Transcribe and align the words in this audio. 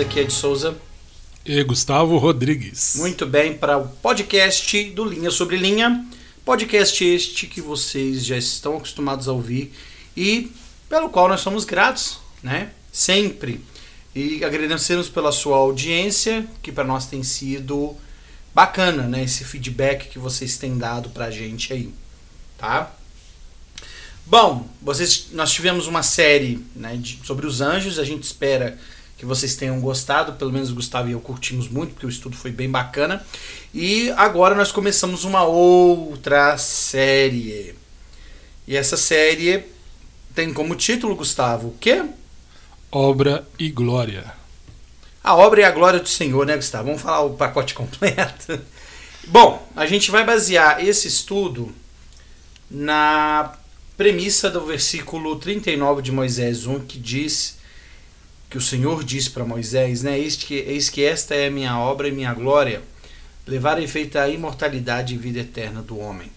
aqui 0.00 0.20
é 0.20 0.24
de 0.24 0.32
Souza. 0.32 0.76
E 1.44 1.62
Gustavo 1.64 2.18
Rodrigues. 2.18 2.94
Muito 2.96 3.26
bem, 3.26 3.54
para 3.54 3.78
o 3.78 3.88
podcast 3.88 4.84
do 4.90 5.04
Linha 5.04 5.30
sobre 5.30 5.56
Linha. 5.56 6.06
Podcast 6.44 7.04
este 7.04 7.46
que 7.46 7.60
vocês 7.60 8.24
já 8.24 8.36
estão 8.36 8.76
acostumados 8.76 9.28
a 9.28 9.32
ouvir 9.32 9.72
e 10.16 10.52
pelo 10.88 11.08
qual 11.08 11.28
nós 11.28 11.40
somos 11.40 11.64
gratos, 11.64 12.20
né? 12.42 12.70
Sempre. 12.92 13.60
E 14.14 14.44
agradecemos 14.44 15.08
pela 15.08 15.32
sua 15.32 15.56
audiência, 15.56 16.46
que 16.62 16.70
para 16.70 16.84
nós 16.84 17.06
tem 17.06 17.22
sido 17.24 17.96
bacana, 18.54 19.02
né? 19.04 19.24
Esse 19.24 19.44
feedback 19.44 20.08
que 20.08 20.18
vocês 20.18 20.58
têm 20.58 20.78
dado 20.78 21.10
pra 21.10 21.30
gente 21.30 21.72
aí, 21.72 21.92
tá? 22.56 22.92
Bom, 24.24 24.68
vocês, 24.80 25.28
nós 25.32 25.50
tivemos 25.50 25.86
uma 25.86 26.02
série 26.02 26.64
né, 26.76 26.96
de, 26.96 27.18
sobre 27.24 27.46
os 27.46 27.60
anjos. 27.60 27.98
A 27.98 28.04
gente 28.04 28.22
espera 28.22 28.78
que 29.18 29.26
vocês 29.26 29.56
tenham 29.56 29.80
gostado. 29.80 30.34
Pelo 30.34 30.52
menos 30.52 30.70
o 30.70 30.74
Gustavo 30.76 31.08
e 31.08 31.12
eu 31.12 31.20
curtimos 31.20 31.68
muito, 31.68 31.92
porque 31.92 32.06
o 32.06 32.08
estudo 32.08 32.36
foi 32.36 32.52
bem 32.52 32.70
bacana. 32.70 33.26
E 33.74 34.10
agora 34.12 34.54
nós 34.54 34.72
começamos 34.72 35.24
uma 35.24 35.42
outra 35.42 36.56
série. 36.56 37.74
E 38.66 38.76
essa 38.76 38.96
série 38.96 39.64
tem 40.34 40.54
como 40.54 40.76
título, 40.76 41.16
Gustavo, 41.16 41.68
o 41.68 41.76
quê? 41.78 42.04
Obra 42.90 43.46
e 43.58 43.68
Glória. 43.68 44.32
A 45.22 45.34
obra 45.34 45.60
e 45.60 45.64
a 45.64 45.70
glória 45.70 46.00
do 46.00 46.08
Senhor, 46.08 46.46
né, 46.46 46.56
Gustavo? 46.56 46.86
Vamos 46.86 47.02
falar 47.02 47.20
o 47.20 47.34
pacote 47.34 47.74
completo. 47.74 48.58
Bom, 49.26 49.68
a 49.76 49.84
gente 49.84 50.10
vai 50.10 50.24
basear 50.24 50.82
esse 50.82 51.08
estudo 51.08 51.74
na 52.70 53.52
premissa 53.96 54.48
do 54.48 54.64
versículo 54.64 55.36
39 55.36 56.00
de 56.00 56.12
Moisés 56.12 56.66
1, 56.66 56.80
que 56.86 56.98
diz 56.98 57.57
que 58.48 58.56
o 58.56 58.60
Senhor 58.60 59.04
disse 59.04 59.30
para 59.30 59.44
Moisés, 59.44 60.02
né, 60.02 60.18
eis 60.18 60.36
que, 60.36 60.54
eis 60.54 60.88
que 60.88 61.04
esta 61.04 61.34
é 61.34 61.48
a 61.48 61.50
minha 61.50 61.78
obra 61.78 62.08
e 62.08 62.12
minha 62.12 62.32
glória, 62.32 62.82
levar 63.46 63.78
a 63.78 63.82
efeito 63.82 64.18
a 64.18 64.28
imortalidade 64.28 65.14
e 65.14 65.18
vida 65.18 65.40
eterna 65.40 65.82
do 65.82 65.98
homem. 65.98 66.30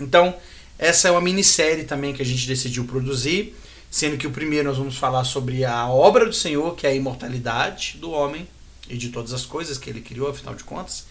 Então, 0.00 0.34
essa 0.78 1.08
é 1.08 1.10
uma 1.10 1.20
minissérie 1.20 1.84
também 1.84 2.12
que 2.12 2.22
a 2.22 2.24
gente 2.24 2.46
decidiu 2.46 2.84
produzir, 2.84 3.54
sendo 3.90 4.16
que 4.16 4.26
o 4.26 4.30
primeiro 4.30 4.68
nós 4.68 4.78
vamos 4.78 4.96
falar 4.96 5.24
sobre 5.24 5.64
a 5.64 5.86
obra 5.86 6.26
do 6.26 6.32
Senhor, 6.32 6.74
que 6.74 6.86
é 6.86 6.90
a 6.90 6.94
imortalidade 6.94 7.98
do 7.98 8.10
homem 8.10 8.48
e 8.88 8.96
de 8.96 9.10
todas 9.10 9.32
as 9.32 9.44
coisas 9.44 9.78
que 9.78 9.90
ele 9.90 10.00
criou, 10.00 10.28
afinal 10.28 10.54
de 10.54 10.64
contas, 10.64 11.06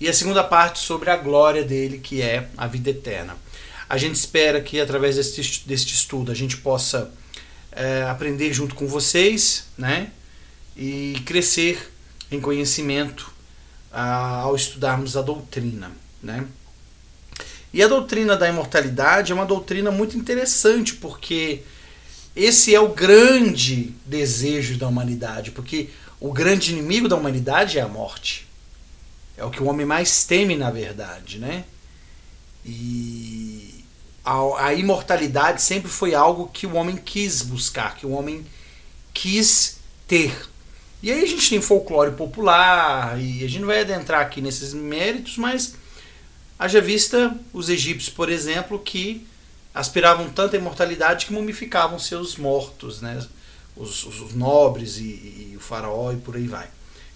e 0.00 0.08
a 0.08 0.12
segunda 0.12 0.42
parte 0.42 0.78
sobre 0.78 1.10
a 1.10 1.16
glória 1.16 1.62
dele, 1.62 1.98
que 1.98 2.20
é 2.20 2.48
a 2.56 2.66
vida 2.66 2.90
eterna. 2.90 3.36
A 3.88 3.96
gente 3.96 4.16
espera 4.16 4.60
que 4.60 4.80
através 4.80 5.16
deste, 5.16 5.66
deste 5.66 5.94
estudo 5.94 6.32
a 6.32 6.34
gente 6.34 6.56
possa 6.56 7.12
é, 7.76 8.02
aprender 8.04 8.52
junto 8.52 8.74
com 8.74 8.86
vocês, 8.86 9.66
né? 9.76 10.10
E 10.76 11.20
crescer 11.26 11.92
em 12.30 12.40
conhecimento 12.40 13.30
ah, 13.92 14.40
ao 14.40 14.56
estudarmos 14.56 15.16
a 15.16 15.22
doutrina, 15.22 15.92
né? 16.22 16.46
E 17.72 17.82
a 17.82 17.88
doutrina 17.88 18.36
da 18.36 18.48
imortalidade 18.48 19.30
é 19.30 19.34
uma 19.34 19.44
doutrina 19.44 19.90
muito 19.90 20.16
interessante 20.16 20.94
porque 20.94 21.62
esse 22.34 22.74
é 22.74 22.80
o 22.80 22.88
grande 22.88 23.94
desejo 24.04 24.78
da 24.78 24.88
humanidade, 24.88 25.50
porque 25.50 25.90
o 26.18 26.32
grande 26.32 26.72
inimigo 26.72 27.08
da 27.08 27.16
humanidade 27.16 27.78
é 27.78 27.82
a 27.82 27.88
morte. 27.88 28.46
É 29.36 29.44
o 29.44 29.50
que 29.50 29.62
o 29.62 29.66
homem 29.66 29.84
mais 29.84 30.24
teme, 30.24 30.56
na 30.56 30.70
verdade, 30.70 31.38
né? 31.38 31.64
E 32.64 33.75
a, 34.26 34.66
a, 34.66 34.74
imortalidade 34.74 35.62
sempre 35.62 35.88
foi 35.88 36.12
algo 36.12 36.50
que 36.52 36.66
o 36.66 36.74
homem 36.74 36.96
quis 36.96 37.42
buscar, 37.42 37.94
que 37.94 38.04
o 38.04 38.10
homem 38.10 38.44
quis 39.14 39.78
ter. 40.08 40.36
E 41.00 41.12
aí 41.12 41.22
a 41.22 41.26
gente 41.26 41.48
tem 41.48 41.60
folclore 41.62 42.16
popular, 42.16 43.20
e 43.20 43.44
a 43.44 43.48
gente 43.48 43.60
não 43.60 43.68
vai 43.68 43.82
adentrar 43.82 44.20
aqui 44.20 44.40
nesses 44.40 44.74
méritos, 44.74 45.38
mas 45.38 45.76
haja 46.58 46.80
vista 46.80 47.38
os 47.52 47.68
egípcios, 47.68 48.12
por 48.12 48.28
exemplo, 48.28 48.80
que 48.80 49.24
aspiravam 49.72 50.28
tanto 50.28 50.56
à 50.56 50.58
imortalidade 50.58 51.26
que 51.26 51.32
mumificavam 51.32 51.98
seus 51.98 52.36
mortos, 52.36 53.00
né? 53.00 53.24
os, 53.76 54.04
os 54.04 54.34
nobres 54.34 54.96
e, 54.96 55.02
e, 55.52 55.54
o 55.56 55.60
faraó 55.60 56.12
e 56.12 56.16
por 56.16 56.34
aí 56.34 56.48
vai, 56.48 56.68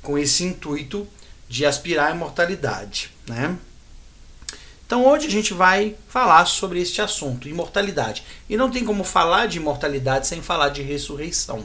com 0.02 0.16
esse 0.16 0.44
intuito 0.44 1.08
de 1.48 1.66
aspirar 1.66 2.12
à 2.12 2.14
imortalidade. 2.14 3.10
Né? 3.26 3.58
Então 4.90 5.06
hoje 5.06 5.28
a 5.28 5.30
gente 5.30 5.54
vai 5.54 5.94
falar 6.08 6.44
sobre 6.46 6.80
este 6.80 7.00
assunto, 7.00 7.48
imortalidade. 7.48 8.24
E 8.48 8.56
não 8.56 8.68
tem 8.68 8.84
como 8.84 9.04
falar 9.04 9.46
de 9.46 9.58
imortalidade 9.58 10.26
sem 10.26 10.42
falar 10.42 10.70
de 10.70 10.82
ressurreição. 10.82 11.62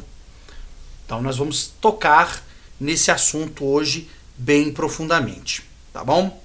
Então 1.03 1.23
nós 1.23 1.37
vamos 1.37 1.73
tocar 1.81 2.43
nesse 2.79 3.09
assunto 3.09 3.65
hoje 3.65 4.07
bem 4.37 4.71
profundamente, 4.71 5.63
tá 5.91 6.03
bom? 6.03 6.39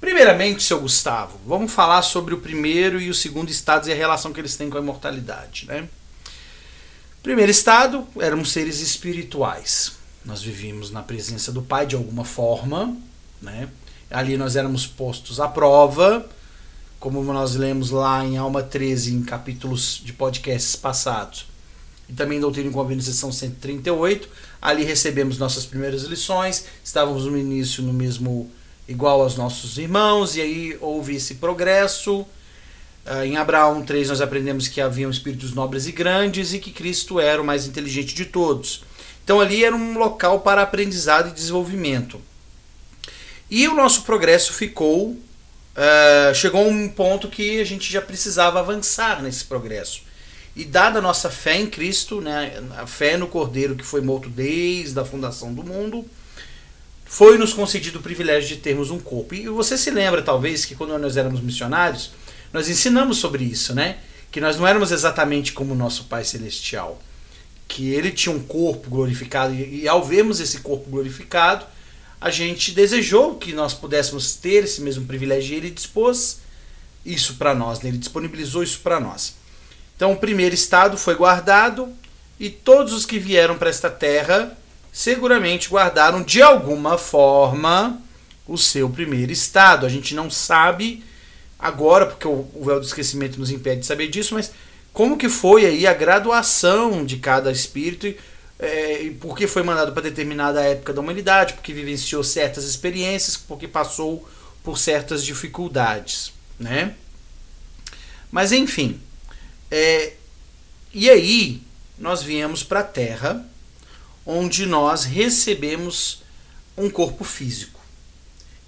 Primeiramente, 0.00 0.62
seu 0.62 0.80
Gustavo, 0.80 1.40
vamos 1.44 1.72
falar 1.72 2.02
sobre 2.02 2.34
o 2.34 2.40
primeiro 2.40 3.00
e 3.00 3.10
o 3.10 3.14
segundo 3.14 3.50
estados 3.50 3.88
e 3.88 3.92
a 3.92 3.96
relação 3.96 4.32
que 4.32 4.40
eles 4.40 4.56
têm 4.56 4.70
com 4.70 4.78
a 4.78 4.80
imortalidade, 4.80 5.66
né? 5.66 5.88
Primeiro 7.20 7.50
estado, 7.50 8.06
éramos 8.20 8.52
seres 8.52 8.78
espirituais. 8.78 9.94
Nós 10.24 10.40
vivíamos 10.40 10.92
na 10.92 11.02
presença 11.02 11.50
do 11.50 11.62
Pai 11.62 11.84
de 11.84 11.96
alguma 11.96 12.24
forma, 12.24 12.96
né? 13.42 13.68
Ali 14.10 14.36
nós 14.36 14.56
éramos 14.56 14.86
postos 14.86 15.38
à 15.38 15.46
prova, 15.46 16.26
como 16.98 17.22
nós 17.22 17.54
lemos 17.54 17.90
lá 17.90 18.24
em 18.24 18.36
Alma 18.36 18.62
13, 18.62 19.14
em 19.14 19.22
capítulos 19.22 20.00
de 20.04 20.12
podcasts 20.12 20.74
passados. 20.74 21.46
E 22.08 22.12
também 22.12 22.38
em 22.38 22.40
Doutrina 22.40 22.68
e 22.68 22.72
Convênio, 22.72 23.02
sessão 23.04 23.30
138. 23.30 24.28
Ali 24.60 24.82
recebemos 24.82 25.38
nossas 25.38 25.64
primeiras 25.64 26.02
lições, 26.02 26.64
estávamos 26.84 27.24
no 27.24 27.38
início 27.38 27.84
no 27.84 27.92
mesmo 27.92 28.50
igual 28.88 29.22
aos 29.22 29.36
nossos 29.36 29.78
irmãos, 29.78 30.34
e 30.34 30.40
aí 30.40 30.76
houve 30.80 31.14
esse 31.14 31.36
progresso. 31.36 32.26
Uh, 33.06 33.24
em 33.24 33.36
Abraão 33.36 33.82
3 33.82 34.08
nós 34.08 34.20
aprendemos 34.20 34.66
que 34.66 34.80
haviam 34.80 35.10
espíritos 35.10 35.54
nobres 35.54 35.86
e 35.86 35.92
grandes 35.92 36.52
e 36.52 36.58
que 36.58 36.72
Cristo 36.72 37.20
era 37.20 37.40
o 37.40 37.44
mais 37.44 37.66
inteligente 37.66 38.12
de 38.12 38.24
todos. 38.24 38.82
Então 39.24 39.40
ali 39.40 39.64
era 39.64 39.74
um 39.74 39.96
local 39.96 40.40
para 40.40 40.62
aprendizado 40.62 41.28
e 41.28 41.32
desenvolvimento. 41.32 42.20
E 43.50 43.66
o 43.66 43.74
nosso 43.74 44.02
progresso 44.02 44.52
ficou. 44.52 45.10
Uh, 45.10 46.34
chegou 46.34 46.64
a 46.64 46.68
um 46.68 46.88
ponto 46.88 47.28
que 47.28 47.60
a 47.60 47.64
gente 47.64 47.90
já 47.90 48.00
precisava 48.00 48.60
avançar 48.60 49.22
nesse 49.22 49.44
progresso. 49.44 50.02
E 50.54 50.64
dada 50.64 50.98
a 50.98 51.02
nossa 51.02 51.30
fé 51.30 51.56
em 51.56 51.66
Cristo, 51.66 52.20
né, 52.20 52.60
a 52.76 52.86
fé 52.86 53.16
no 53.16 53.28
Cordeiro 53.28 53.76
que 53.76 53.84
foi 53.84 54.00
morto 54.00 54.28
desde 54.28 54.98
a 54.98 55.04
fundação 55.04 55.54
do 55.54 55.62
mundo, 55.62 56.04
foi 57.04 57.38
nos 57.38 57.52
concedido 57.52 57.98
o 57.98 58.02
privilégio 58.02 58.48
de 58.48 58.56
termos 58.56 58.90
um 58.90 58.98
corpo. 58.98 59.34
E 59.34 59.48
você 59.48 59.78
se 59.78 59.90
lembra, 59.90 60.22
talvez, 60.22 60.64
que 60.64 60.74
quando 60.74 60.96
nós 60.98 61.16
éramos 61.16 61.40
missionários, 61.40 62.12
nós 62.52 62.68
ensinamos 62.68 63.18
sobre 63.18 63.44
isso, 63.44 63.74
né? 63.74 63.98
Que 64.30 64.40
nós 64.40 64.56
não 64.56 64.66
éramos 64.66 64.92
exatamente 64.92 65.52
como 65.52 65.72
o 65.72 65.76
nosso 65.76 66.04
Pai 66.04 66.24
Celestial. 66.24 67.00
Que 67.66 67.92
ele 67.92 68.10
tinha 68.10 68.34
um 68.34 68.40
corpo 68.40 68.90
glorificado, 68.90 69.54
e, 69.54 69.82
e 69.82 69.88
ao 69.88 70.04
vermos 70.04 70.40
esse 70.40 70.60
corpo 70.60 70.90
glorificado, 70.90 71.64
a 72.20 72.30
gente 72.30 72.72
desejou 72.72 73.36
que 73.36 73.52
nós 73.52 73.72
pudéssemos 73.72 74.34
ter 74.34 74.64
esse 74.64 74.82
mesmo 74.82 75.06
privilégio 75.06 75.54
e 75.54 75.56
ele 75.56 75.70
dispôs 75.70 76.40
isso 77.04 77.36
para 77.36 77.54
nós, 77.54 77.80
né? 77.80 77.88
ele 77.88 77.98
disponibilizou 77.98 78.62
isso 78.62 78.80
para 78.80 79.00
nós. 79.00 79.34
Então, 79.96 80.12
o 80.12 80.16
primeiro 80.16 80.54
estado 80.54 80.98
foi 80.98 81.14
guardado 81.14 81.88
e 82.38 82.50
todos 82.50 82.92
os 82.92 83.06
que 83.06 83.18
vieram 83.18 83.56
para 83.56 83.70
esta 83.70 83.88
terra 83.88 84.56
seguramente 84.92 85.68
guardaram 85.68 86.22
de 86.22 86.42
alguma 86.42 86.98
forma 86.98 88.00
o 88.46 88.58
seu 88.58 88.88
primeiro 88.90 89.32
estado. 89.32 89.86
A 89.86 89.88
gente 89.88 90.14
não 90.14 90.28
sabe 90.30 91.02
agora, 91.58 92.06
porque 92.06 92.26
o 92.26 92.64
véu 92.64 92.80
do 92.80 92.86
esquecimento 92.86 93.38
nos 93.38 93.50
impede 93.50 93.80
de 93.80 93.86
saber 93.86 94.08
disso, 94.08 94.34
mas 94.34 94.50
como 94.92 95.16
que 95.16 95.28
foi 95.28 95.64
aí 95.64 95.86
a 95.86 95.94
graduação 95.94 97.04
de 97.04 97.18
cada 97.18 97.52
espírito 97.52 98.12
é, 98.60 99.10
porque 99.18 99.46
foi 99.46 99.62
mandado 99.62 99.92
para 99.92 100.02
determinada 100.02 100.60
época 100.60 100.92
da 100.92 101.00
humanidade, 101.00 101.54
porque 101.54 101.72
vivenciou 101.72 102.22
certas 102.22 102.64
experiências, 102.64 103.34
porque 103.34 103.66
passou 103.66 104.28
por 104.62 104.78
certas 104.78 105.24
dificuldades, 105.24 106.30
né? 106.58 106.94
Mas 108.30 108.52
enfim, 108.52 109.00
é, 109.70 110.12
e 110.92 111.08
aí 111.08 111.62
nós 111.98 112.22
viemos 112.22 112.62
para 112.62 112.80
a 112.80 112.84
Terra, 112.84 113.44
onde 114.26 114.66
nós 114.66 115.04
recebemos 115.04 116.22
um 116.76 116.90
corpo 116.90 117.24
físico. 117.24 117.80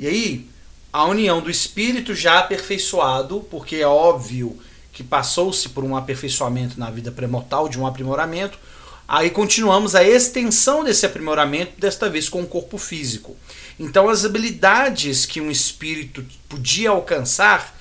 E 0.01 0.07
aí 0.07 0.49
a 0.91 1.05
união 1.05 1.43
do 1.43 1.51
espírito 1.51 2.15
já 2.15 2.39
aperfeiçoado, 2.39 3.41
porque 3.51 3.77
é 3.77 3.87
óbvio 3.87 4.59
que 4.91 5.03
passou-se 5.03 5.69
por 5.69 5.85
um 5.85 5.97
aperfeiçoamento 5.97 6.81
na 6.81 6.91
vida 6.91 7.13
pré-mortal, 7.13 7.69
de 7.69 7.79
um 7.79 7.87
aprimoramento, 7.87 8.59
Aí 9.13 9.29
continuamos 9.29 9.95
a 9.95 10.03
extensão 10.03 10.83
desse 10.83 11.05
aprimoramento, 11.05 11.79
desta 11.79 12.09
vez 12.09 12.31
com 12.31 12.41
o 12.41 12.47
corpo 12.47 12.79
físico. 12.79 13.37
Então, 13.79 14.09
as 14.09 14.25
habilidades 14.25 15.27
que 15.27 15.39
um 15.39 15.51
espírito 15.51 16.25
podia 16.49 16.89
alcançar 16.89 17.79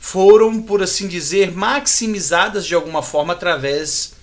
foram, 0.00 0.62
por 0.62 0.82
assim 0.82 1.06
dizer, 1.06 1.52
maximizadas 1.52 2.64
de 2.64 2.74
alguma 2.74 3.02
forma 3.02 3.34
através 3.34 4.14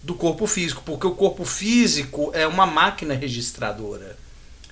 do 0.00 0.14
corpo 0.14 0.46
físico, 0.46 0.80
porque 0.86 1.08
o 1.08 1.14
corpo 1.16 1.44
físico 1.44 2.30
é 2.34 2.46
uma 2.46 2.66
máquina 2.66 3.12
registradora. 3.12 4.16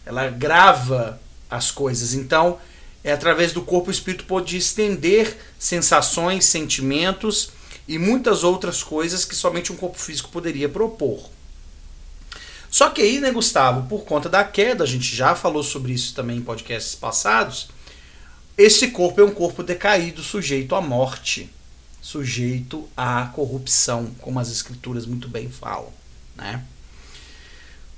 Ela 0.06 0.29
grava 0.29 1.20
as 1.50 1.73
coisas. 1.73 2.15
Então, 2.15 2.61
é 3.03 3.11
através 3.11 3.53
do 3.53 3.62
corpo 3.62 3.88
o 3.88 3.93
espírito 3.93 4.23
pode 4.23 4.56
estender 4.56 5.37
sensações, 5.59 6.44
sentimentos 6.44 7.57
e 7.88 7.99
muitas 7.99 8.44
outras 8.44 8.82
coisas 8.82 9.25
que 9.25 9.35
somente 9.35 9.73
um 9.73 9.76
corpo 9.76 9.99
físico 9.99 10.29
poderia 10.29 10.69
propor. 10.69 11.31
Só 12.70 12.90
que 12.90 13.00
aí, 13.00 13.19
né, 13.19 13.32
Gustavo, 13.32 13.88
por 13.88 14.05
conta 14.05 14.29
da 14.29 14.44
queda, 14.44 14.85
a 14.85 14.87
gente 14.87 15.17
já 15.17 15.35
falou 15.35 15.62
sobre 15.62 15.93
isso 15.94 16.14
também 16.14 16.37
em 16.37 16.43
podcasts 16.43 16.94
passados, 16.94 17.70
esse 18.58 18.88
corpo 18.88 19.20
é 19.20 19.25
um 19.25 19.31
corpo 19.31 19.62
decaído, 19.62 20.23
sujeito 20.23 20.75
à 20.75 20.81
morte, 20.81 21.49
sujeito 22.02 22.87
à 22.96 23.26
corrupção, 23.26 24.11
como 24.20 24.38
as 24.38 24.50
escrituras 24.50 25.06
muito 25.06 25.29
bem 25.29 25.49
falam, 25.49 25.93
né? 26.37 26.62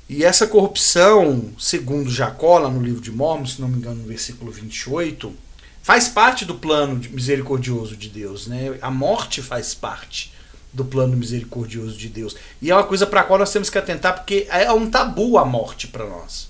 E 0.08 0.24
essa 0.24 0.46
corrupção, 0.46 1.52
segundo 1.58 2.10
Jacó, 2.10 2.58
lá 2.58 2.68
no 2.68 2.82
livro 2.82 3.00
de 3.00 3.10
Mormon, 3.10 3.46
se 3.46 3.60
não 3.60 3.68
me 3.68 3.78
engano, 3.78 4.02
no 4.02 4.08
versículo 4.08 4.50
28, 4.50 5.32
faz 5.82 6.08
parte 6.08 6.44
do 6.44 6.54
plano 6.54 7.00
misericordioso 7.10 7.96
de 7.96 8.08
Deus. 8.08 8.46
Né? 8.46 8.78
A 8.80 8.90
morte 8.90 9.42
faz 9.42 9.74
parte 9.74 10.32
do 10.72 10.84
plano 10.84 11.16
misericordioso 11.16 11.96
de 11.96 12.08
Deus. 12.08 12.36
E 12.62 12.70
é 12.70 12.74
uma 12.74 12.84
coisa 12.84 13.06
para 13.06 13.22
a 13.22 13.24
qual 13.24 13.38
nós 13.38 13.52
temos 13.52 13.68
que 13.68 13.78
atentar, 13.78 14.14
porque 14.14 14.46
é 14.48 14.72
um 14.72 14.88
tabu 14.88 15.36
a 15.36 15.44
morte 15.44 15.88
para 15.88 16.06
nós. 16.06 16.48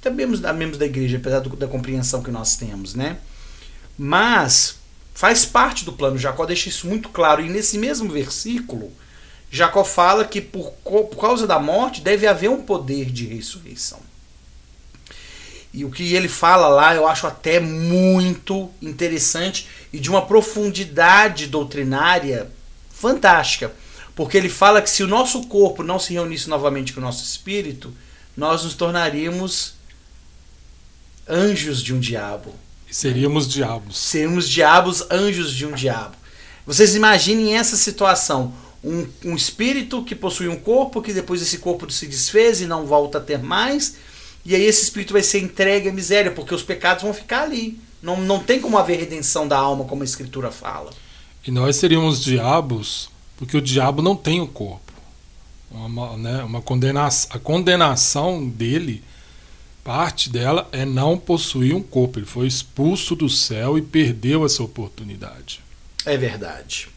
Até 0.00 0.10
mesmo, 0.10 0.36
mesmo 0.54 0.76
da 0.76 0.86
igreja, 0.86 1.16
apesar 1.16 1.40
do, 1.40 1.54
da 1.54 1.68
compreensão 1.68 2.22
que 2.22 2.30
nós 2.30 2.56
temos. 2.56 2.94
né? 2.94 3.18
Mas 3.96 4.76
faz 5.14 5.44
parte 5.44 5.84
do 5.84 5.92
plano. 5.92 6.18
Jacó 6.18 6.44
deixa 6.44 6.68
isso 6.68 6.88
muito 6.88 7.08
claro. 7.08 7.44
E 7.44 7.48
nesse 7.48 7.78
mesmo 7.78 8.10
versículo, 8.10 8.90
Jacó 9.50 9.84
fala 9.84 10.24
que 10.24 10.40
por, 10.40 10.72
por 10.82 11.16
causa 11.20 11.46
da 11.46 11.60
morte 11.60 12.00
deve 12.00 12.26
haver 12.26 12.50
um 12.50 12.62
poder 12.62 13.10
de 13.10 13.26
ressurreição. 13.26 14.00
E 15.72 15.84
o 15.84 15.90
que 15.90 16.14
ele 16.14 16.28
fala 16.28 16.68
lá 16.68 16.94
eu 16.94 17.06
acho 17.06 17.26
até 17.26 17.58
muito 17.58 18.70
interessante 18.80 19.66
e 19.92 19.98
de 19.98 20.10
uma 20.10 20.26
profundidade 20.26 21.46
doutrinária 21.46 22.50
fantástica. 22.90 23.72
Porque 24.14 24.36
ele 24.36 24.50
fala 24.50 24.82
que 24.82 24.90
se 24.90 25.02
o 25.02 25.08
nosso 25.08 25.46
corpo 25.46 25.82
não 25.82 25.98
se 25.98 26.12
reunisse 26.12 26.48
novamente 26.48 26.92
com 26.92 27.00
o 27.00 27.02
nosso 27.02 27.24
espírito, 27.24 27.92
nós 28.36 28.64
nos 28.64 28.74
tornaríamos 28.74 29.74
anjos 31.26 31.82
de 31.82 31.94
um 31.94 32.00
diabo. 32.00 32.54
Seríamos 32.90 33.48
diabos. 33.48 33.96
Seríamos 33.96 34.48
diabos, 34.48 35.06
anjos 35.10 35.52
de 35.54 35.66
um 35.66 35.72
diabo. 35.72 36.14
Vocês 36.66 36.94
imaginem 36.94 37.56
essa 37.56 37.76
situação 37.76 38.54
um, 38.84 39.06
um 39.24 39.36
espírito 39.36 40.04
que 40.04 40.14
possui 40.14 40.48
um 40.48 40.56
corpo, 40.56 41.00
que 41.00 41.12
depois 41.12 41.40
esse 41.40 41.58
corpo 41.58 41.90
se 41.90 42.06
desfez 42.06 42.60
e 42.60 42.66
não 42.66 42.84
volta 42.84 43.18
a 43.18 43.20
ter 43.20 43.38
mais. 43.38 43.96
E 44.44 44.54
aí 44.54 44.62
esse 44.62 44.82
espírito 44.82 45.12
vai 45.12 45.22
ser 45.22 45.40
entregue 45.40 45.88
à 45.88 45.92
miséria, 45.92 46.30
porque 46.30 46.54
os 46.54 46.62
pecados 46.62 47.02
vão 47.02 47.14
ficar 47.14 47.42
ali. 47.42 47.78
Não, 48.02 48.20
não 48.20 48.40
tem 48.40 48.60
como 48.60 48.76
haver 48.76 48.98
redenção 48.98 49.46
da 49.46 49.56
alma, 49.56 49.84
como 49.84 50.02
a 50.02 50.04
escritura 50.04 50.50
fala. 50.50 50.90
E 51.46 51.50
nós 51.50 51.76
seríamos 51.76 52.22
diabos, 52.22 53.08
porque 53.36 53.56
o 53.56 53.62
diabo 53.62 54.02
não 54.02 54.16
tem 54.16 54.40
o 54.40 54.44
um 54.44 54.46
corpo. 54.48 54.92
Uma, 55.70 56.16
né, 56.16 56.42
uma 56.42 56.60
condenação, 56.60 57.30
a 57.32 57.38
condenação 57.38 58.46
dele, 58.46 59.02
parte 59.82 60.28
dela 60.28 60.68
é 60.72 60.84
não 60.84 61.16
possuir 61.16 61.74
um 61.74 61.82
corpo. 61.82 62.18
Ele 62.18 62.26
foi 62.26 62.46
expulso 62.46 63.14
do 63.14 63.28
céu 63.28 63.78
e 63.78 63.82
perdeu 63.82 64.44
essa 64.44 64.62
oportunidade. 64.62 65.60
É 66.04 66.16
verdade. 66.16 66.88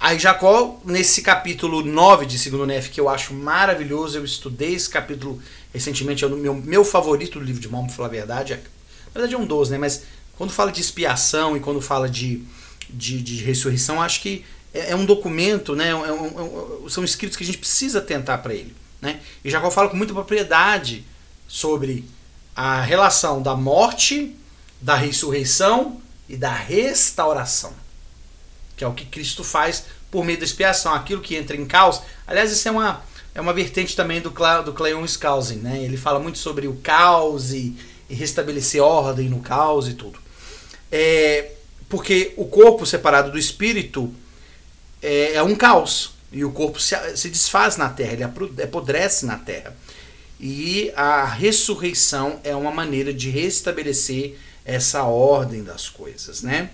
Aí 0.00 0.16
Jacó, 0.16 0.80
nesse 0.84 1.22
capítulo 1.22 1.82
9 1.82 2.24
de 2.24 2.38
Segundo 2.38 2.64
Nef, 2.64 2.88
que 2.88 3.00
eu 3.00 3.08
acho 3.08 3.34
maravilhoso, 3.34 4.16
eu 4.16 4.24
estudei 4.24 4.74
esse 4.74 4.88
capítulo 4.88 5.42
recentemente, 5.74 6.22
é 6.22 6.26
o 6.28 6.30
meu, 6.30 6.54
meu 6.54 6.84
favorito 6.84 7.40
do 7.40 7.44
livro 7.44 7.60
de 7.60 7.68
Mormon, 7.68 7.88
pra 7.88 7.96
falar 7.96 8.08
a 8.08 8.12
verdade. 8.12 8.52
É, 8.52 8.56
na 8.56 9.12
verdade 9.12 9.34
é 9.34 9.38
um 9.38 9.44
12, 9.44 9.72
né? 9.72 9.78
Mas 9.78 10.04
quando 10.36 10.52
fala 10.52 10.70
de 10.70 10.80
expiação 10.80 11.56
e 11.56 11.60
quando 11.60 11.80
fala 11.80 12.08
de, 12.08 12.44
de, 12.88 13.20
de 13.20 13.42
ressurreição, 13.42 14.00
acho 14.00 14.20
que 14.20 14.44
é, 14.72 14.92
é 14.92 14.96
um 14.96 15.04
documento, 15.04 15.74
né? 15.74 15.88
É 15.88 15.94
um, 15.94 16.06
é 16.06 16.12
um, 16.12 16.88
são 16.88 17.02
escritos 17.02 17.36
que 17.36 17.42
a 17.42 17.46
gente 17.46 17.58
precisa 17.58 18.00
tentar 18.00 18.38
para 18.38 18.54
ele. 18.54 18.76
Né? 19.02 19.20
E 19.44 19.50
Jacó 19.50 19.68
fala 19.68 19.88
com 19.88 19.96
muita 19.96 20.14
propriedade 20.14 21.04
sobre 21.48 22.04
a 22.54 22.80
relação 22.80 23.42
da 23.42 23.56
morte, 23.56 24.34
da 24.80 24.94
ressurreição 24.94 26.00
e 26.28 26.36
da 26.36 26.52
restauração 26.52 27.87
que 28.78 28.84
é 28.84 28.86
o 28.86 28.94
que 28.94 29.04
Cristo 29.04 29.42
faz 29.42 29.84
por 30.10 30.24
meio 30.24 30.38
da 30.38 30.44
expiação, 30.44 30.94
aquilo 30.94 31.20
que 31.20 31.34
entra 31.34 31.56
em 31.56 31.66
caos. 31.66 32.00
Aliás, 32.26 32.52
isso 32.52 32.66
é 32.68 32.70
uma, 32.70 33.02
é 33.34 33.40
uma 33.40 33.52
vertente 33.52 33.94
também 33.94 34.20
do, 34.20 34.30
do 34.64 34.72
Cleon 34.72 35.04
Skousen, 35.04 35.58
né? 35.58 35.82
Ele 35.82 35.96
fala 35.96 36.20
muito 36.20 36.38
sobre 36.38 36.68
o 36.68 36.76
caos 36.76 37.52
e, 37.52 37.76
e 38.08 38.14
restabelecer 38.14 38.80
ordem 38.80 39.28
no 39.28 39.40
caos 39.40 39.88
e 39.88 39.94
tudo. 39.94 40.20
É, 40.90 41.52
porque 41.88 42.32
o 42.36 42.46
corpo 42.46 42.86
separado 42.86 43.32
do 43.32 43.38
espírito 43.38 44.14
é, 45.02 45.34
é 45.34 45.42
um 45.42 45.56
caos. 45.56 46.12
E 46.30 46.44
o 46.44 46.52
corpo 46.52 46.78
se, 46.78 46.94
se 47.16 47.28
desfaz 47.28 47.76
na 47.76 47.88
terra, 47.88 48.12
ele 48.12 48.24
apodrece 48.62 49.26
na 49.26 49.38
terra. 49.38 49.76
E 50.40 50.92
a 50.94 51.24
ressurreição 51.24 52.38
é 52.44 52.54
uma 52.54 52.70
maneira 52.70 53.12
de 53.12 53.28
restabelecer 53.28 54.36
essa 54.64 55.02
ordem 55.02 55.64
das 55.64 55.88
coisas, 55.88 56.42
né? 56.42 56.70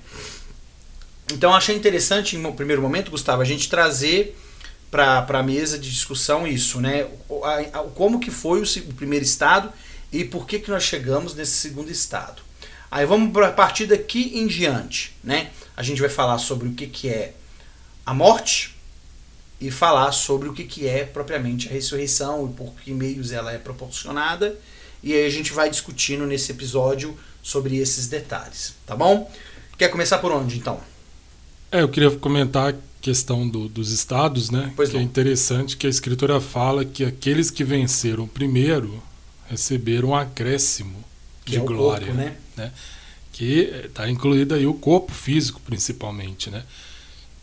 Então 1.32 1.54
achei 1.54 1.74
interessante, 1.74 2.36
em 2.36 2.44
um 2.44 2.52
primeiro 2.52 2.82
momento, 2.82 3.10
Gustavo, 3.10 3.40
a 3.40 3.44
gente 3.44 3.68
trazer 3.68 4.36
para 4.90 5.26
a 5.26 5.42
mesa 5.42 5.78
de 5.78 5.90
discussão 5.90 6.46
isso, 6.46 6.80
né? 6.80 7.08
Como 7.94 8.20
que 8.20 8.30
foi 8.30 8.60
o, 8.60 8.62
o, 8.62 8.94
primeiro 8.94 9.24
estado 9.24 9.72
e 10.12 10.24
por 10.24 10.46
que, 10.46 10.60
que 10.60 10.70
nós 10.70 10.84
chegamos 10.84 11.34
nesse 11.34 11.52
segundo 11.52 11.90
estado. 11.90 12.42
Aí 12.90 13.04
vamos 13.04 13.32
para 13.32 13.48
a 13.48 13.52
partir 13.52 13.86
daqui 13.86 14.38
em 14.38 14.46
diante, 14.46 15.16
né? 15.24 15.50
A 15.76 15.82
gente 15.82 16.00
vai 16.00 16.10
falar 16.10 16.38
sobre 16.38 16.68
o 16.68 16.74
que, 16.74 16.86
que 16.86 17.08
é 17.08 17.34
a 18.06 18.14
morte 18.14 18.76
e 19.60 19.68
falar 19.70 20.12
sobre 20.12 20.48
o 20.48 20.52
que, 20.52 20.62
que 20.62 20.86
é 20.86 21.04
propriamente 21.04 21.68
a 21.68 21.72
ressurreição 21.72 22.48
e 22.48 22.52
por 22.54 22.74
que 22.74 22.92
meios 22.92 23.32
ela 23.32 23.50
é 23.50 23.58
proporcionada. 23.58 24.56
E 25.02 25.12
aí 25.12 25.26
a 25.26 25.30
gente 25.30 25.52
vai 25.52 25.68
discutindo 25.68 26.24
nesse 26.24 26.52
episódio 26.52 27.18
sobre 27.42 27.78
esses 27.78 28.06
detalhes, 28.06 28.74
tá 28.86 28.94
bom? 28.94 29.28
Quer 29.76 29.88
começar 29.88 30.18
por 30.18 30.30
onde 30.30 30.56
então? 30.56 30.93
É, 31.74 31.82
eu 31.82 31.88
queria 31.88 32.08
comentar 32.12 32.72
a 32.72 32.76
questão 33.00 33.48
do, 33.48 33.68
dos 33.68 33.90
estados, 33.90 34.48
né? 34.48 34.72
Pois 34.76 34.90
que 34.90 34.94
é 34.94 34.98
não. 35.00 35.04
é 35.04 35.04
interessante 35.04 35.76
que 35.76 35.88
a 35.88 35.90
escritura 35.90 36.40
fala 36.40 36.84
que 36.84 37.04
aqueles 37.04 37.50
que 37.50 37.64
venceram 37.64 38.28
primeiro 38.28 39.02
receberam 39.50 40.10
um 40.10 40.14
acréscimo 40.14 41.04
que 41.44 41.50
de 41.50 41.58
é 41.58 41.60
glória, 41.60 42.06
corpo, 42.06 42.20
né? 42.20 42.36
né? 42.56 42.72
Que 43.32 43.72
está 43.86 44.08
incluído 44.08 44.54
aí 44.54 44.68
o 44.68 44.74
corpo 44.74 45.10
físico, 45.10 45.60
principalmente, 45.66 46.48
né? 46.48 46.62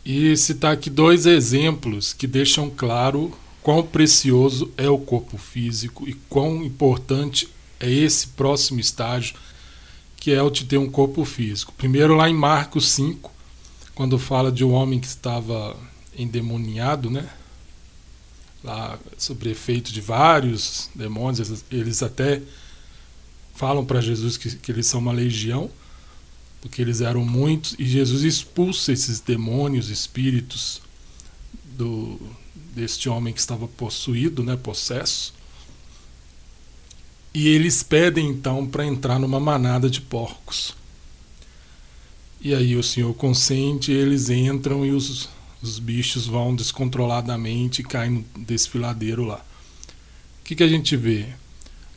E 0.02 0.34
citar 0.34 0.72
aqui 0.72 0.88
dois 0.88 1.26
exemplos 1.26 2.14
que 2.14 2.26
deixam 2.26 2.70
claro 2.70 3.36
quão 3.62 3.82
precioso 3.82 4.72
é 4.78 4.88
o 4.88 4.96
corpo 4.96 5.36
físico 5.36 6.08
e 6.08 6.14
quão 6.30 6.64
importante 6.64 7.50
é 7.78 7.90
esse 7.90 8.28
próximo 8.28 8.80
estágio, 8.80 9.36
que 10.16 10.32
é 10.32 10.42
o 10.42 10.48
de 10.48 10.64
ter 10.64 10.78
um 10.78 10.88
corpo 10.88 11.22
físico. 11.22 11.74
Primeiro, 11.76 12.14
lá 12.14 12.30
em 12.30 12.34
Marcos 12.34 12.88
5, 12.92 13.30
quando 13.94 14.18
fala 14.18 14.50
de 14.50 14.64
um 14.64 14.72
homem 14.72 14.98
que 14.98 15.06
estava 15.06 15.76
endemoniado, 16.16 17.10
né? 17.10 17.28
Lá, 18.62 18.98
sobre 19.18 19.50
efeito 19.50 19.92
de 19.92 20.00
vários 20.00 20.88
demônios, 20.94 21.64
eles 21.70 22.02
até 22.02 22.40
falam 23.54 23.84
para 23.84 24.00
Jesus 24.00 24.36
que, 24.36 24.56
que 24.56 24.70
eles 24.70 24.86
são 24.86 25.00
uma 25.00 25.12
legião, 25.12 25.70
porque 26.60 26.80
eles 26.80 27.00
eram 27.00 27.24
muitos, 27.24 27.74
e 27.78 27.84
Jesus 27.84 28.22
expulsa 28.22 28.92
esses 28.92 29.20
demônios, 29.20 29.88
espíritos 29.90 30.80
do 31.76 32.20
deste 32.74 33.08
homem 33.08 33.34
que 33.34 33.40
estava 33.40 33.68
possuído, 33.68 34.42
né, 34.42 34.56
possesso. 34.56 35.34
E 37.34 37.48
eles 37.48 37.82
pedem 37.82 38.28
então 38.28 38.66
para 38.66 38.86
entrar 38.86 39.18
numa 39.18 39.40
manada 39.40 39.88
de 39.88 40.00
porcos. 40.00 40.74
E 42.44 42.54
aí 42.54 42.76
o 42.76 42.82
senhor 42.82 43.14
consente, 43.14 43.92
eles 43.92 44.28
entram 44.28 44.84
e 44.84 44.90
os, 44.90 45.28
os 45.62 45.78
bichos 45.78 46.26
vão 46.26 46.56
descontroladamente 46.56 47.80
e 47.80 47.84
caem 47.84 48.26
no 48.34 48.44
desfiladeiro 48.44 49.24
lá. 49.24 49.44
O 50.40 50.44
que, 50.44 50.56
que 50.56 50.62
a 50.64 50.68
gente 50.68 50.96
vê? 50.96 51.26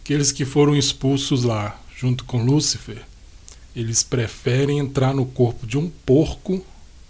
Aqueles 0.01 0.31
que 0.31 0.45
foram 0.45 0.75
expulsos 0.75 1.43
lá, 1.43 1.81
junto 1.97 2.25
com 2.25 2.45
Lúcifer, 2.45 3.01
eles 3.75 4.03
preferem 4.03 4.77
entrar 4.77 5.15
no 5.15 5.25
corpo 5.25 5.65
de 5.65 5.79
um 5.79 5.89
porco 5.89 6.63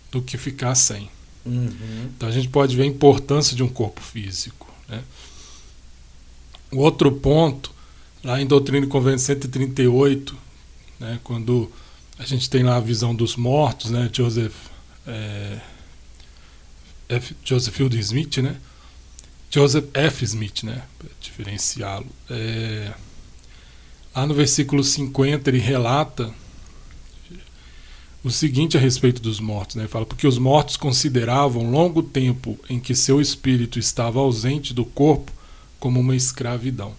do 0.10 0.22
que 0.22 0.38
ficar 0.38 0.74
sem. 0.74 1.10
Uhum. 1.46 2.10
Então 2.16 2.30
a 2.30 2.32
gente 2.32 2.48
pode 2.48 2.74
ver 2.74 2.84
a 2.84 2.88
importância 2.88 3.54
de 3.54 3.62
um 3.62 3.68
corpo 3.68 4.02
físico. 4.02 4.74
Né? 4.88 5.04
O 6.72 6.78
outro 6.78 7.12
ponto, 7.12 7.70
lá 8.24 8.42
em 8.42 8.48
Doutrina 8.48 8.86
e 8.86 8.90
Convênio 8.90 9.20
138, 9.20 10.36
né, 11.02 11.20
quando 11.22 11.70
a 12.18 12.26
gente 12.26 12.50
tem 12.50 12.64
lá 12.64 12.78
a 12.78 12.80
visão 12.80 13.14
dos 13.14 13.36
mortos, 13.36 13.92
né? 13.92 14.10
Joseph, 14.12 14.56
é, 15.06 15.60
F, 17.10 17.36
Joseph 17.44 17.76
Fielding 17.76 18.00
Smith, 18.00 18.38
né? 18.38 18.58
Joseph 19.56 19.86
F. 19.94 20.26
Smith, 20.26 20.64
né, 20.64 20.84
para 21.00 21.10
diferenciá-lo. 21.22 22.08
É, 22.30 22.92
lá 24.14 24.28
no 24.28 24.34
versículo 24.34 24.84
50 24.84 25.50
ele 25.50 25.60
relata 25.60 26.34
o 28.22 28.30
seguinte 28.30 28.76
a 28.76 28.80
respeito 28.80 29.22
dos 29.22 29.40
mortos, 29.40 29.78
né? 29.78 29.84
Ele 29.84 29.90
fala 29.90 30.06
porque 30.06 30.28
os 30.28 30.38
mortos 30.38 30.76
consideravam 30.76 31.72
longo 31.72 32.04
tempo 32.04 32.60
em 32.70 32.82
que 32.82 32.94
seu 32.94 33.22
espírito 33.22 33.80
estava 33.80 34.20
ausente 34.20 34.74
do 34.74 34.84
corpo 34.84 35.32
como 35.80 36.02
uma 36.02 36.16
escravidão. 36.16 36.94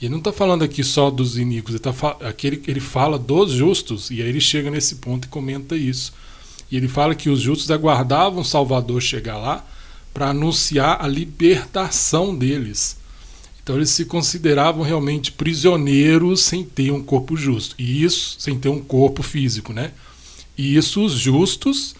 E 0.00 0.06
ele 0.06 0.12
não 0.12 0.18
está 0.18 0.32
falando 0.32 0.62
aqui 0.62 0.82
só 0.82 1.10
dos 1.10 1.36
iníquos, 1.36 1.74
ele, 1.74 1.82
tá, 1.82 1.92
aqui 2.20 2.46
ele, 2.46 2.62
ele 2.66 2.80
fala 2.80 3.18
dos 3.18 3.52
justos, 3.52 4.10
e 4.10 4.22
aí 4.22 4.28
ele 4.28 4.40
chega 4.40 4.70
nesse 4.70 4.96
ponto 4.96 5.26
e 5.26 5.28
comenta 5.28 5.76
isso. 5.76 6.12
E 6.70 6.76
ele 6.76 6.88
fala 6.88 7.14
que 7.14 7.28
os 7.28 7.40
justos 7.40 7.70
aguardavam 7.70 8.40
o 8.40 8.44
Salvador 8.44 9.02
chegar 9.02 9.36
lá 9.36 9.66
para 10.14 10.30
anunciar 10.30 11.04
a 11.04 11.06
libertação 11.06 12.34
deles. 12.34 12.96
Então 13.62 13.76
eles 13.76 13.90
se 13.90 14.04
consideravam 14.04 14.82
realmente 14.82 15.32
prisioneiros 15.32 16.40
sem 16.40 16.64
ter 16.64 16.90
um 16.92 17.02
corpo 17.02 17.36
justo. 17.36 17.74
E 17.78 18.02
isso 18.02 18.36
sem 18.38 18.58
ter 18.58 18.68
um 18.68 18.80
corpo 18.80 19.22
físico, 19.22 19.72
né? 19.72 19.92
E 20.56 20.76
isso 20.76 21.04
os 21.04 21.12
justos 21.12 21.94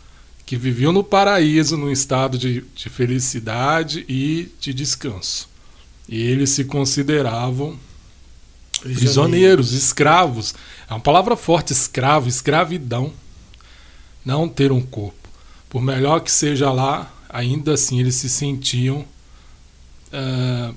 que 0.46 0.56
viviam 0.56 0.92
no 0.92 1.04
paraíso, 1.04 1.76
num 1.76 1.90
estado 1.90 2.38
de, 2.38 2.64
de 2.74 2.88
felicidade 2.88 4.04
e 4.08 4.48
de 4.58 4.72
descanso. 4.72 5.48
E 6.08 6.20
eles 6.20 6.50
se 6.50 6.64
consideravam 6.64 7.78
prisioneiros. 8.80 9.00
prisioneiros, 9.00 9.72
escravos. 9.72 10.54
É 10.88 10.92
uma 10.92 11.00
palavra 11.00 11.36
forte, 11.36 11.72
escravo, 11.72 12.28
escravidão. 12.28 13.12
Não 14.24 14.48
ter 14.48 14.72
um 14.72 14.82
corpo. 14.82 15.28
Por 15.68 15.80
melhor 15.80 16.20
que 16.20 16.30
seja 16.30 16.72
lá, 16.72 17.12
ainda 17.28 17.74
assim 17.74 18.00
eles 18.00 18.16
se 18.16 18.28
sentiam 18.28 19.04
uh, 20.12 20.74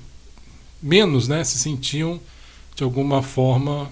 menos, 0.82 1.28
né? 1.28 1.42
Se 1.44 1.58
sentiam 1.58 2.20
de 2.74 2.82
alguma 2.82 3.22
forma 3.22 3.90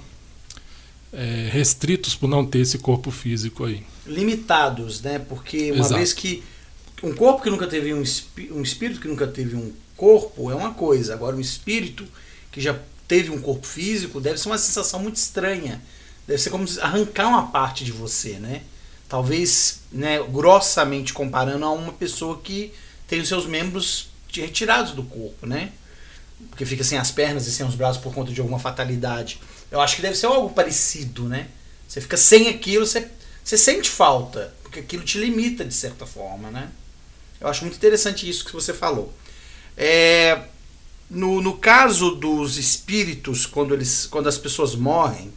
é, 1.12 1.48
restritos 1.52 2.14
por 2.14 2.28
não 2.28 2.44
ter 2.44 2.60
esse 2.60 2.78
corpo 2.78 3.10
físico 3.10 3.64
aí. 3.64 3.84
Limitados, 4.06 5.00
né? 5.02 5.18
Porque 5.18 5.70
uma 5.70 5.80
Exato. 5.80 5.94
vez 5.96 6.12
que 6.12 6.42
um 7.02 7.14
corpo 7.14 7.42
que 7.42 7.50
nunca 7.50 7.66
teve 7.66 7.92
um, 7.92 8.02
um 8.52 8.62
espírito 8.62 9.00
que 9.00 9.08
nunca 9.08 9.26
teve 9.26 9.56
um 9.56 9.72
corpo 9.96 10.50
é 10.50 10.54
uma 10.54 10.72
coisa, 10.72 11.14
agora 11.14 11.36
um 11.36 11.40
espírito 11.40 12.06
que 12.50 12.60
já 12.60 12.78
teve 13.12 13.30
um 13.30 13.42
corpo 13.42 13.66
físico 13.66 14.18
deve 14.18 14.38
ser 14.38 14.48
uma 14.48 14.56
sensação 14.56 14.98
muito 14.98 15.16
estranha. 15.16 15.82
Deve 16.26 16.40
ser 16.40 16.48
como 16.48 16.66
arrancar 16.80 17.28
uma 17.28 17.48
parte 17.48 17.84
de 17.84 17.92
você, 17.92 18.38
né? 18.38 18.62
Talvez, 19.06 19.80
né, 19.92 20.18
grossamente 20.22 21.12
comparando 21.12 21.66
a 21.66 21.70
uma 21.72 21.92
pessoa 21.92 22.40
que 22.42 22.72
tem 23.06 23.20
os 23.20 23.28
seus 23.28 23.44
membros 23.44 24.08
retirados 24.32 24.92
do 24.92 25.02
corpo, 25.02 25.46
né? 25.46 25.72
Porque 26.48 26.64
fica 26.64 26.82
sem 26.82 26.96
as 26.96 27.10
pernas 27.10 27.46
e 27.46 27.52
sem 27.52 27.66
os 27.66 27.74
braços 27.74 28.02
por 28.02 28.14
conta 28.14 28.32
de 28.32 28.40
alguma 28.40 28.58
fatalidade. 28.58 29.38
Eu 29.70 29.82
acho 29.82 29.96
que 29.96 30.00
deve 30.00 30.16
ser 30.16 30.24
algo 30.24 30.48
parecido, 30.48 31.28
né? 31.28 31.48
Você 31.86 32.00
fica 32.00 32.16
sem 32.16 32.48
aquilo, 32.48 32.86
você, 32.86 33.10
você 33.44 33.58
sente 33.58 33.90
falta, 33.90 34.54
porque 34.62 34.80
aquilo 34.80 35.04
te 35.04 35.18
limita 35.18 35.66
de 35.66 35.74
certa 35.74 36.06
forma, 36.06 36.50
né? 36.50 36.70
Eu 37.38 37.46
acho 37.46 37.60
muito 37.62 37.76
interessante 37.76 38.26
isso 38.26 38.42
que 38.42 38.54
você 38.54 38.72
falou. 38.72 39.12
É, 39.76 40.44
no, 41.12 41.42
no 41.42 41.58
caso 41.58 42.12
dos 42.12 42.56
espíritos, 42.56 43.44
quando, 43.44 43.74
eles, 43.74 44.06
quando 44.06 44.28
as 44.28 44.38
pessoas 44.38 44.74
morrem, 44.74 45.30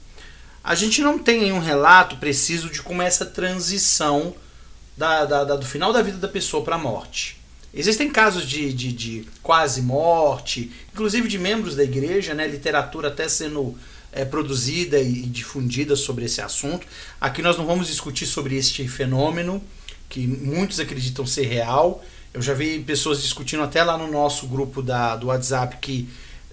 a 0.63 0.73
gente 0.73 1.01
não 1.01 1.19
tem 1.19 1.51
um 1.51 1.59
relato 1.59 2.15
preciso 2.15 2.69
de 2.69 2.81
como 2.81 3.01
é 3.01 3.05
essa 3.05 3.25
transição 3.25 4.33
da, 4.95 5.25
da, 5.25 5.43
da 5.43 5.55
do 5.57 5.65
final 5.65 5.91
da 5.91 6.01
vida 6.01 6.17
da 6.17 6.29
pessoa 6.29 6.63
para 6.63 6.75
a 6.75 6.79
morte. 6.79 7.37
Existem 7.73 8.09
casos 8.09 8.47
de, 8.47 8.71
de, 8.71 8.93
de, 8.93 9.27
quase 9.43 9.81
morte, 9.81 10.71
inclusive 10.93 11.27
de 11.27 11.37
membros 11.37 11.75
da 11.75 11.83
igreja, 11.83 12.33
né, 12.33 12.47
literatura 12.47 13.09
até 13.09 13.27
sendo 13.27 13.77
é, 14.13 14.23
produzida 14.23 14.97
e 15.01 15.23
difundida 15.23 15.97
sobre 15.97 16.23
esse 16.23 16.39
assunto. 16.39 16.87
Aqui 17.19 17.41
nós 17.41 17.57
não 17.57 17.65
vamos 17.65 17.87
discutir 17.87 18.25
sobre 18.25 18.55
este 18.55 18.87
fenômeno, 18.87 19.61
que 20.07 20.25
muitos 20.25 20.79
acreditam 20.79 21.27
ser 21.27 21.47
real. 21.47 22.01
Eu 22.35 22.41
já 22.41 22.53
vi 22.53 22.79
pessoas 22.79 23.21
discutindo 23.21 23.63
até 23.63 23.81
lá 23.81 23.97
no 23.97 24.11
nosso 24.11 24.45
grupo 24.45 24.81
da, 24.81 25.15
do 25.15 25.27
WhatsApp 25.27 25.77
que 25.77 26.09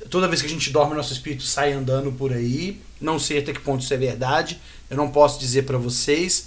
toda 0.08 0.28
vez 0.28 0.40
que 0.40 0.46
a 0.46 0.50
gente 0.50 0.70
dorme, 0.70 0.94
nosso 0.94 1.12
espírito 1.12 1.42
sai 1.42 1.72
andando 1.72 2.12
por 2.12 2.32
aí. 2.32 2.80
Não 3.00 3.18
sei 3.18 3.40
até 3.40 3.52
que 3.52 3.58
ponto 3.58 3.82
isso 3.82 3.92
é 3.92 3.96
verdade, 3.96 4.60
eu 4.88 4.96
não 4.96 5.10
posso 5.10 5.40
dizer 5.40 5.64
para 5.64 5.76
vocês. 5.76 6.46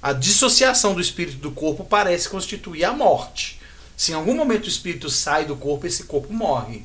A 0.00 0.12
dissociação 0.12 0.94
do 0.94 1.00
espírito 1.00 1.38
do 1.38 1.50
corpo 1.50 1.84
parece 1.84 2.28
constituir 2.28 2.84
a 2.84 2.92
morte. 2.92 3.60
Se 3.96 4.12
em 4.12 4.14
algum 4.14 4.36
momento 4.36 4.66
o 4.66 4.68
espírito 4.68 5.10
sai 5.10 5.46
do 5.46 5.56
corpo, 5.56 5.84
esse 5.84 6.04
corpo 6.04 6.32
morre. 6.32 6.84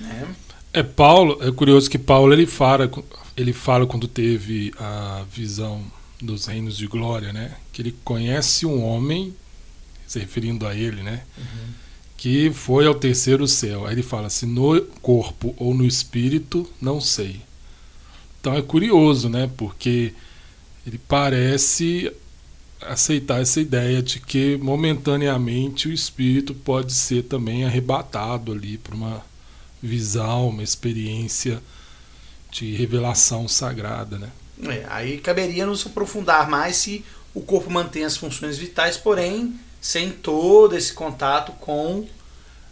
Né? 0.00 0.26
É 0.72 0.82
Paulo, 0.82 1.38
é 1.40 1.52
curioso 1.52 1.88
que 1.88 1.96
Paulo 1.96 2.32
ele 2.32 2.44
fala, 2.44 2.90
ele 3.36 3.52
fala 3.52 3.86
quando 3.86 4.08
teve 4.08 4.74
a 4.80 5.24
visão 5.30 5.84
dos 6.20 6.46
reinos 6.46 6.76
de 6.76 6.88
glória, 6.88 7.32
né? 7.32 7.54
Que 7.72 7.82
ele 7.82 7.94
conhece 8.02 8.66
um 8.66 8.84
homem, 8.84 9.32
se 10.06 10.18
referindo 10.18 10.66
a 10.66 10.74
ele, 10.74 11.02
né? 11.02 11.22
Uhum. 11.36 11.68
Que 12.16 12.50
foi 12.50 12.86
ao 12.86 12.94
terceiro 12.94 13.46
céu. 13.46 13.86
Aí 13.86 13.94
ele 13.94 14.02
fala 14.02 14.30
se 14.30 14.46
no 14.46 14.80
corpo 15.02 15.54
ou 15.58 15.74
no 15.74 15.84
espírito, 15.84 16.70
não 16.80 17.00
sei. 17.00 17.40
Então 18.40 18.54
é 18.54 18.62
curioso, 18.62 19.28
né? 19.28 19.50
Porque 19.56 20.12
ele 20.86 20.98
parece 21.08 22.12
aceitar 22.80 23.40
essa 23.40 23.60
ideia 23.60 24.02
de 24.02 24.20
que 24.20 24.56
momentaneamente 24.58 25.88
o 25.88 25.92
espírito 25.92 26.54
pode 26.54 26.92
ser 26.92 27.24
também 27.24 27.64
arrebatado 27.64 28.52
ali 28.52 28.78
por 28.78 28.94
uma 28.94 29.24
visão, 29.82 30.48
uma 30.48 30.62
experiência 30.62 31.60
de 32.50 32.74
revelação 32.74 33.48
sagrada, 33.48 34.18
né? 34.18 34.30
É, 34.62 34.86
aí 34.88 35.18
caberia 35.18 35.66
nos 35.66 35.84
aprofundar 35.86 36.48
mais 36.48 36.76
se 36.76 37.04
o 37.34 37.40
corpo 37.42 37.70
mantém 37.70 38.04
as 38.04 38.16
funções 38.16 38.56
vitais, 38.56 38.96
porém 38.96 39.58
sem 39.86 40.10
todo 40.10 40.76
esse 40.76 40.92
contato 40.92 41.52
com 41.60 42.04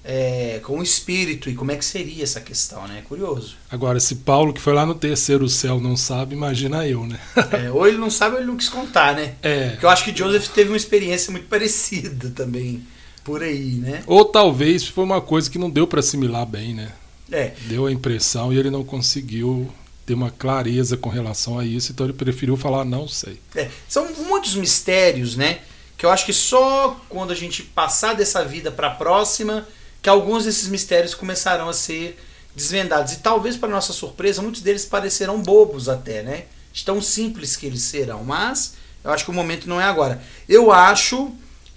é, 0.05 0.61
com 0.65 0.81
o 0.81 0.83
espírito 0.83 1.49
e 1.49 1.55
como 1.55 1.71
é 1.71 1.77
que 1.77 1.85
seria 1.85 2.25
essa 2.25 2.41
questão, 2.41 2.89
né? 2.89 2.99
É 2.99 3.03
curioso. 3.03 3.55
Agora, 3.71 4.01
se 4.01 4.17
Paulo, 4.17 4.53
que 4.53 4.61
foi 4.61 4.75
lá 4.75 4.85
no 4.85 4.97
terceiro 4.97 5.49
céu, 5.49 5.81
não 5.81 5.97
sabe, 5.97 6.35
imagina 6.35 6.87
eu, 6.89 7.07
né? 7.07 7.19
é, 7.53 7.71
ou 7.71 7.87
ele 7.87 7.99
não 7.99 8.11
sabe 8.11 8.35
ou 8.35 8.41
ele 8.41 8.49
não 8.49 8.57
quis 8.57 8.69
contar, 8.69 9.15
né? 9.15 9.37
É. 9.43 9.71
Porque 9.71 9.87
eu 9.87 9.91
acho 9.91 10.05
que 10.05 10.15
Joseph 10.15 10.49
teve 10.49 10.71
uma 10.71 10.77
experiência 10.77 11.31
muito 11.31 11.47
parecida 11.47 12.31
também 12.31 12.83
por 13.23 13.45
aí, 13.45 13.77
né? 13.77 14.03
Ou 14.09 14.25
talvez 14.25 14.85
foi 14.85 15.05
uma 15.05 15.21
coisa 15.21 15.49
que 15.49 15.57
não 15.57 15.71
deu 15.71 15.87
para 15.87 16.01
assimilar 16.01 16.45
bem, 16.45 16.75
né? 16.75 16.91
É. 17.31 17.53
Deu 17.69 17.87
a 17.87 17.93
impressão 17.93 18.53
e 18.53 18.59
ele 18.59 18.71
não 18.71 18.83
conseguiu 18.83 19.71
ter 20.05 20.15
uma 20.15 20.33
clareza 20.33 20.97
com 20.97 21.09
relação 21.09 21.61
a 21.61 21.65
isso, 21.65 21.93
então 21.93 22.05
ele 22.07 22.13
preferiu 22.13 22.57
falar 22.57 22.85
não 22.85 23.07
sei. 23.07 23.39
É. 23.55 23.71
São 23.89 24.13
muitos 24.27 24.57
mistérios, 24.57 25.37
né? 25.37 25.61
Que 26.05 26.07
eu 26.07 26.13
acho 26.13 26.27
que 26.27 26.35
só 26.35 27.01
quando 27.09 27.31
a 27.31 27.35
gente 27.35 27.63
passar 27.63 28.13
dessa 28.13 28.45
vida 28.45 28.71
para 28.71 28.89
a 28.89 28.91
próxima, 28.91 29.67
que 30.03 30.09
alguns 30.11 30.45
desses 30.45 30.69
mistérios 30.69 31.15
começarão 31.15 31.67
a 31.67 31.73
ser 31.73 32.21
desvendados. 32.55 33.15
E 33.15 33.21
talvez, 33.21 33.57
para 33.57 33.71
nossa 33.71 33.95
surpresa, 33.95 34.43
muitos 34.43 34.61
deles 34.61 34.85
parecerão 34.85 35.41
bobos 35.41 35.89
até, 35.89 36.23
né? 36.23 36.45
Tão 36.85 37.01
simples 37.01 37.57
que 37.57 37.65
eles 37.65 37.81
serão. 37.85 38.23
Mas 38.23 38.75
eu 39.03 39.13
acho 39.13 39.25
que 39.25 39.31
o 39.31 39.33
momento 39.33 39.67
não 39.67 39.81
é 39.81 39.85
agora. 39.85 40.23
Eu 40.47 40.71
acho 40.71 41.33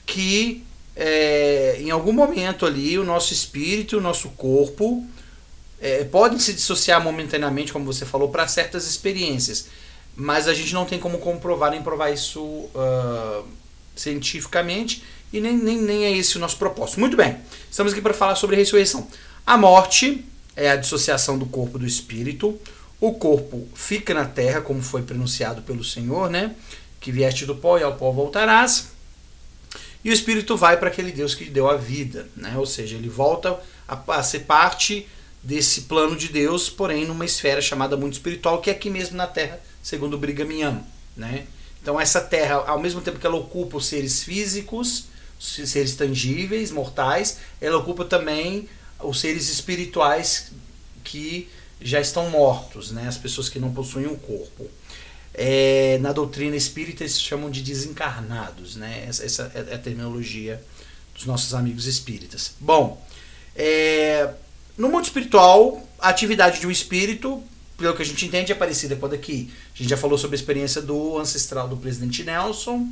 que 0.06 0.62
é, 0.94 1.78
em 1.80 1.90
algum 1.90 2.12
momento 2.12 2.66
ali 2.66 3.00
o 3.00 3.06
nosso 3.06 3.32
espírito 3.32 3.98
o 3.98 4.02
nosso 4.02 4.28
corpo 4.32 5.08
é, 5.80 6.04
podem 6.04 6.38
se 6.38 6.52
dissociar 6.52 7.02
momentaneamente, 7.02 7.72
como 7.72 7.86
você 7.86 8.06
falou, 8.06 8.28
para 8.28 8.46
certas 8.46 8.86
experiências. 8.90 9.70
Mas 10.18 10.50
a 10.50 10.54
gente 10.54 10.74
não 10.74 10.84
tem 10.84 11.00
como 11.00 11.18
comprovar 11.20 11.72
nem 11.72 11.82
provar 11.82 12.10
isso 12.10 12.42
uh, 12.44 13.46
cientificamente 13.98 15.04
e 15.34 15.42
nem, 15.42 15.58
nem, 15.58 15.82
nem 15.82 16.06
é 16.06 16.12
esse 16.16 16.38
o 16.38 16.40
nosso 16.40 16.58
propósito. 16.58 17.00
Muito 17.00 17.18
bem, 17.18 17.38
estamos 17.70 17.92
aqui 17.92 18.02
para 18.02 18.14
falar 18.14 18.36
sobre 18.36 18.56
a 18.56 18.60
ressurreição. 18.60 19.08
A 19.46 19.58
morte 19.58 20.24
é 20.56 20.70
a 20.70 20.76
dissociação 20.76 21.38
do 21.38 21.46
corpo 21.46 21.78
do 21.78 21.86
espírito. 21.86 22.60
O 23.00 23.14
corpo 23.14 23.68
fica 23.76 24.14
na 24.14 24.26
terra, 24.26 24.62
como 24.62 24.82
foi 24.82 25.04
pronunciado 25.04 25.62
pelo 25.62 25.84
Senhor, 25.84 26.30
né? 26.30 26.56
Que 27.00 27.12
vieste 27.12 27.46
do 27.46 27.56
pó 27.56 27.78
e 27.78 27.84
ao 27.84 27.96
pó 27.96 28.12
voltarás. 28.12 28.90
E 30.04 30.10
o 30.10 30.14
espírito 30.14 30.56
vai 30.56 30.78
para 30.78 30.88
aquele 30.88 31.12
Deus 31.12 31.36
que 31.36 31.46
deu 31.46 31.70
a 31.70 31.76
vida, 31.76 32.28
né? 32.36 32.56
Ou 32.58 32.66
seja, 32.66 32.96
ele 32.96 33.10
volta 33.10 33.60
a, 33.88 34.02
a 34.16 34.24
ser 34.24 34.42
parte 34.42 35.08
desse 35.44 35.82
plano 35.82 36.16
de 36.16 36.30
Deus, 36.30 36.70
porém 36.70 37.06
numa 37.06 37.24
esfera 37.26 37.62
chamada 37.62 37.96
mundo 37.96 38.14
espiritual, 38.14 38.60
que 38.60 38.70
é 38.70 38.74
aqui 38.74 38.90
mesmo 38.90 39.16
na 39.16 39.28
Terra, 39.28 39.60
segundo 39.82 40.16
o 40.16 40.18
Brigamiano. 40.18 40.84
Né? 41.16 41.46
Então 41.88 42.02
essa 42.02 42.20
Terra, 42.20 42.56
ao 42.68 42.78
mesmo 42.78 43.00
tempo 43.00 43.18
que 43.18 43.26
ela 43.26 43.38
ocupa 43.38 43.78
os 43.78 43.86
seres 43.86 44.22
físicos, 44.22 45.06
os 45.40 45.70
seres 45.70 45.96
tangíveis, 45.96 46.70
mortais, 46.70 47.38
ela 47.62 47.78
ocupa 47.78 48.04
também 48.04 48.68
os 49.00 49.22
seres 49.22 49.48
espirituais 49.48 50.52
que 51.02 51.48
já 51.80 52.02
estão 52.02 52.30
mortos, 52.30 52.92
né? 52.92 53.08
as 53.08 53.18
pessoas 53.18 53.48
que 53.48 53.58
não 53.58 53.74
possuem 53.74 54.06
um 54.06 54.18
corpo. 54.18 54.70
É, 55.34 55.98
na 56.02 56.12
doutrina 56.12 56.58
espírita 56.58 57.04
eles 57.04 57.22
chamam 57.22 57.50
de 57.50 57.62
desencarnados, 57.62 58.76
né? 58.76 59.06
essa, 59.08 59.24
essa 59.24 59.52
é 59.56 59.76
a 59.76 59.78
terminologia 59.78 60.62
dos 61.16 61.24
nossos 61.26 61.54
amigos 61.54 61.88
espíritas. 61.88 62.56
Bom, 62.60 63.02
É, 63.56 64.34
no 64.78 64.90
mundo 64.90 65.06
espiritual, 65.06 65.82
a 65.98 66.10
atividade 66.10 66.60
de 66.60 66.68
um 66.68 66.72
espírito, 66.72 67.42
pelo 67.78 67.96
que 67.96 68.02
a 68.02 68.06
gente 68.06 68.26
entende, 68.26 68.52
é 68.52 68.56
parecida 68.56 68.96
com 68.96 69.06
a 69.06 69.10
daqui. 69.10 69.52
A 69.74 69.78
gente 69.78 69.90
já 69.90 69.98
falou 69.98 70.18
sobre 70.18 70.36
a 70.36 70.40
experiência 70.40 70.82
do 70.82 71.18
ancestral 71.18 71.68
do 71.68 71.78
presidente 71.78 72.24
Nelson, 72.24 72.88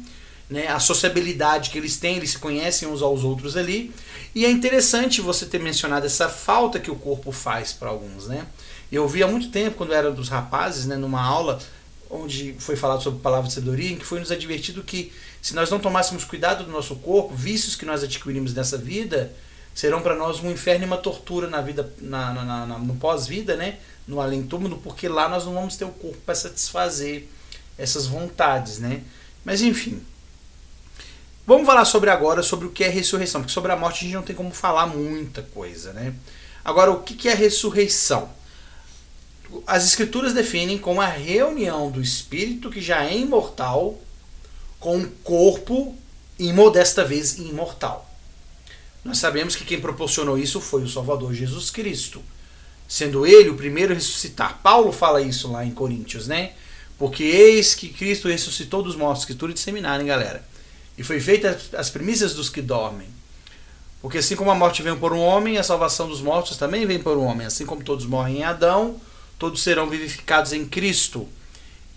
né, 0.49 0.67
a 0.67 0.79
sociabilidade 0.79 1.71
que 1.71 1.77
eles 1.77 1.97
têm, 1.97 2.17
eles 2.17 2.31
se 2.31 2.37
conhecem 2.37 2.87
uns 2.87 3.01
aos 3.01 3.23
outros 3.23 3.57
ali. 3.57 3.91
E 4.33 4.45
é 4.45 4.49
interessante 4.49 5.21
você 5.21 5.45
ter 5.45 5.59
mencionado 5.59 6.05
essa 6.05 6.29
falta 6.29 6.79
que 6.79 6.91
o 6.91 6.95
corpo 6.95 7.31
faz 7.31 7.73
para 7.73 7.89
alguns. 7.89 8.27
Né? 8.27 8.45
Eu 8.91 9.03
ouvi 9.03 9.23
há 9.23 9.27
muito 9.27 9.49
tempo, 9.49 9.75
quando 9.75 9.93
era 9.93 10.11
dos 10.11 10.29
rapazes, 10.29 10.85
né, 10.85 10.95
numa 10.95 11.21
aula 11.21 11.59
onde 12.09 12.55
foi 12.59 12.75
falado 12.75 13.01
sobre 13.01 13.19
palavra 13.19 13.47
de 13.47 13.53
sabedoria, 13.53 13.91
em 13.91 13.97
que 13.97 14.05
foi 14.05 14.19
nos 14.19 14.31
advertido 14.31 14.83
que 14.83 15.11
se 15.41 15.55
nós 15.55 15.69
não 15.69 15.79
tomássemos 15.79 16.23
cuidado 16.23 16.63
do 16.63 16.71
nosso 16.71 16.95
corpo, 16.97 17.33
vícios 17.33 17.75
que 17.75 17.85
nós 17.85 18.03
adquirimos 18.03 18.53
nessa 18.53 18.77
vida, 18.77 19.33
serão 19.73 20.01
para 20.01 20.15
nós 20.15 20.39
um 20.39 20.49
inferno 20.49 20.85
e 20.85 20.87
uma 20.87 20.97
tortura 20.97 21.47
na 21.47 21.61
vida, 21.61 21.91
na, 21.99 22.33
na, 22.33 22.65
na 22.65 22.77
no 22.77 22.95
pós-vida, 22.95 23.55
né? 23.55 23.77
No 24.07 24.21
além-túmulo, 24.21 24.77
porque 24.83 25.07
lá 25.07 25.27
nós 25.27 25.45
não 25.45 25.53
vamos 25.53 25.77
ter 25.77 25.85
o 25.85 25.89
corpo 25.89 26.17
para 26.25 26.35
satisfazer 26.35 27.27
essas 27.77 28.07
vontades. 28.07 28.79
Né? 28.79 29.01
Mas 29.43 29.61
enfim. 29.61 30.01
Vamos 31.47 31.67
falar 31.67 31.85
sobre 31.85 32.09
agora 32.09 32.41
sobre 32.41 32.65
o 32.65 32.71
que 32.71 32.83
é 32.83 32.89
ressurreição, 32.89 33.41
porque 33.41 33.53
sobre 33.53 33.71
a 33.71 33.75
morte 33.75 33.97
a 33.97 34.03
gente 34.03 34.15
não 34.15 34.23
tem 34.23 34.35
como 34.35 34.51
falar 34.51 34.87
muita 34.87 35.43
coisa. 35.43 35.93
Né? 35.93 36.13
Agora, 36.63 36.91
o 36.91 37.03
que 37.03 37.29
é 37.29 37.33
ressurreição? 37.33 38.29
As 39.67 39.85
escrituras 39.85 40.33
definem 40.33 40.79
como 40.79 41.01
a 41.01 41.05
reunião 41.05 41.91
do 41.91 42.01
espírito 42.01 42.71
que 42.71 42.81
já 42.81 43.05
é 43.05 43.15
imortal 43.15 43.99
com 44.79 44.99
o 44.99 45.09
corpo, 45.23 45.95
e 46.37 46.51
modesta 46.51 47.03
vez, 47.03 47.37
imortal. 47.37 48.09
Nós 49.03 49.17
sabemos 49.19 49.55
que 49.55 49.63
quem 49.63 49.79
proporcionou 49.79 50.37
isso 50.37 50.59
foi 50.59 50.83
o 50.83 50.89
Salvador 50.89 51.33
Jesus 51.33 51.69
Cristo, 51.69 52.21
sendo 52.87 53.25
ele 53.25 53.49
o 53.49 53.55
primeiro 53.55 53.91
a 53.91 53.95
ressuscitar. 53.95 54.59
Paulo 54.61 54.91
fala 54.91 55.21
isso 55.21 55.51
lá 55.51 55.65
em 55.65 55.71
Coríntios, 55.71 56.27
né? 56.27 56.53
Porque 56.97 57.23
eis 57.23 57.75
que 57.75 57.89
Cristo 57.89 58.27
ressuscitou 58.27 58.81
dos 58.81 58.95
mortos, 58.95 59.23
escritura 59.23 59.53
disseminada, 59.53 60.01
hein, 60.01 60.07
galera? 60.07 60.45
E 60.97 61.03
foi 61.03 61.19
feita 61.19 61.59
as 61.73 61.89
primícias 61.89 62.33
dos 62.33 62.49
que 62.49 62.61
dormem. 62.61 63.07
Porque 64.01 64.19
assim 64.19 64.35
como 64.35 64.51
a 64.51 64.55
morte 64.55 64.83
veio 64.83 64.97
por 64.97 65.11
um 65.13 65.19
homem, 65.19 65.57
a 65.57 65.63
salvação 65.63 66.07
dos 66.07 66.21
mortos 66.21 66.57
também 66.57 66.85
vem 66.85 66.99
por 66.99 67.17
um 67.17 67.23
homem. 67.25 67.47
Assim 67.47 67.65
como 67.65 67.83
todos 67.83 68.05
morrem 68.05 68.37
em 68.37 68.43
Adão, 68.43 69.01
todos 69.37 69.63
serão 69.63 69.89
vivificados 69.89 70.53
em 70.53 70.65
Cristo. 70.65 71.27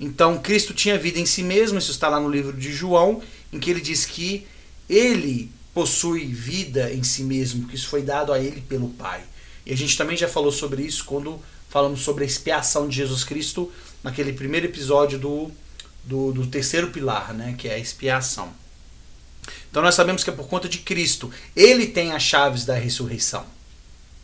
Então, 0.01 0.39
Cristo 0.39 0.73
tinha 0.73 0.99
vida 0.99 1.19
em 1.19 1.27
si 1.27 1.43
mesmo, 1.43 1.79
isso 1.79 1.91
está 1.91 2.09
lá 2.09 2.21
no 2.21 2.31
livro 2.31 2.57
de 2.57 2.73
João, 2.73 3.21
em 3.53 3.59
que 3.59 3.71
ele 3.71 3.81
diz 3.81 4.05
que 4.05 4.47
ele 4.89 5.51
possui 5.75 6.25
vida 6.27 6.93
em 6.93 7.03
si 7.03 7.23
mesmo, 7.23 7.69
que 7.69 7.75
isso 7.75 7.89
foi 7.89 8.03
dado 8.03 8.33
a 8.33 8.39
ele 8.39 8.61
pelo 8.61 8.89
Pai. 8.91 9.23
E 9.69 9.73
a 9.75 9.77
gente 9.77 9.99
também 9.99 10.17
já 10.17 10.27
falou 10.27 10.51
sobre 10.51 10.83
isso 10.83 11.05
quando 11.05 11.39
falamos 11.69 12.01
sobre 12.01 12.25
a 12.25 12.27
expiação 12.27 12.89
de 12.89 12.97
Jesus 12.97 13.23
Cristo 13.23 13.71
naquele 14.03 14.33
primeiro 14.33 14.65
episódio 14.65 15.19
do, 15.19 15.51
do, 16.03 16.33
do 16.33 16.47
terceiro 16.47 16.91
pilar, 16.91 17.35
né, 17.35 17.55
que 17.59 17.69
é 17.69 17.75
a 17.75 17.79
expiação. 17.79 18.51
Então 19.71 19.83
nós 19.83 19.95
sabemos 19.95 20.25
que 20.25 20.31
é 20.31 20.33
por 20.33 20.49
conta 20.49 20.71
de 20.71 20.79
Cristo. 20.79 21.31
Ele 21.55 21.87
tem 21.87 22.13
as 22.13 22.23
chaves 22.23 22.65
da 22.65 22.75
ressurreição. 22.77 23.45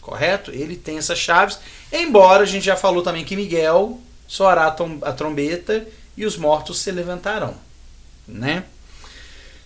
Correto? 0.00 0.50
Ele 0.50 0.76
tem 0.76 0.96
essas 0.96 1.18
chaves. 1.18 1.58
Embora 1.92 2.44
a 2.44 2.46
gente 2.46 2.64
já 2.64 2.74
falou 2.76 3.02
também 3.02 3.22
que 3.22 3.36
Miguel 3.36 4.00
soará 4.26 4.74
a 5.02 5.12
trombeta 5.12 5.86
e 6.16 6.24
os 6.24 6.38
mortos 6.38 6.78
se 6.78 6.90
levantarão. 6.90 7.54
Né? 8.26 8.64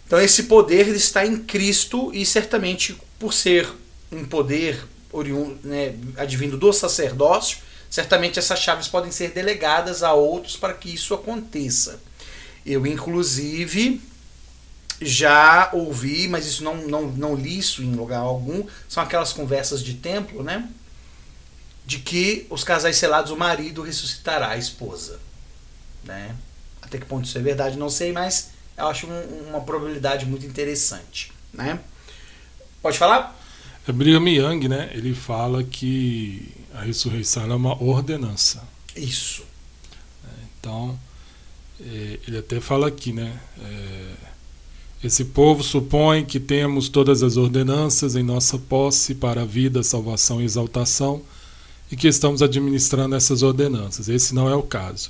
Então 0.04 0.20
esse 0.20 0.44
poder 0.44 0.88
está 0.88 1.24
em 1.24 1.38
Cristo 1.38 2.10
e 2.12 2.26
certamente 2.26 3.00
por 3.16 3.32
ser 3.32 3.68
um 4.10 4.24
poder 4.24 4.84
oriundo, 5.12 5.58
né, 5.66 5.94
advindo 6.16 6.56
do 6.56 6.72
sacerdócio, 6.72 7.58
certamente 7.90 8.38
essas 8.38 8.58
chaves 8.58 8.88
podem 8.88 9.10
ser 9.10 9.30
delegadas 9.30 10.02
a 10.02 10.12
outros 10.12 10.56
para 10.56 10.74
que 10.74 10.92
isso 10.92 11.14
aconteça. 11.14 12.00
Eu, 12.64 12.86
inclusive, 12.86 14.00
já 15.00 15.70
ouvi, 15.72 16.28
mas 16.28 16.46
isso 16.46 16.62
não, 16.62 16.76
não, 16.76 17.02
não 17.06 17.34
li 17.34 17.58
isso 17.58 17.82
em 17.82 17.94
lugar 17.94 18.20
algum, 18.20 18.66
são 18.88 19.02
aquelas 19.02 19.32
conversas 19.32 19.82
de 19.82 19.94
templo, 19.94 20.42
né? 20.42 20.68
De 21.86 21.98
que 21.98 22.46
os 22.50 22.64
casais 22.64 22.96
selados, 22.96 23.30
o 23.30 23.36
marido 23.36 23.82
ressuscitará 23.82 24.50
a 24.50 24.56
esposa. 24.58 25.20
Né? 26.04 26.34
Até 26.82 26.98
que 26.98 27.06
ponto 27.06 27.26
isso 27.26 27.38
é 27.38 27.40
verdade, 27.40 27.78
não 27.78 27.88
sei, 27.88 28.12
mas 28.12 28.50
eu 28.76 28.86
acho 28.86 29.06
um, 29.06 29.48
uma 29.48 29.60
probabilidade 29.60 30.26
muito 30.26 30.44
interessante. 30.44 31.32
Né? 31.52 31.78
Pode 32.82 32.98
falar? 32.98 33.37
É 33.88 33.92
Brigham 33.92 34.28
Young, 34.28 34.68
né? 34.68 34.90
Ele 34.92 35.14
fala 35.14 35.64
que 35.64 36.46
a 36.74 36.82
ressurreição 36.82 37.50
é 37.50 37.54
uma 37.54 37.82
ordenança. 37.82 38.62
Isso. 38.94 39.42
É, 40.22 40.28
então, 40.60 41.00
é, 41.80 42.18
ele 42.28 42.36
até 42.36 42.60
fala 42.60 42.88
aqui, 42.88 43.14
né? 43.14 43.40
É, 43.58 44.12
esse 45.02 45.24
povo 45.24 45.62
supõe 45.62 46.22
que 46.22 46.38
temos 46.38 46.90
todas 46.90 47.22
as 47.22 47.38
ordenanças 47.38 48.14
em 48.14 48.22
nossa 48.22 48.58
posse 48.58 49.14
para 49.14 49.40
a 49.40 49.46
vida, 49.46 49.82
salvação 49.82 50.42
e 50.42 50.44
exaltação 50.44 51.22
e 51.90 51.96
que 51.96 52.08
estamos 52.08 52.42
administrando 52.42 53.14
essas 53.14 53.42
ordenanças. 53.42 54.10
Esse 54.10 54.34
não 54.34 54.50
é 54.50 54.54
o 54.54 54.62
caso. 54.62 55.08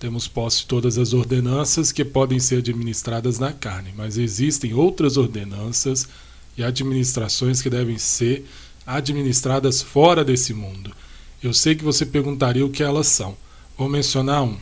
Temos 0.00 0.26
posse 0.26 0.62
de 0.62 0.66
todas 0.66 0.98
as 0.98 1.12
ordenanças 1.12 1.92
que 1.92 2.04
podem 2.04 2.40
ser 2.40 2.56
administradas 2.56 3.38
na 3.38 3.52
carne, 3.52 3.94
mas 3.96 4.18
existem 4.18 4.74
outras 4.74 5.16
ordenanças 5.16 6.08
e 6.56 6.64
administrações 6.64 7.60
que 7.60 7.70
devem 7.70 7.98
ser 7.98 8.46
administradas 8.86 9.82
fora 9.82 10.24
desse 10.24 10.54
mundo. 10.54 10.94
Eu 11.42 11.52
sei 11.52 11.74
que 11.74 11.84
você 11.84 12.06
perguntaria 12.06 12.64
o 12.64 12.70
que 12.70 12.82
elas 12.82 13.06
são. 13.08 13.36
Vou 13.76 13.88
mencionar 13.88 14.42
um. 14.42 14.56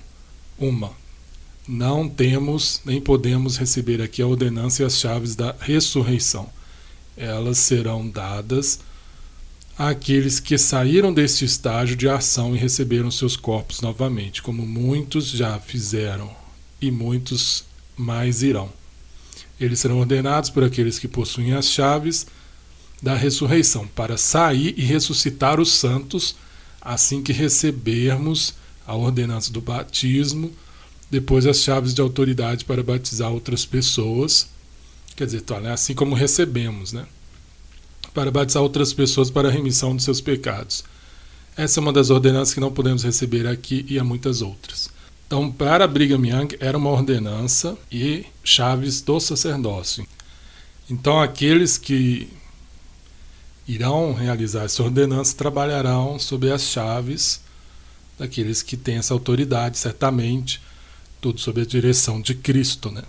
Uma. 0.58 0.92
Não 1.66 2.08
temos 2.08 2.80
nem 2.84 3.00
podemos 3.00 3.56
receber 3.56 4.02
aqui 4.02 4.20
a 4.20 4.26
ordenança 4.26 4.82
e 4.82 4.86
as 4.86 4.98
chaves 4.98 5.34
da 5.34 5.54
ressurreição. 5.60 6.48
Elas 7.16 7.58
serão 7.58 8.08
dadas 8.08 8.80
àqueles 9.78 10.40
que 10.40 10.58
saíram 10.58 11.12
deste 11.12 11.44
estágio 11.44 11.96
de 11.96 12.08
ação 12.08 12.54
e 12.54 12.58
receberam 12.58 13.10
seus 13.10 13.36
corpos 13.36 13.80
novamente, 13.80 14.42
como 14.42 14.66
muitos 14.66 15.28
já 15.28 15.58
fizeram 15.58 16.30
e 16.80 16.90
muitos 16.90 17.64
mais 17.96 18.42
irão. 18.42 18.70
Eles 19.58 19.80
serão 19.80 19.98
ordenados 19.98 20.50
por 20.50 20.64
aqueles 20.64 20.98
que 20.98 21.08
possuem 21.08 21.54
as 21.54 21.66
chaves 21.66 22.26
da 23.02 23.14
ressurreição, 23.14 23.86
para 23.86 24.16
sair 24.16 24.74
e 24.76 24.82
ressuscitar 24.82 25.60
os 25.60 25.72
santos, 25.72 26.36
assim 26.80 27.22
que 27.22 27.32
recebermos 27.32 28.54
a 28.86 28.94
ordenança 28.94 29.52
do 29.52 29.60
batismo, 29.60 30.52
depois 31.10 31.46
as 31.46 31.58
chaves 31.58 31.92
de 31.92 32.00
autoridade 32.00 32.64
para 32.64 32.82
batizar 32.82 33.30
outras 33.30 33.64
pessoas. 33.66 34.48
Quer 35.14 35.26
dizer, 35.26 35.42
tá, 35.42 35.60
né? 35.60 35.72
assim 35.72 35.94
como 35.94 36.14
recebemos, 36.14 36.92
né? 36.92 37.06
para 38.14 38.30
batizar 38.30 38.62
outras 38.62 38.92
pessoas 38.92 39.28
para 39.28 39.48
a 39.48 39.52
remissão 39.52 39.94
dos 39.94 40.04
seus 40.04 40.20
pecados. 40.20 40.84
Essa 41.56 41.78
é 41.78 41.82
uma 41.82 41.92
das 41.92 42.10
ordenanças 42.10 42.54
que 42.54 42.60
não 42.60 42.72
podemos 42.72 43.02
receber 43.02 43.46
aqui 43.46 43.84
e 43.88 43.98
há 43.98 44.04
muitas 44.04 44.40
outras. 44.40 44.88
Então, 45.26 45.50
para 45.50 45.86
Brigham 45.86 46.24
Young, 46.24 46.56
era 46.60 46.76
uma 46.76 46.90
ordenança 46.90 47.76
e 47.90 48.26
chaves 48.42 49.00
do 49.00 49.18
sacerdócio. 49.18 50.06
Então, 50.88 51.20
aqueles 51.20 51.78
que 51.78 52.28
irão 53.66 54.12
realizar 54.12 54.64
essa 54.64 54.82
ordenança 54.82 55.34
trabalharão 55.36 56.18
sob 56.18 56.50
as 56.52 56.62
chaves 56.62 57.40
daqueles 58.18 58.62
que 58.62 58.76
têm 58.76 58.96
essa 58.96 59.14
autoridade, 59.14 59.78
certamente, 59.78 60.60
tudo 61.20 61.40
sob 61.40 61.62
a 61.62 61.66
direção 61.66 62.20
de 62.20 62.34
Cristo, 62.34 62.90
né? 62.90 63.02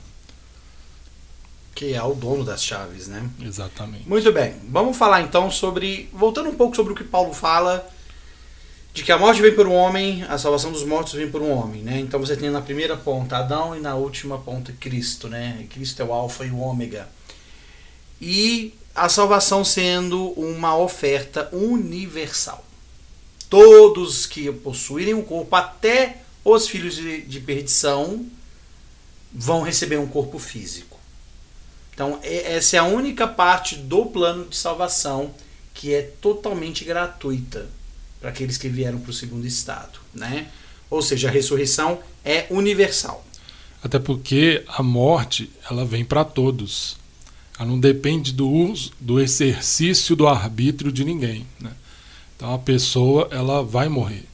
que 1.75 1.93
é 1.93 2.01
o 2.01 2.15
dono 2.15 2.45
das 2.45 2.63
chaves, 2.63 3.07
né? 3.07 3.29
Exatamente. 3.41 4.07
Muito 4.07 4.31
bem. 4.31 4.55
Vamos 4.69 4.95
falar 4.95 5.21
então 5.21 5.51
sobre, 5.51 6.09
voltando 6.13 6.49
um 6.49 6.55
pouco 6.55 6.73
sobre 6.73 6.93
o 6.93 6.95
que 6.95 7.03
Paulo 7.03 7.33
fala 7.33 7.85
de 8.95 9.03
que 9.03 9.11
a 9.11 9.17
morte 9.17 9.41
vem 9.41 9.53
por 9.53 9.67
um 9.67 9.73
homem, 9.73 10.23
a 10.23 10.37
salvação 10.37 10.71
dos 10.71 10.85
mortos 10.85 11.11
vem 11.11 11.29
por 11.29 11.41
um 11.41 11.51
homem, 11.51 11.81
né? 11.81 11.99
Então 11.99 12.17
você 12.17 12.33
tem 12.33 12.49
na 12.49 12.61
primeira 12.61 12.95
ponta 12.95 13.35
Adão 13.35 13.75
e 13.75 13.81
na 13.81 13.93
última 13.93 14.37
ponta 14.37 14.71
Cristo, 14.71 15.27
né? 15.27 15.67
Cristo 15.69 16.01
é 16.01 16.05
o 16.05 16.13
alfa 16.13 16.45
e 16.45 16.49
o 16.49 16.59
ômega. 16.59 17.09
E 18.21 18.73
a 18.95 19.09
salvação 19.09 19.65
sendo 19.65 20.29
uma 20.39 20.77
oferta 20.77 21.49
universal. 21.51 22.63
Todos 23.49 24.25
que 24.25 24.49
possuírem 24.49 25.13
um 25.13 25.23
corpo, 25.23 25.53
até 25.53 26.21
os 26.41 26.65
filhos 26.65 26.95
de, 26.95 27.21
de 27.23 27.41
perdição, 27.41 28.25
vão 29.33 29.61
receber 29.61 29.97
um 29.97 30.07
corpo 30.07 30.39
físico. 30.39 30.97
Então, 31.93 32.17
essa 32.23 32.77
é 32.77 32.79
a 32.79 32.85
única 32.85 33.27
parte 33.27 33.75
do 33.75 34.05
plano 34.05 34.45
de 34.45 34.55
salvação 34.55 35.35
que 35.73 35.93
é 35.93 36.01
totalmente 36.21 36.85
gratuita 36.85 37.67
para 38.25 38.31
aqueles 38.31 38.57
que 38.57 38.67
vieram 38.67 38.99
para 38.99 39.11
o 39.11 39.13
segundo 39.13 39.45
estado, 39.45 39.99
né? 40.11 40.47
Ou 40.89 40.99
seja, 40.99 41.27
a 41.27 41.31
ressurreição 41.31 41.99
é 42.23 42.47
universal. 42.49 43.23
Até 43.83 43.99
porque 43.99 44.63
a 44.67 44.81
morte, 44.81 45.47
ela 45.69 45.85
vem 45.85 46.03
para 46.03 46.25
todos. 46.25 46.97
Ela 47.55 47.69
não 47.69 47.79
depende 47.79 48.33
do 48.33 48.49
uso, 48.49 48.93
do 48.99 49.19
exercício 49.19 50.15
do 50.15 50.27
arbítrio 50.27 50.91
de 50.91 51.05
ninguém. 51.05 51.45
Né? 51.59 51.71
Então 52.35 52.51
a 52.51 52.57
pessoa 52.57 53.27
ela 53.29 53.61
vai 53.61 53.89
morrer. 53.89 54.25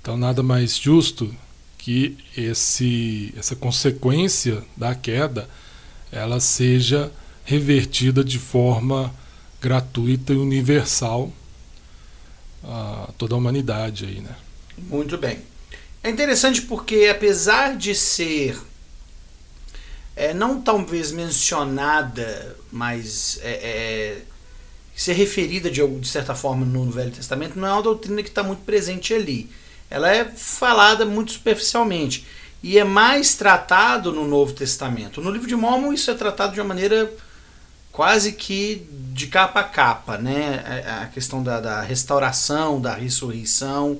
Então 0.00 0.16
nada 0.16 0.42
mais 0.42 0.78
justo 0.78 1.30
que 1.76 2.16
esse, 2.34 3.34
essa 3.36 3.54
consequência 3.54 4.64
da 4.74 4.94
queda 4.94 5.46
ela 6.10 6.40
seja 6.40 7.12
revertida 7.44 8.24
de 8.24 8.38
forma 8.38 9.14
gratuita 9.60 10.32
e 10.32 10.36
universal 10.36 11.30
a 12.68 13.08
toda 13.16 13.34
a 13.34 13.38
humanidade 13.38 14.04
aí, 14.04 14.20
né? 14.20 14.36
Muito 14.76 15.16
bem. 15.16 15.38
É 16.02 16.10
interessante 16.10 16.62
porque 16.62 17.08
apesar 17.10 17.76
de 17.76 17.94
ser 17.94 18.56
é, 20.14 20.34
não 20.34 20.60
talvez 20.60 21.12
mencionada, 21.12 22.56
mas 22.70 23.38
é, 23.42 23.50
é, 23.52 24.22
ser 24.94 25.12
referida 25.12 25.70
de, 25.70 25.86
de 25.86 26.08
certa 26.08 26.34
forma 26.34 26.66
no 26.66 26.90
Velho 26.90 27.12
Testamento, 27.12 27.58
não 27.58 27.68
é 27.68 27.72
uma 27.72 27.82
doutrina 27.82 28.22
que 28.22 28.28
está 28.28 28.42
muito 28.42 28.62
presente 28.64 29.14
ali. 29.14 29.48
Ela 29.88 30.10
é 30.10 30.24
falada 30.24 31.06
muito 31.06 31.32
superficialmente 31.32 32.26
e 32.62 32.78
é 32.78 32.84
mais 32.84 33.36
tratado 33.36 34.12
no 34.12 34.26
Novo 34.26 34.52
Testamento. 34.52 35.20
No 35.20 35.30
livro 35.30 35.46
de 35.46 35.54
Mormon 35.54 35.92
isso 35.92 36.10
é 36.10 36.14
tratado 36.14 36.52
de 36.52 36.60
uma 36.60 36.66
maneira 36.66 37.10
quase 37.98 38.30
que 38.30 38.86
de 39.12 39.26
capa 39.26 39.58
a 39.58 39.64
capa, 39.64 40.16
né? 40.16 40.62
A 41.02 41.06
questão 41.06 41.42
da, 41.42 41.58
da 41.60 41.82
restauração, 41.82 42.80
da 42.80 42.94
ressurreição 42.94 43.98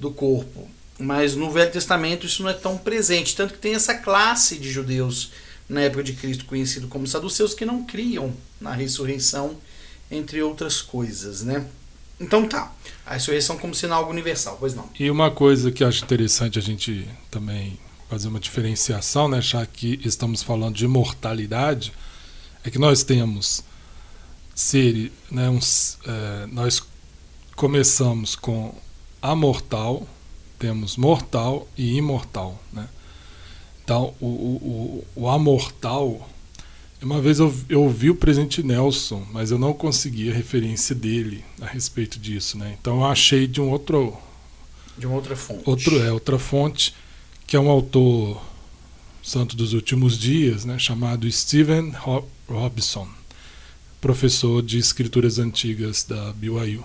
do 0.00 0.10
corpo. 0.10 0.66
Mas 0.98 1.36
no 1.36 1.50
Velho 1.50 1.70
Testamento 1.70 2.24
isso 2.24 2.42
não 2.42 2.48
é 2.48 2.54
tão 2.54 2.78
presente, 2.78 3.36
tanto 3.36 3.52
que 3.52 3.60
tem 3.60 3.74
essa 3.74 3.94
classe 3.94 4.56
de 4.56 4.70
judeus 4.70 5.32
na 5.68 5.82
época 5.82 6.02
de 6.02 6.14
Cristo 6.14 6.46
conhecido 6.46 6.88
como 6.88 7.06
saduceus 7.06 7.52
que 7.52 7.66
não 7.66 7.84
criam 7.84 8.32
na 8.58 8.72
ressurreição, 8.72 9.58
entre 10.10 10.42
outras 10.42 10.80
coisas, 10.80 11.42
né? 11.42 11.66
Então 12.18 12.48
tá. 12.48 12.72
A 13.04 13.12
ressurreição 13.12 13.58
como 13.58 13.74
sendo 13.74 13.92
algo 13.92 14.10
universal, 14.10 14.56
pois 14.58 14.74
não. 14.74 14.88
E 14.98 15.10
uma 15.10 15.30
coisa 15.30 15.70
que 15.70 15.84
acho 15.84 16.02
interessante 16.02 16.58
a 16.58 16.62
gente 16.62 17.06
também 17.30 17.78
fazer 18.08 18.28
uma 18.28 18.40
diferenciação, 18.40 19.28
né, 19.28 19.42
já 19.42 19.66
que 19.66 20.00
estamos 20.02 20.42
falando 20.42 20.74
de 20.74 20.86
imortalidade, 20.86 21.92
é 22.66 22.70
que 22.70 22.78
nós 22.80 23.04
temos 23.04 23.62
ser, 24.52 25.12
né, 25.30 25.48
uns, 25.48 25.98
é, 26.04 26.46
nós 26.46 26.82
começamos 27.54 28.34
com 28.34 28.74
amortal, 29.22 30.06
temos 30.58 30.96
mortal 30.96 31.68
e 31.76 31.96
imortal, 31.96 32.60
né? 32.72 32.88
Então, 33.84 34.12
o, 34.20 34.26
o, 34.26 35.04
o, 35.16 35.22
o 35.22 35.28
amortal, 35.28 36.28
uma 37.00 37.20
vez 37.20 37.38
eu, 37.38 37.54
eu 37.68 37.84
ouvi 37.84 38.10
o 38.10 38.16
presidente 38.16 38.64
Nelson, 38.64 39.24
mas 39.30 39.52
eu 39.52 39.58
não 39.58 39.72
consegui 39.72 40.28
a 40.28 40.34
referência 40.34 40.92
dele 40.92 41.44
a 41.60 41.66
respeito 41.66 42.18
disso, 42.18 42.58
né? 42.58 42.76
Então 42.80 42.96
eu 42.96 43.04
achei 43.06 43.46
de 43.46 43.60
um 43.60 43.70
outro 43.70 44.16
de 44.98 45.06
uma 45.06 45.14
outra 45.14 45.36
fonte. 45.36 45.62
Outro 45.66 46.02
é 46.02 46.10
outra 46.10 46.38
fonte 46.38 46.94
que 47.46 47.54
é 47.54 47.60
um 47.60 47.70
autor 47.70 48.42
santo 49.26 49.56
dos 49.56 49.72
últimos 49.72 50.16
dias, 50.16 50.64
né, 50.64 50.78
chamado 50.78 51.30
Stephen 51.30 51.92
Robson, 52.48 53.08
professor 54.00 54.62
de 54.62 54.78
escrituras 54.78 55.40
antigas 55.40 56.04
da 56.04 56.32
BYU, 56.32 56.84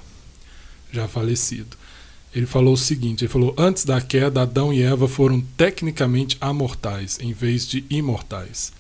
já 0.92 1.08
falecido. 1.08 1.78
Ele 2.34 2.48
falou 2.48 2.74
o 2.74 2.78
seguinte: 2.78 3.24
ele 3.24 3.32
falou, 3.32 3.54
antes 3.56 3.86
da 3.86 4.02
queda, 4.02 4.42
Adão 4.42 4.74
e 4.74 4.82
Eva 4.82 5.08
foram 5.08 5.40
tecnicamente 5.56 6.36
amortais, 6.42 7.20
em 7.22 7.32
vez 7.32 7.68
de 7.68 7.86
imortais. 7.92 8.74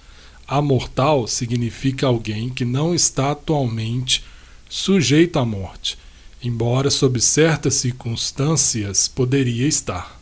Amortal 0.47 1.28
significa 1.28 2.08
alguém 2.08 2.50
que 2.50 2.65
não 2.65 2.95
está 2.95 3.30
atualmente 3.30 4.24
sujeito 4.67 5.38
à 5.38 5.45
morte, 5.45 6.00
embora 6.41 6.89
sob 6.89 7.21
certas 7.21 7.76
circunstâncias 7.76 9.08
poderia 9.08 9.67
estar. 9.67 10.19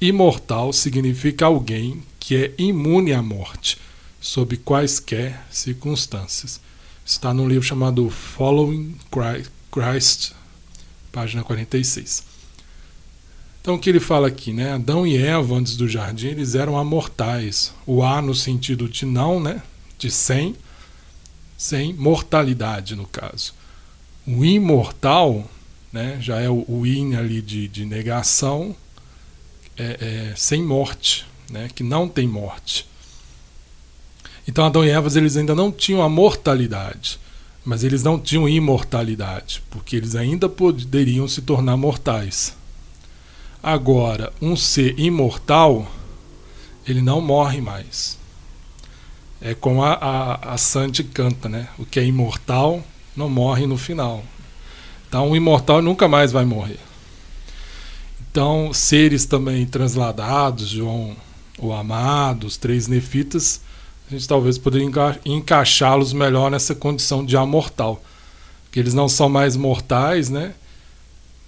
Imortal 0.00 0.72
significa 0.72 1.46
alguém 1.46 2.02
que 2.22 2.36
é 2.36 2.54
imune 2.56 3.12
à 3.12 3.20
morte, 3.20 3.76
sob 4.20 4.56
quaisquer 4.58 5.44
circunstâncias. 5.50 6.60
Está 7.04 7.34
num 7.34 7.48
livro 7.48 7.64
chamado 7.64 8.08
Following 8.08 8.96
Christ, 9.72 10.30
página 11.10 11.42
46. 11.42 12.22
Então 13.60 13.74
o 13.74 13.78
que 13.78 13.90
ele 13.90 13.98
fala 13.98 14.28
aqui, 14.28 14.52
né? 14.52 14.72
Adão 14.72 15.04
e 15.04 15.16
Eva 15.16 15.56
antes 15.56 15.76
do 15.76 15.88
jardim, 15.88 16.28
eles 16.28 16.54
eram 16.54 16.78
amortais. 16.78 17.74
O 17.84 18.04
A 18.04 18.22
no 18.22 18.36
sentido 18.36 18.88
de 18.88 19.04
não, 19.04 19.40
né? 19.40 19.60
De 19.98 20.08
sem, 20.08 20.54
sem 21.58 21.92
mortalidade 21.92 22.94
no 22.94 23.04
caso. 23.04 23.52
O 24.24 24.44
imortal, 24.44 25.50
né? 25.92 26.18
Já 26.20 26.40
é 26.40 26.48
o, 26.48 26.86
in 26.86 27.16
ali 27.16 27.42
de, 27.42 27.66
de 27.66 27.84
negação, 27.84 28.76
é, 29.76 30.30
é, 30.30 30.34
sem 30.36 30.62
morte, 30.62 31.26
né? 31.50 31.68
Que 31.74 31.82
não 31.82 32.08
tem 32.08 32.26
morte. 32.26 32.86
Então 34.46 34.64
Adão 34.64 34.84
e 34.84 34.90
Eva 34.90 35.08
eles 35.16 35.36
ainda 35.36 35.54
não 35.54 35.70
tinham 35.70 36.02
a 36.02 36.08
mortalidade, 36.08 37.18
mas 37.64 37.84
eles 37.84 38.02
não 38.02 38.18
tinham 38.18 38.48
imortalidade, 38.48 39.62
porque 39.70 39.96
eles 39.96 40.16
ainda 40.16 40.48
poderiam 40.48 41.28
se 41.28 41.42
tornar 41.42 41.76
mortais. 41.76 42.56
Agora, 43.62 44.32
um 44.42 44.56
ser 44.56 44.98
imortal, 44.98 45.86
ele 46.86 47.00
não 47.00 47.20
morre 47.20 47.60
mais. 47.60 48.18
É 49.40 49.54
como 49.54 49.84
a, 49.84 49.92
a, 49.94 50.54
a 50.54 50.58
Sandy 50.58 51.04
canta, 51.04 51.48
né? 51.48 51.68
O 51.78 51.86
que 51.86 52.00
é 52.00 52.04
imortal 52.04 52.82
não 53.16 53.28
morre 53.28 53.66
no 53.66 53.76
final. 53.76 54.24
Então, 55.08 55.30
o 55.30 55.36
imortal 55.36 55.80
nunca 55.80 56.08
mais 56.08 56.32
vai 56.32 56.44
morrer. 56.44 56.80
Então, 58.20 58.72
seres 58.72 59.26
também 59.26 59.66
transladados, 59.66 60.68
João, 60.68 61.14
o 61.68 61.72
amado, 61.72 62.46
os 62.46 62.56
três 62.56 62.88
nefitas, 62.88 63.60
a 64.08 64.10
gente 64.10 64.26
talvez 64.28 64.58
poderia 64.58 64.86
enca 64.86 65.18
encaixá-los 65.24 66.12
melhor 66.12 66.50
nessa 66.50 66.74
condição 66.74 67.24
de 67.24 67.36
amortal. 67.36 68.02
Que 68.70 68.80
eles 68.80 68.94
não 68.94 69.08
são 69.08 69.28
mais 69.28 69.56
mortais, 69.56 70.30
né? 70.30 70.54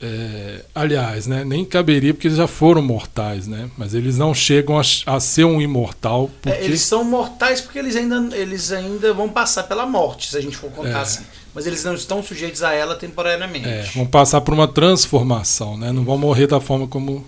É, 0.07 0.65
aliás, 0.75 1.27
né, 1.27 1.45
nem 1.45 1.65
caberia 1.65 2.13
porque 2.13 2.27
eles 2.27 2.37
já 2.37 2.47
foram 2.47 2.83
mortais, 2.83 3.47
né? 3.47 3.71
Mas 3.79 3.95
eles 3.95 4.19
não 4.19 4.35
chegam 4.35 4.79
a, 4.79 4.83
a 5.07 5.21
ser 5.21 5.45
um 5.45 5.63
imortal. 5.63 6.31
Porque... 6.43 6.59
É, 6.59 6.65
eles 6.65 6.83
são 6.83 7.03
mortais 7.05 7.61
porque 7.61 7.79
eles 7.79 7.97
ainda, 7.97 8.37
eles 8.37 8.71
ainda 8.71 9.15
vão 9.15 9.31
passar 9.31 9.63
pela 9.63 9.87
morte, 9.87 10.29
se 10.31 10.37
a 10.37 10.41
gente 10.43 10.57
for 10.57 10.71
contar 10.71 10.99
é. 10.99 11.03
assim. 11.03 11.25
Mas 11.55 11.67
eles 11.67 11.85
não 11.85 11.95
estão 11.95 12.23
sujeitos 12.23 12.63
a 12.63 12.73
ela 12.73 12.97
temporariamente. 12.97 13.69
É, 13.69 13.85
vão 13.95 14.07
passar 14.07 14.41
por 14.43 14.53
uma 14.53 14.69
transformação, 14.69 15.79
né? 15.79 15.93
Não 15.93 16.05
vão 16.05 16.19
morrer 16.19 16.49
da 16.49 16.61
forma 16.61 16.87
como 16.87 17.25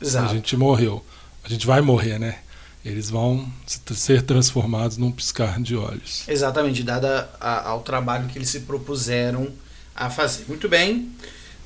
Exato. 0.00 0.30
a 0.30 0.34
gente 0.34 0.56
morreu. 0.56 1.02
A 1.44 1.48
gente 1.48 1.66
vai 1.66 1.80
morrer, 1.80 2.18
né? 2.18 2.38
Eles 2.84 3.10
vão 3.10 3.50
ser 3.66 4.22
transformados 4.22 4.96
num 4.96 5.12
piscar 5.12 5.60
de 5.60 5.76
olhos. 5.76 6.24
Exatamente, 6.26 6.82
dada 6.82 7.28
ao 7.38 7.82
trabalho 7.82 8.28
que 8.28 8.38
eles 8.38 8.48
se 8.48 8.60
propuseram 8.60 9.48
a 9.94 10.08
fazer. 10.08 10.44
Muito 10.48 10.68
bem. 10.68 11.10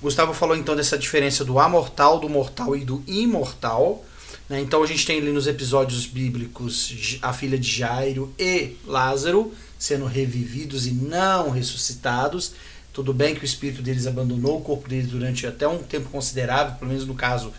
Gustavo 0.03 0.35
falou 0.35 0.57
então 0.57 0.75
dessa 0.75 0.99
diferença 0.99 1.45
do 1.45 1.59
amortal, 1.59 2.19
do 2.19 2.29
mortal 2.29 2.77
e 2.77 2.85
do 2.85 3.03
imortal. 3.07 4.05
Né? 4.49 4.61
Então 4.61 4.83
a 4.83 4.87
gente 4.87 5.07
tem 5.07 5.19
ali 5.19 5.31
nos 5.31 5.47
episódios 5.47 6.05
bíblicos 6.05 7.19
a 7.23 7.33
filha 7.33 7.57
de 7.57 7.71
Jairo 7.71 8.35
e 8.39 8.77
Lázaro 8.85 9.55
sendo 9.79 10.07
revividos 10.07 10.87
e 10.87 10.91
não 10.91 11.51
ressuscitados. 11.51 12.53
Tudo 12.93 13.13
bem 13.13 13.35
que 13.35 13.43
o 13.43 13.45
espírito 13.45 13.83
deles 13.83 14.07
abandonou 14.07 14.59
o 14.59 14.63
corpo 14.63 14.89
deles 14.89 15.09
durante 15.11 15.47
até 15.47 15.67
um 15.67 15.79
tempo 15.79 16.09
considerável, 16.09 16.75
pelo 16.77 16.91
menos 16.91 17.07
no 17.07 17.15
caso 17.15 17.53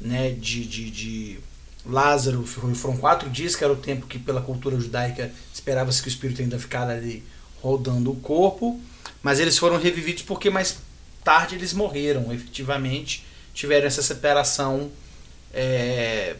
né, 0.00 0.30
de, 0.30 0.64
de, 0.64 0.90
de 0.90 1.38
Lázaro, 1.88 2.44
foram 2.44 2.96
quatro 2.96 3.30
dias, 3.30 3.56
que 3.56 3.64
era 3.64 3.72
o 3.72 3.76
tempo 3.76 4.06
que 4.06 4.18
pela 4.18 4.42
cultura 4.42 4.78
judaica 4.78 5.32
esperava-se 5.52 6.02
que 6.02 6.08
o 6.08 6.10
espírito 6.10 6.42
ainda 6.42 6.58
ficara 6.58 6.92
ali 6.92 7.24
rodando 7.62 8.12
o 8.12 8.16
corpo. 8.16 8.80
Mas 9.22 9.40
eles 9.40 9.56
foram 9.56 9.78
revividos 9.78 10.22
porque 10.22 10.50
mais 10.50 10.78
tarde 11.24 11.54
eles 11.54 11.72
morreram, 11.72 12.32
efetivamente, 12.32 13.24
tiveram 13.52 13.86
essa 13.86 14.02
separação 14.02 14.90
é, 15.52 16.36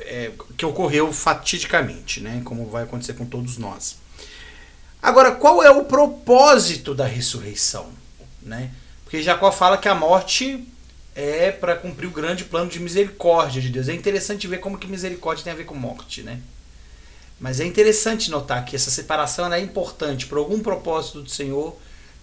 é, 0.00 0.32
que 0.56 0.66
ocorreu 0.66 1.12
fatidicamente, 1.12 2.20
né? 2.20 2.42
como 2.44 2.66
vai 2.66 2.84
acontecer 2.84 3.14
com 3.14 3.24
todos 3.24 3.56
nós. 3.56 3.96
Agora, 5.00 5.32
qual 5.32 5.62
é 5.62 5.70
o 5.70 5.84
propósito 5.84 6.94
da 6.94 7.06
ressurreição? 7.06 7.88
Né? 8.42 8.70
Porque 9.04 9.22
Jacó 9.22 9.50
fala 9.52 9.78
que 9.78 9.88
a 9.88 9.94
morte 9.94 10.66
é 11.20 11.50
para 11.50 11.74
cumprir 11.74 12.06
o 12.06 12.12
grande 12.12 12.44
plano 12.44 12.70
de 12.70 12.78
misericórdia 12.78 13.60
de 13.60 13.68
Deus. 13.68 13.88
É 13.88 13.94
interessante 13.94 14.46
ver 14.46 14.58
como 14.58 14.78
que 14.78 14.86
misericórdia 14.86 15.44
tem 15.44 15.52
a 15.52 15.56
ver 15.56 15.64
com 15.64 15.74
morte, 15.74 16.22
né? 16.22 16.40
Mas 17.40 17.60
é 17.60 17.64
interessante 17.64 18.30
notar 18.30 18.64
que 18.64 18.76
essa 18.76 18.90
separação 18.90 19.52
é 19.52 19.60
importante 19.60 20.26
por 20.26 20.38
algum 20.38 20.60
propósito 20.60 21.22
do 21.22 21.30
Senhor 21.30 21.76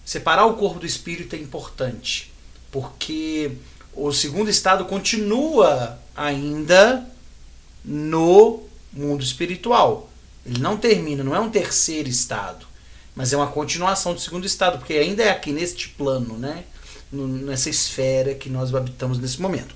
Separar 0.06 0.46
o 0.46 0.54
corpo 0.54 0.78
do 0.78 0.86
espírito 0.86 1.34
é 1.34 1.38
importante, 1.40 2.32
porque 2.70 3.50
o 3.92 4.12
segundo 4.12 4.48
estado 4.48 4.84
continua 4.84 5.98
ainda 6.14 7.04
no 7.84 8.62
mundo 8.92 9.24
espiritual. 9.24 10.08
Ele 10.46 10.60
não 10.60 10.76
termina, 10.76 11.24
não 11.24 11.34
é 11.34 11.40
um 11.40 11.50
terceiro 11.50 12.08
estado. 12.08 12.64
mas 13.16 13.32
é 13.32 13.36
uma 13.36 13.48
continuação 13.48 14.14
do 14.14 14.20
segundo 14.20 14.46
estado, 14.46 14.78
porque 14.78 14.92
ainda 14.92 15.24
é 15.24 15.30
aqui 15.30 15.50
neste 15.50 15.88
plano, 15.88 16.38
né? 16.38 16.64
Nessa 17.16 17.70
esfera 17.70 18.34
que 18.34 18.50
nós 18.50 18.74
habitamos 18.74 19.18
nesse 19.18 19.40
momento. 19.40 19.74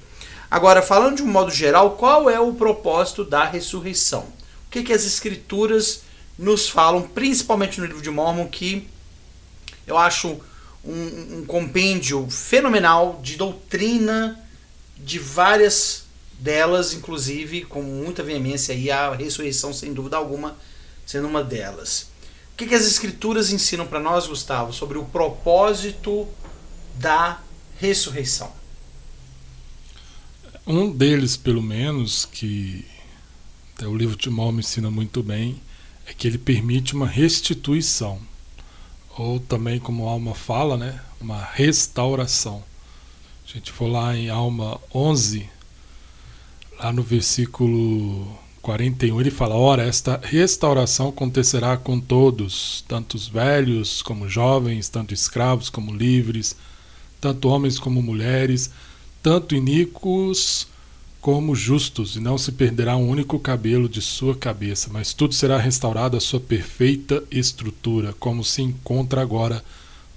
Agora, 0.50 0.82
falando 0.82 1.16
de 1.16 1.22
um 1.22 1.28
modo 1.28 1.50
geral, 1.50 1.92
qual 1.92 2.28
é 2.28 2.40
o 2.40 2.54
propósito 2.54 3.24
da 3.24 3.44
ressurreição? 3.44 4.22
O 4.66 4.70
que, 4.70 4.82
que 4.82 4.92
as 4.92 5.04
escrituras 5.04 6.02
nos 6.36 6.68
falam, 6.68 7.02
principalmente 7.02 7.80
no 7.80 7.86
livro 7.86 8.02
de 8.02 8.10
Mormon, 8.10 8.48
que 8.48 8.88
eu 9.86 9.96
acho 9.96 10.40
um, 10.84 11.38
um 11.38 11.44
compêndio 11.46 12.28
fenomenal 12.30 13.20
de 13.22 13.36
doutrina 13.36 14.38
de 14.96 15.18
várias 15.18 16.04
delas, 16.38 16.94
inclusive 16.94 17.64
com 17.64 17.82
muita 17.82 18.22
veemência, 18.22 18.72
e 18.72 18.90
a 18.90 19.14
ressurreição, 19.14 19.72
sem 19.72 19.92
dúvida 19.92 20.16
alguma, 20.16 20.56
sendo 21.06 21.28
uma 21.28 21.44
delas. 21.44 22.08
O 22.52 22.56
que, 22.56 22.66
que 22.66 22.74
as 22.74 22.86
escrituras 22.86 23.52
ensinam 23.52 23.86
para 23.86 24.00
nós, 24.00 24.26
Gustavo, 24.26 24.72
sobre 24.72 24.98
o 24.98 25.04
propósito 25.04 26.26
da 27.00 27.40
ressurreição? 27.78 28.52
Um 30.66 30.92
deles, 30.92 31.34
pelo 31.34 31.62
menos, 31.62 32.26
que 32.26 32.84
até 33.74 33.88
o 33.88 33.96
livro 33.96 34.16
de 34.16 34.28
Mormon 34.28 34.60
ensina 34.60 34.90
muito 34.90 35.22
bem, 35.22 35.58
é 36.06 36.12
que 36.12 36.28
ele 36.28 36.36
permite 36.36 36.92
uma 36.94 37.06
restituição, 37.06 38.20
ou 39.16 39.40
também, 39.40 39.80
como 39.80 40.06
a 40.06 40.10
alma 40.10 40.34
fala, 40.34 40.76
né, 40.76 41.00
uma 41.18 41.42
restauração. 41.42 42.62
A 43.46 43.52
gente 43.52 43.72
for 43.72 43.86
lá 43.86 44.14
em 44.14 44.28
Alma 44.28 44.78
11, 44.94 45.48
lá 46.78 46.92
no 46.92 47.02
versículo 47.02 48.38
41, 48.60 49.20
ele 49.20 49.30
fala: 49.30 49.56
Ora, 49.56 49.82
esta 49.82 50.20
restauração 50.22 51.08
acontecerá 51.08 51.76
com 51.76 51.98
todos, 51.98 52.84
tanto 52.86 53.16
os 53.16 53.26
velhos 53.26 54.02
como 54.02 54.28
jovens, 54.28 54.88
tanto 54.88 55.12
escravos 55.12 55.68
como 55.68 55.92
livres, 55.92 56.54
tanto 57.20 57.48
homens 57.48 57.78
como 57.78 58.02
mulheres, 58.02 58.70
tanto 59.22 59.54
iníquos 59.54 60.66
como 61.20 61.54
justos, 61.54 62.16
e 62.16 62.20
não 62.20 62.38
se 62.38 62.52
perderá 62.52 62.96
um 62.96 63.08
único 63.08 63.38
cabelo 63.38 63.88
de 63.88 64.00
sua 64.00 64.34
cabeça, 64.34 64.88
mas 64.90 65.12
tudo 65.12 65.34
será 65.34 65.58
restaurado 65.58 66.16
à 66.16 66.20
sua 66.20 66.40
perfeita 66.40 67.22
estrutura, 67.30 68.14
como 68.18 68.42
se 68.42 68.62
encontra 68.62 69.20
agora, 69.20 69.62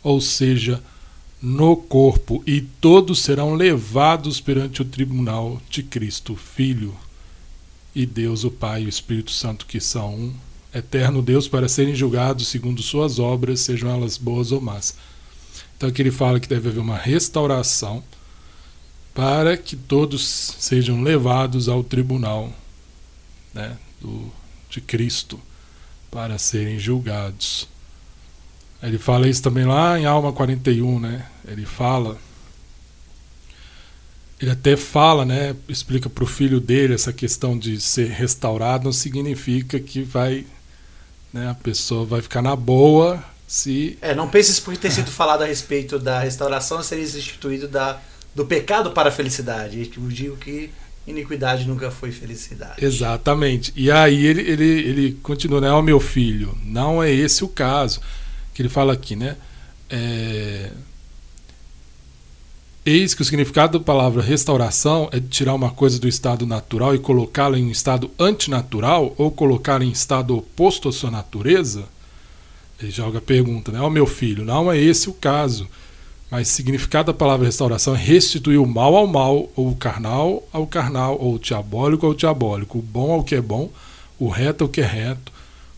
ou 0.01 0.21
seja, 0.21 0.81
no 1.41 1.75
corpo, 1.75 2.41
e 2.47 2.61
todos 2.61 3.21
serão 3.21 3.53
levados 3.53 4.39
perante 4.39 4.81
o 4.81 4.85
tribunal 4.85 5.61
de 5.69 5.83
Cristo, 5.83 6.37
Filho, 6.37 6.95
e 7.95 8.05
Deus, 8.05 8.43
o 8.43 8.49
Pai 8.49 8.83
e 8.83 8.85
o 8.85 8.89
Espírito 8.89 9.31
Santo, 9.31 9.65
que 9.65 9.79
são 9.79 10.15
um, 10.15 10.33
eterno 10.73 11.21
Deus, 11.21 11.47
para 11.47 11.67
serem 11.67 11.93
julgados 11.93 12.47
segundo 12.47 12.81
suas 12.81 13.19
obras, 13.19 13.59
sejam 13.59 13.89
elas 13.89 14.17
boas 14.17 14.51
ou 14.51 14.61
más. 14.61 14.95
Então 15.83 15.89
aqui 15.89 16.01
ele 16.01 16.11
fala 16.11 16.39
que 16.39 16.47
deve 16.47 16.69
haver 16.69 16.79
uma 16.79 16.95
restauração 16.95 18.01
para 19.13 19.57
que 19.57 19.75
todos 19.75 20.55
sejam 20.57 21.01
levados 21.01 21.67
ao 21.67 21.83
tribunal 21.83 22.53
né, 23.53 23.75
do, 23.99 24.31
de 24.69 24.79
Cristo 24.79 25.37
para 26.09 26.37
serem 26.37 26.79
julgados. 26.79 27.67
Ele 28.81 28.97
fala 28.97 29.27
isso 29.27 29.43
também 29.43 29.65
lá 29.65 29.99
em 29.99 30.05
Alma 30.05 30.31
41, 30.31 31.01
né? 31.01 31.27
Ele 31.45 31.65
fala. 31.65 32.17
Ele 34.39 34.51
até 34.51 34.77
fala, 34.77 35.25
né? 35.25 35.53
Explica 35.67 36.09
para 36.09 36.23
o 36.23 36.27
filho 36.27 36.61
dele 36.61 36.93
essa 36.93 37.11
questão 37.11 37.59
de 37.59 37.81
ser 37.81 38.09
restaurado 38.09 38.85
não 38.85 38.93
significa 38.93 39.77
que 39.81 40.01
vai. 40.01 40.45
Né, 41.33 41.49
a 41.49 41.53
pessoa 41.53 42.05
vai 42.05 42.21
ficar 42.21 42.41
na 42.41 42.55
boa 42.55 43.32
se. 43.47 43.97
É, 44.01 44.15
não 44.15 44.27
penses 44.27 44.59
por 44.59 44.75
ter 44.77 44.91
sido 44.91 45.11
falado 45.11 45.43
a 45.43 45.45
respeito 45.45 45.99
da 45.99 46.19
restauração 46.19 46.81
seria 46.81 47.03
instituído 47.03 47.67
da, 47.67 47.99
do 48.33 48.45
pecado 48.45 48.91
para 48.91 49.09
a 49.09 49.11
felicidade. 49.11 49.91
Eu 49.95 50.07
digo 50.07 50.37
que 50.37 50.71
iniquidade 51.05 51.67
nunca 51.67 51.91
foi 51.91 52.11
felicidade. 52.11 52.83
Exatamente. 52.83 53.73
E 53.75 53.91
aí 53.91 54.25
ele, 54.25 54.41
ele, 54.41 54.65
ele 54.65 55.11
continua, 55.21 55.59
né? 55.59 55.71
Ó 55.71 55.79
oh, 55.79 55.81
meu 55.81 55.99
filho, 55.99 56.57
não 56.63 57.03
é 57.03 57.11
esse 57.11 57.43
o 57.43 57.47
caso. 57.47 58.01
Que 58.53 58.61
ele 58.61 58.69
fala 58.69 58.93
aqui, 58.93 59.15
né? 59.15 59.35
É... 59.89 60.71
Eis 62.85 63.13
que 63.13 63.21
o 63.21 63.25
significado 63.25 63.79
da 63.79 63.85
palavra 63.85 64.21
restauração 64.21 65.07
é 65.11 65.19
de 65.19 65.27
tirar 65.27 65.53
uma 65.53 65.71
coisa 65.71 65.97
do 65.97 66.07
estado 66.07 66.45
natural 66.45 66.93
e 66.93 66.99
colocá-la 66.99 67.57
em 67.57 67.65
um 67.65 67.71
estado 67.71 68.11
antinatural 68.19 69.13
ou 69.17 69.31
colocá-la 69.31 69.85
em 69.85 69.91
estado 69.91 70.35
oposto 70.35 70.89
à 70.89 70.91
sua 70.91 71.09
natureza. 71.09 71.85
Ele 72.83 72.91
joga 72.91 73.19
a 73.19 73.21
pergunta, 73.21 73.71
né? 73.71 73.79
Ó 73.79 73.87
oh, 73.87 73.89
meu 73.89 74.05
filho, 74.05 74.43
não 74.43 74.71
é 74.71 74.77
esse 74.77 75.09
o 75.09 75.13
caso. 75.13 75.67
Mas 76.29 76.49
o 76.49 76.51
significado 76.51 77.11
da 77.11 77.17
palavra 77.17 77.45
restauração 77.45 77.95
é 77.95 77.97
restituir 77.97 78.57
o 78.59 78.65
mal 78.65 78.95
ao 78.95 79.05
mal, 79.05 79.49
ou 79.55 79.69
o 79.69 79.75
carnal 79.75 80.43
ao 80.51 80.65
carnal, 80.65 81.17
ou 81.19 81.35
o 81.35 81.39
diabólico 81.39 82.05
ao 82.05 82.13
diabólico, 82.13 82.79
o 82.79 82.81
bom 82.81 83.11
ao 83.11 83.23
que 83.23 83.35
é 83.35 83.41
bom, 83.41 83.69
o 84.19 84.27
reto 84.27 84.63
ao 84.63 84.69
que 84.69 84.81
é 84.81 84.85
reto, 84.85 85.31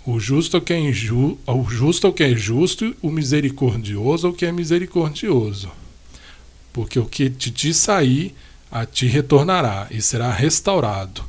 o 0.06 0.20
justo 0.20 0.56
ao 0.56 0.62
que 0.62 0.72
é 0.72 0.80
injusto, 0.80 1.38
o 1.46 1.64
justo 1.70 2.08
ao 2.08 2.14
que 2.14 2.24
é 2.24 2.36
justo, 2.36 2.96
o 3.02 3.10
misericordioso 3.10 4.28
ao 4.28 4.34
que 4.34 4.46
é 4.46 4.52
misericordioso. 4.52 5.70
Porque 6.72 7.00
o 7.00 7.06
que 7.06 7.28
de 7.28 7.52
ti 7.52 7.74
sair, 7.74 8.34
a 8.72 8.86
ti 8.86 9.08
retornará 9.08 9.88
e 9.92 10.02
será 10.02 10.32
restaurado. 10.32 11.24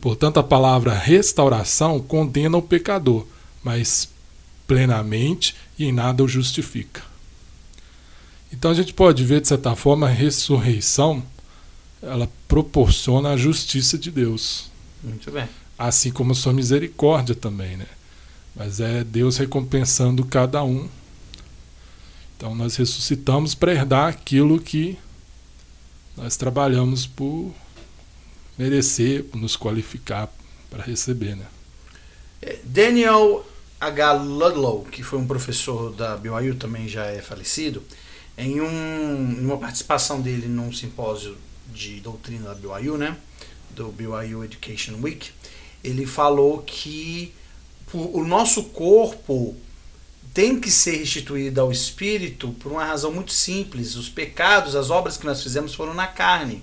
Portanto, 0.00 0.38
a 0.38 0.42
palavra 0.42 0.94
restauração 0.94 2.00
condena 2.00 2.56
o 2.56 2.62
pecador, 2.62 3.26
mas 3.62 4.08
plenamente 4.66 5.54
e 5.78 5.84
em 5.84 5.92
nada 5.92 6.22
o 6.22 6.28
justifica. 6.28 7.02
Então 8.52 8.70
a 8.70 8.74
gente 8.74 8.92
pode 8.92 9.24
ver, 9.24 9.40
de 9.40 9.48
certa 9.48 9.74
forma, 9.74 10.06
a 10.06 10.10
ressurreição 10.10 11.22
ela 12.00 12.30
proporciona 12.46 13.30
a 13.30 13.36
justiça 13.36 13.96
de 13.98 14.10
Deus. 14.10 14.70
Muito 15.02 15.30
bem. 15.30 15.48
Assim 15.78 16.10
como 16.10 16.32
a 16.32 16.34
sua 16.34 16.52
misericórdia 16.52 17.34
também, 17.34 17.76
né? 17.76 17.86
Mas 18.54 18.78
é 18.78 19.02
Deus 19.02 19.38
recompensando 19.38 20.24
cada 20.24 20.62
um. 20.62 20.88
Então 22.36 22.54
nós 22.54 22.76
ressuscitamos 22.76 23.54
para 23.54 23.72
herdar 23.72 24.08
aquilo 24.08 24.60
que 24.60 24.96
nós 26.16 26.36
trabalhamos 26.36 27.06
por 27.06 27.52
merecer, 28.56 29.24
por 29.24 29.40
nos 29.40 29.56
qualificar 29.56 30.32
para 30.70 30.84
receber, 30.84 31.36
né? 31.36 31.46
É, 32.40 32.58
Daniel 32.64 33.44
H. 33.86 34.12
Ludlow, 34.12 34.84
que 34.90 35.02
foi 35.02 35.18
um 35.18 35.26
professor 35.26 35.92
da 35.92 36.16
BYU, 36.16 36.54
também 36.54 36.88
já 36.88 37.06
é 37.06 37.20
falecido, 37.20 37.82
em, 38.36 38.60
um, 38.60 39.38
uma 39.40 39.58
participação 39.58 40.20
dele 40.20 40.48
num 40.48 40.72
simpósio 40.72 41.36
de 41.72 42.00
doutrina 42.00 42.48
da 42.48 42.54
BYU, 42.54 42.96
né, 42.96 43.16
do 43.70 43.88
BYU 43.92 44.44
Education 44.44 44.94
Week, 45.02 45.30
ele 45.82 46.06
falou 46.06 46.62
que 46.62 47.32
o 47.92 48.24
nosso 48.24 48.64
corpo 48.64 49.54
tem 50.32 50.58
que 50.58 50.70
ser 50.70 50.96
restituído 50.96 51.60
ao 51.60 51.70
espírito 51.70 52.48
por 52.58 52.72
uma 52.72 52.84
razão 52.84 53.12
muito 53.12 53.32
simples. 53.32 53.94
Os 53.94 54.08
pecados, 54.08 54.74
as 54.74 54.90
obras 54.90 55.16
que 55.16 55.24
nós 55.24 55.42
fizemos 55.42 55.74
foram 55.74 55.94
na 55.94 56.08
carne. 56.08 56.62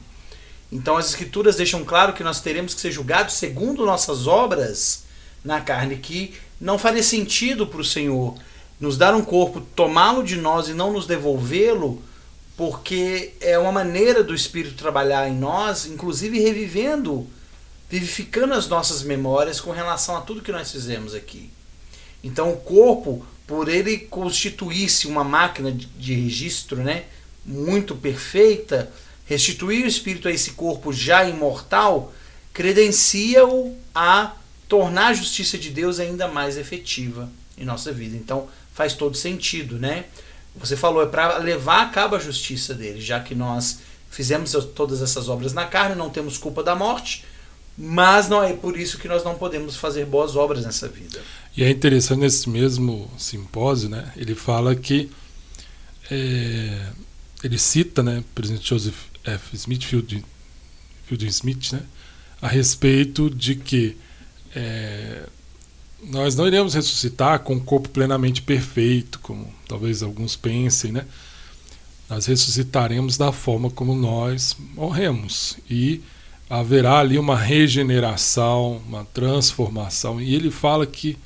Então 0.69 0.97
as 0.97 1.09
escrituras 1.09 1.55
deixam 1.55 1.85
claro 1.85 2.13
que 2.13 2.23
nós 2.23 2.41
teremos 2.41 2.73
que 2.73 2.81
ser 2.81 2.91
julgados 2.91 3.35
segundo 3.35 3.85
nossas 3.85 4.27
obras 4.27 5.03
na 5.43 5.61
carne, 5.61 5.97
que 5.97 6.33
não 6.61 6.77
faria 6.77 7.01
sentido 7.01 7.65
para 7.65 7.81
o 7.81 7.85
Senhor 7.85 8.35
nos 8.79 8.97
dar 8.97 9.15
um 9.15 9.23
corpo, 9.23 9.59
tomá-lo 9.59 10.23
de 10.23 10.37
nós 10.37 10.67
e 10.67 10.73
não 10.73 10.93
nos 10.93 11.07
devolvê-lo, 11.07 12.01
porque 12.55 13.33
é 13.41 13.57
uma 13.57 13.71
maneira 13.71 14.23
do 14.23 14.35
Espírito 14.35 14.75
trabalhar 14.75 15.27
em 15.27 15.35
nós, 15.35 15.87
inclusive 15.87 16.39
revivendo, 16.39 17.27
vivificando 17.89 18.53
as 18.53 18.67
nossas 18.67 19.01
memórias 19.01 19.59
com 19.59 19.71
relação 19.71 20.15
a 20.15 20.21
tudo 20.21 20.41
que 20.41 20.51
nós 20.51 20.71
fizemos 20.71 21.15
aqui. 21.15 21.49
Então 22.23 22.51
o 22.51 22.57
corpo, 22.57 23.25
por 23.47 23.67
ele 23.67 23.97
constituir-se 23.97 25.07
uma 25.07 25.23
máquina 25.23 25.71
de 25.71 26.13
registro, 26.13 26.77
né, 26.77 27.05
muito 27.43 27.95
perfeita, 27.95 28.91
restituir 29.25 29.83
o 29.83 29.87
espírito 29.87 30.27
a 30.27 30.31
esse 30.31 30.51
corpo 30.51 30.93
já 30.93 31.27
imortal, 31.27 32.13
credencia-o 32.53 33.75
a 33.93 34.33
tornar 34.71 35.07
a 35.07 35.13
justiça 35.13 35.57
de 35.57 35.69
Deus 35.69 35.99
ainda 35.99 36.29
mais 36.29 36.55
efetiva 36.55 37.29
em 37.57 37.65
nossa 37.65 37.91
vida. 37.91 38.15
Então 38.15 38.47
faz 38.73 38.93
todo 38.93 39.17
sentido, 39.17 39.77
né? 39.77 40.05
Você 40.55 40.77
falou, 40.77 41.03
é 41.03 41.07
para 41.07 41.39
levar 41.39 41.81
a 41.81 41.89
cabo 41.89 42.15
a 42.15 42.19
justiça 42.19 42.73
dele, 42.73 43.01
já 43.01 43.19
que 43.19 43.35
nós 43.35 43.79
fizemos 44.09 44.53
todas 44.73 45.01
essas 45.01 45.27
obras 45.27 45.51
na 45.51 45.65
carne, 45.65 45.93
não 45.93 46.09
temos 46.09 46.37
culpa 46.37 46.63
da 46.63 46.73
morte, 46.73 47.25
mas 47.77 48.29
não 48.29 48.41
é 48.41 48.53
por 48.53 48.79
isso 48.79 48.97
que 48.97 49.09
nós 49.09 49.25
não 49.25 49.35
podemos 49.35 49.75
fazer 49.75 50.05
boas 50.05 50.37
obras 50.37 50.63
nessa 50.63 50.87
vida. 50.87 51.19
E 51.57 51.65
é 51.65 51.69
interessante 51.69 52.21
nesse 52.21 52.49
mesmo 52.49 53.11
simpósio, 53.17 53.89
né? 53.89 54.13
Ele 54.15 54.35
fala 54.35 54.73
que 54.73 55.11
é, 56.09 56.87
ele 57.43 57.57
cita, 57.57 58.01
né, 58.01 58.19
o 58.19 58.23
presidente 58.33 58.69
Joseph 58.69 59.03
F. 59.25 59.53
Smith, 59.53 59.83
Field, 59.83 60.23
Field 61.07 61.27
Smith, 61.27 61.73
né, 61.73 61.81
a 62.41 62.47
respeito 62.47 63.29
de 63.29 63.55
que 63.55 63.97
é, 64.55 65.23
nós 66.03 66.35
não 66.35 66.47
iremos 66.47 66.73
ressuscitar 66.73 67.39
com 67.39 67.53
um 67.55 67.59
corpo 67.59 67.89
plenamente 67.89 68.41
perfeito, 68.41 69.19
como 69.19 69.47
talvez 69.67 70.01
alguns 70.01 70.35
pensem, 70.35 70.91
né? 70.91 71.05
Nós 72.09 72.25
ressuscitaremos 72.25 73.17
da 73.17 73.31
forma 73.31 73.69
como 73.69 73.95
nós 73.95 74.57
morremos 74.75 75.57
e 75.69 76.01
haverá 76.49 76.99
ali 76.99 77.17
uma 77.17 77.37
regeneração, 77.37 78.81
uma 78.85 79.05
transformação. 79.05 80.19
E 80.19 80.35
ele 80.35 80.51
fala 80.51 80.85
que 80.85 81.17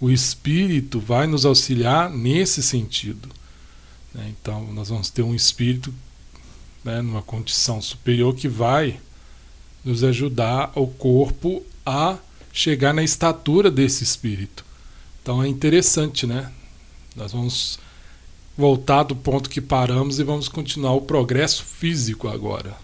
o 0.00 0.10
Espírito 0.10 0.98
vai 0.98 1.28
nos 1.28 1.46
auxiliar 1.46 2.10
nesse 2.10 2.64
sentido. 2.64 3.28
Né? 4.12 4.32
Então, 4.40 4.72
nós 4.72 4.88
vamos 4.88 5.08
ter 5.08 5.22
um 5.22 5.36
Espírito 5.36 5.94
né, 6.82 7.00
numa 7.00 7.22
condição 7.22 7.80
superior 7.80 8.34
que 8.34 8.48
vai 8.48 8.98
nos 9.84 10.02
ajudar 10.02 10.72
o 10.74 10.88
corpo 10.88 11.62
a 11.86 12.18
chegar 12.54 12.94
na 12.94 13.02
estatura 13.02 13.68
desse 13.68 14.04
espírito. 14.04 14.64
Então 15.20 15.42
é 15.42 15.48
interessante, 15.48 16.24
né? 16.24 16.52
Nós 17.16 17.32
vamos 17.32 17.80
voltar 18.56 19.02
do 19.02 19.16
ponto 19.16 19.50
que 19.50 19.60
paramos 19.60 20.20
e 20.20 20.24
vamos 20.24 20.48
continuar 20.48 20.94
o 20.94 21.00
progresso 21.00 21.64
físico 21.64 22.28
agora 22.28 22.76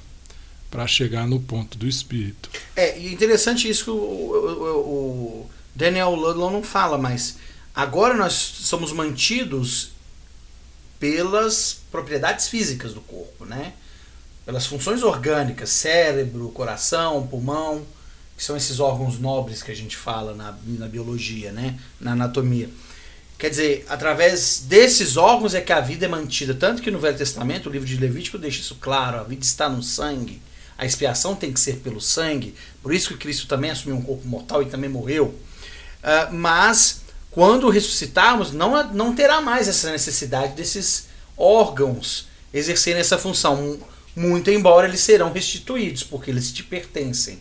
para 0.68 0.86
chegar 0.88 1.26
no 1.26 1.38
ponto 1.38 1.78
do 1.78 1.86
espírito. 1.86 2.50
É 2.74 2.98
interessante 2.98 3.68
isso 3.68 3.84
que 3.84 3.90
o, 3.90 3.94
o, 3.94 4.78
o 5.44 5.50
Daniel 5.74 6.14
Ludlow 6.16 6.50
não 6.50 6.64
fala, 6.64 6.98
mas 6.98 7.36
agora 7.72 8.14
nós 8.14 8.32
somos 8.32 8.92
mantidos 8.92 9.92
pelas 10.98 11.80
propriedades 11.92 12.48
físicas 12.48 12.92
do 12.92 13.00
corpo, 13.00 13.44
né? 13.44 13.72
Pelas 14.44 14.66
funções 14.66 15.04
orgânicas, 15.04 15.70
cérebro, 15.70 16.48
coração, 16.48 17.24
pulmão 17.28 17.86
que 18.40 18.46
são 18.46 18.56
esses 18.56 18.80
órgãos 18.80 19.18
nobres 19.18 19.62
que 19.62 19.70
a 19.70 19.76
gente 19.76 19.94
fala 19.94 20.34
na, 20.34 20.56
na 20.66 20.88
biologia, 20.88 21.52
né? 21.52 21.78
na 22.00 22.12
anatomia. 22.12 22.70
Quer 23.38 23.50
dizer, 23.50 23.84
através 23.86 24.64
desses 24.66 25.18
órgãos 25.18 25.54
é 25.54 25.60
que 25.60 25.74
a 25.74 25.80
vida 25.80 26.06
é 26.06 26.08
mantida. 26.08 26.54
Tanto 26.54 26.80
que 26.80 26.90
no 26.90 26.98
Velho 26.98 27.18
Testamento, 27.18 27.68
o 27.68 27.72
livro 27.72 27.86
de 27.86 27.98
Levítico 27.98 28.38
deixa 28.38 28.60
isso 28.60 28.76
claro: 28.80 29.18
a 29.18 29.24
vida 29.24 29.44
está 29.44 29.68
no 29.68 29.82
sangue, 29.82 30.40
a 30.78 30.86
expiação 30.86 31.36
tem 31.36 31.52
que 31.52 31.60
ser 31.60 31.80
pelo 31.80 32.00
sangue. 32.00 32.54
Por 32.82 32.94
isso 32.94 33.08
que 33.08 33.18
Cristo 33.18 33.46
também 33.46 33.72
assumiu 33.72 33.98
um 33.98 34.02
corpo 34.02 34.26
mortal 34.26 34.62
e 34.62 34.70
também 34.70 34.88
morreu. 34.88 35.26
Uh, 36.02 36.32
mas, 36.32 37.02
quando 37.30 37.68
ressuscitarmos, 37.68 38.52
não, 38.52 38.90
não 38.94 39.14
terá 39.14 39.42
mais 39.42 39.68
essa 39.68 39.92
necessidade 39.92 40.54
desses 40.54 41.08
órgãos 41.36 42.26
exercerem 42.54 43.02
essa 43.02 43.18
função. 43.18 43.78
Muito 44.16 44.50
embora 44.50 44.88
eles 44.88 45.00
serão 45.00 45.30
restituídos, 45.30 46.02
porque 46.02 46.30
eles 46.30 46.50
te 46.50 46.62
pertencem. 46.62 47.38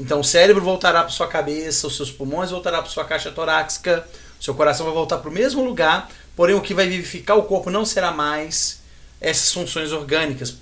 Então 0.00 0.20
o 0.20 0.24
cérebro 0.24 0.64
voltará 0.64 1.00
para 1.02 1.10
sua 1.10 1.28
cabeça, 1.28 1.86
os 1.86 1.94
seus 1.94 2.10
pulmões 2.10 2.50
voltará 2.50 2.80
para 2.80 2.90
sua 2.90 3.04
caixa 3.04 3.30
torácica, 3.30 4.08
seu 4.40 4.54
coração 4.54 4.86
vai 4.86 4.94
voltar 4.94 5.18
para 5.18 5.28
o 5.28 5.32
mesmo 5.32 5.62
lugar, 5.62 6.10
porém 6.34 6.56
o 6.56 6.62
que 6.62 6.72
vai 6.72 6.88
vivificar 6.88 7.36
o 7.36 7.42
corpo 7.42 7.68
não 7.68 7.84
será 7.84 8.10
mais 8.10 8.80
essas 9.20 9.52
funções 9.52 9.92
orgânicas, 9.92 10.56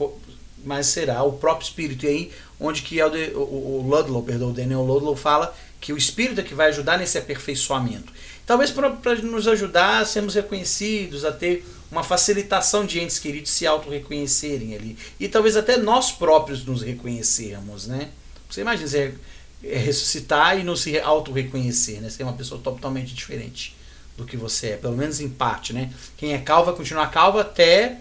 mas 0.64 0.88
será 0.88 1.22
o 1.22 1.34
próprio 1.34 1.66
espírito. 1.66 2.04
E 2.04 2.08
aí, 2.08 2.32
onde 2.58 2.82
que 2.82 3.00
o 3.00 3.86
Ludlow, 3.88 4.24
perdão, 4.24 4.50
o 4.50 4.52
Daniel 4.52 4.82
Ludlow 4.82 5.14
fala 5.14 5.54
que 5.80 5.92
o 5.92 5.96
espírito 5.96 6.40
é 6.40 6.42
que 6.42 6.54
vai 6.54 6.70
ajudar 6.70 6.98
nesse 6.98 7.16
aperfeiçoamento. 7.16 8.12
Talvez 8.44 8.72
para 8.72 9.14
nos 9.22 9.46
ajudar 9.46 10.00
a 10.00 10.04
sermos 10.04 10.34
reconhecidos, 10.34 11.24
a 11.24 11.30
ter 11.30 11.64
uma 11.92 12.02
facilitação 12.02 12.84
de 12.84 12.98
entes 12.98 13.20
queridos 13.20 13.52
se 13.52 13.64
auto-reconhecerem 13.64 14.74
ali. 14.74 14.98
E 15.20 15.28
talvez 15.28 15.56
até 15.56 15.76
nós 15.76 16.10
próprios 16.10 16.64
nos 16.64 16.82
reconhecermos, 16.82 17.86
né? 17.86 18.08
Você 18.48 18.60
imagina 18.60 18.88
você 18.88 19.14
ressuscitar 19.62 20.58
e 20.58 20.62
não 20.62 20.76
se 20.76 20.98
auto-reconhecer, 20.98 22.00
né? 22.00 22.08
Ser 22.08 22.22
uma 22.22 22.32
pessoa 22.32 22.60
totalmente 22.60 23.14
diferente 23.14 23.76
do 24.16 24.24
que 24.24 24.36
você 24.36 24.70
é, 24.70 24.76
pelo 24.76 24.96
menos 24.96 25.20
em 25.20 25.28
parte, 25.28 25.72
né? 25.72 25.92
Quem 26.16 26.32
é 26.32 26.38
calvo 26.38 26.66
vai 26.66 26.76
continuar 26.76 27.08
calvo 27.08 27.38
até 27.38 27.98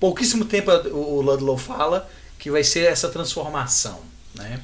pouquíssimo 0.00 0.44
tempo 0.44 0.70
o 0.90 1.20
Ludlow 1.20 1.56
fala 1.56 2.08
que 2.38 2.50
vai 2.50 2.64
ser 2.64 2.90
essa 2.90 3.08
transformação, 3.08 4.00
né? 4.34 4.60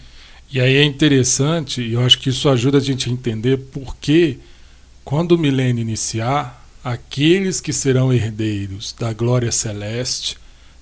E 0.51 0.61
aí 0.61 0.77
é 0.77 0.85
interessante, 0.85 1.81
e 1.81 1.95
eu 1.95 2.03
acho 2.03 2.19
que 2.19 2.29
isso 2.29 2.49
ajuda 2.49 2.79
a 2.79 2.81
gente 2.81 3.09
a 3.09 3.13
entender 3.13 3.57
por 3.57 3.97
que 3.97 4.39
quando 5.03 5.33
o 5.33 5.39
milênio 5.39 5.81
iniciar, 5.81 6.69
aqueles 6.85 7.61
que 7.61 7.73
serão 7.73 8.13
herdeiros 8.13 8.95
da 8.99 9.13
glória 9.13 9.51
celeste 9.51 10.37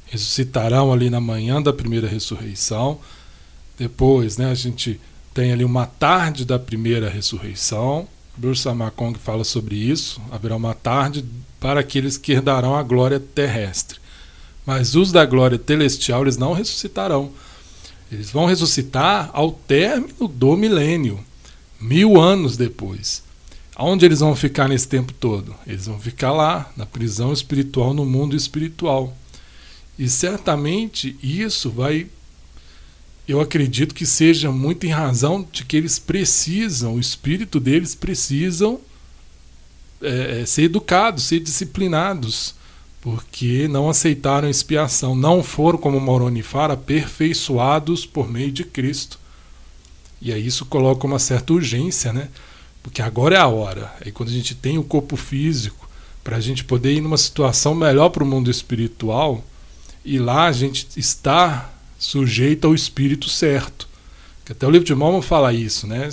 ressuscitarão 0.07 0.93
ali 0.93 1.09
na 1.09 1.21
manhã 1.21 1.63
da 1.63 1.73
primeira 1.73 2.09
ressurreição 2.09 2.99
depois, 3.81 4.37
né, 4.37 4.51
a 4.51 4.55
gente 4.55 5.01
tem 5.33 5.53
ali 5.53 5.65
uma 5.65 5.87
tarde 5.87 6.45
da 6.45 6.59
primeira 6.59 7.09
ressurreição. 7.09 8.07
Bruce 8.37 8.69
Amakong 8.69 9.19
fala 9.19 9.43
sobre 9.43 9.75
isso. 9.75 10.21
Haverá 10.31 10.55
uma 10.55 10.75
tarde 10.75 11.25
para 11.59 11.81
aqueles 11.81 12.19
que 12.19 12.33
herdarão 12.33 12.77
a 12.77 12.83
glória 12.83 13.19
terrestre. 13.19 13.99
Mas 14.67 14.95
os 14.95 15.11
da 15.11 15.25
glória 15.25 15.59
celestial, 15.67 16.21
eles 16.21 16.37
não 16.37 16.53
ressuscitarão. 16.53 17.31
Eles 18.13 18.31
vão 18.31 18.45
ressuscitar 18.45 19.31
ao 19.33 19.51
término 19.51 20.29
do 20.29 20.55
milênio, 20.59 21.19
mil 21.81 22.21
anos 22.21 22.59
depois. 22.59 23.23
Aonde 23.75 24.05
eles 24.05 24.21
vão 24.21 24.37
ficar 24.37 24.69
nesse 24.69 24.89
tempo 24.89 25.15
todo? 25.15 25.55
Eles 25.67 25.87
vão 25.87 25.99
ficar 25.99 26.33
lá, 26.33 26.71
na 26.77 26.85
prisão 26.85 27.33
espiritual, 27.33 27.95
no 27.95 28.05
mundo 28.05 28.37
espiritual. 28.37 29.17
E 29.99 30.07
certamente 30.07 31.17
isso 31.23 31.71
vai 31.71 32.09
eu 33.31 33.41
acredito 33.41 33.95
que 33.95 34.05
seja 34.05 34.51
muito 34.51 34.87
em 34.87 34.91
razão 34.91 35.47
de 35.53 35.65
que 35.65 35.77
eles 35.77 35.99
precisam, 35.99 36.95
o 36.95 37.01
espírito 37.01 37.61
deles 37.61 37.95
precisam 37.95 38.81
é, 40.03 40.41
é, 40.41 40.47
ser 40.47 40.63
educados, 40.63 41.25
ser 41.25 41.41
disciplinados, 41.41 42.55
porque 43.01 43.69
não 43.69 43.89
aceitaram 43.89 44.49
expiação, 44.49 45.15
não 45.15 45.43
foram, 45.43 45.79
como 45.79 46.01
Moroni 46.01 46.43
fala, 46.43 46.75
aperfeiçoados 46.75 48.05
por 48.05 48.31
meio 48.31 48.51
de 48.51 48.65
Cristo. 48.65 49.19
E 50.21 50.33
aí 50.33 50.47
isso 50.47 50.67
coloca 50.67 51.07
uma 51.07 51.19
certa 51.19 51.53
urgência, 51.53 52.13
né? 52.13 52.29
Porque 52.83 53.01
agora 53.01 53.37
é 53.37 53.39
a 53.39 53.47
hora. 53.47 53.95
Aí 54.05 54.11
quando 54.11 54.29
a 54.29 54.33
gente 54.33 54.55
tem 54.55 54.77
o 54.77 54.83
corpo 54.85 55.17
físico, 55.17 55.89
para 56.23 56.37
a 56.37 56.41
gente 56.41 56.65
poder 56.65 56.93
ir 56.95 57.01
numa 57.01 57.17
situação 57.17 57.75
melhor 57.75 58.11
para 58.11 58.25
o 58.25 58.27
mundo 58.27 58.51
espiritual, 58.51 59.43
e 60.05 60.19
lá 60.19 60.47
a 60.47 60.53
gente 60.53 60.87
está 60.97 61.71
sujeito 62.01 62.67
ao 62.67 62.75
espírito 62.75 63.29
certo. 63.29 63.87
Que 64.45 64.53
até 64.53 64.67
o 64.67 64.71
livro 64.71 64.87
de 64.87 64.95
Mormon 64.95 65.23
fala 65.23 65.53
isso, 65.53 65.87
né? 65.87 66.09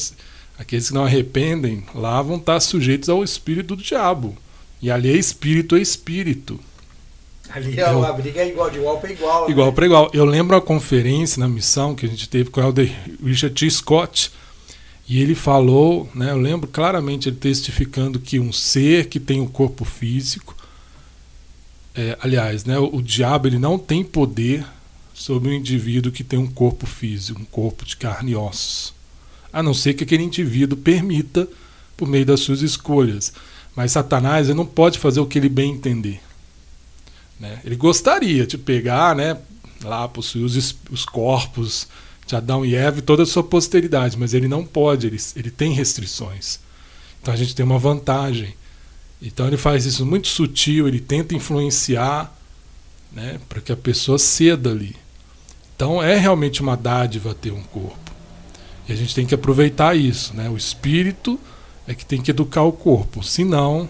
Aqueles 0.59 0.89
que 0.89 0.93
não 0.93 1.05
arrependem 1.05 1.83
lá 1.95 2.21
vão 2.21 2.35
estar 2.35 2.59
sujeitos 2.59 3.09
ao 3.09 3.23
espírito 3.23 3.75
do 3.75 3.81
diabo. 3.81 4.37
E 4.81 4.91
ali 4.91 5.09
é 5.09 5.17
espírito 5.17 5.75
é 5.75 5.81
espírito. 5.81 6.59
Ali 7.49 7.79
é, 7.79 7.83
a 7.83 8.11
briga 8.11 8.41
é 8.41 8.49
igual, 8.49 8.69
de 8.69 8.77
igual 8.77 8.99
para 8.99 9.11
igual. 9.11 9.49
Igual 9.49 9.67
né? 9.67 9.73
para 9.73 9.85
igual. 9.85 10.11
Eu 10.13 10.25
lembro 10.25 10.55
a 10.55 10.61
conferência 10.61 11.39
na 11.39 11.47
missão 11.47 11.95
que 11.95 12.05
a 12.05 12.09
gente 12.09 12.27
teve 12.27 12.49
com 12.49 12.59
o 12.59 12.63
Elder 12.63 12.93
Richard 13.23 13.55
T. 13.55 13.69
Scott. 13.71 14.31
E 15.07 15.21
ele 15.21 15.35
falou, 15.35 16.09
né, 16.13 16.31
eu 16.31 16.37
lembro 16.37 16.67
claramente 16.67 17.29
ele 17.29 17.37
testificando 17.37 18.19
que 18.19 18.39
um 18.39 18.51
ser 18.51 19.05
que 19.05 19.21
tem 19.21 19.39
um 19.39 19.47
corpo 19.47 19.85
físico, 19.85 20.53
é, 21.95 22.17
aliás, 22.21 22.65
né, 22.65 22.77
o, 22.77 22.97
o 22.97 23.01
diabo 23.01 23.47
ele 23.47 23.57
não 23.57 23.79
tem 23.79 24.03
poder 24.03 24.65
sobre 25.17 25.49
um 25.49 25.53
indivíduo 25.53 26.11
que 26.11 26.23
tem 26.23 26.37
um 26.37 26.45
corpo 26.45 26.85
físico, 26.85 27.41
um 27.41 27.45
corpo 27.45 27.83
de 27.83 27.97
carne 27.97 28.33
e 28.33 28.35
ossos. 28.35 28.93
A 29.51 29.63
não 29.63 29.73
ser 29.73 29.95
que 29.95 30.03
aquele 30.03 30.21
indivíduo 30.21 30.77
permita 30.77 31.47
por 31.97 32.07
meio 32.07 32.23
das 32.23 32.41
suas 32.41 32.61
escolhas. 32.61 33.33
Mas 33.75 33.93
Satanás 33.93 34.47
não 34.49 34.65
pode 34.65 34.99
fazer 34.99 35.19
o 35.19 35.25
que 35.25 35.39
ele 35.39 35.49
bem 35.49 35.71
entender. 35.71 36.21
Né? 37.39 37.59
Ele 37.65 37.75
gostaria 37.75 38.45
de 38.45 38.59
pegar, 38.59 39.15
né, 39.15 39.35
lá 39.83 40.07
possuir 40.07 40.45
os, 40.45 40.75
os 40.91 41.03
corpos 41.03 41.87
de 42.27 42.35
Adão 42.35 42.63
e 42.63 42.75
Eva 42.75 42.99
e 42.99 43.01
toda 43.01 43.23
a 43.23 43.25
sua 43.25 43.43
posteridade, 43.43 44.17
mas 44.19 44.35
ele 44.35 44.47
não 44.47 44.63
pode, 44.63 45.07
ele, 45.07 45.17
ele 45.35 45.49
tem 45.49 45.73
restrições. 45.73 46.59
Então 47.19 47.33
a 47.33 47.37
gente 47.37 47.55
tem 47.55 47.65
uma 47.65 47.79
vantagem. 47.79 48.53
Então 49.19 49.47
ele 49.47 49.57
faz 49.57 49.83
isso 49.87 50.05
muito 50.05 50.27
sutil, 50.27 50.87
ele 50.87 50.99
tenta 50.99 51.33
influenciar 51.33 52.31
né, 53.11 53.39
para 53.49 53.61
que 53.61 53.71
a 53.71 53.77
pessoa 53.77 54.19
ceda 54.19 54.69
ali. 54.69 54.95
Então 55.77 56.01
é 56.01 56.17
realmente 56.17 56.59
uma 56.59 56.75
dádiva 56.75 57.35
ter 57.35 57.51
um 57.51 57.61
corpo. 57.61 58.11
E 58.89 58.91
a 58.91 58.95
gente 58.95 59.13
tem 59.13 59.27
que 59.27 59.35
aproveitar 59.35 59.95
isso, 59.95 60.33
né? 60.33 60.49
O 60.49 60.57
espírito 60.57 61.39
é 61.87 61.93
que 61.93 62.03
tem 62.03 62.19
que 62.19 62.31
educar 62.31 62.63
o 62.63 62.71
corpo, 62.71 63.23
senão 63.23 63.87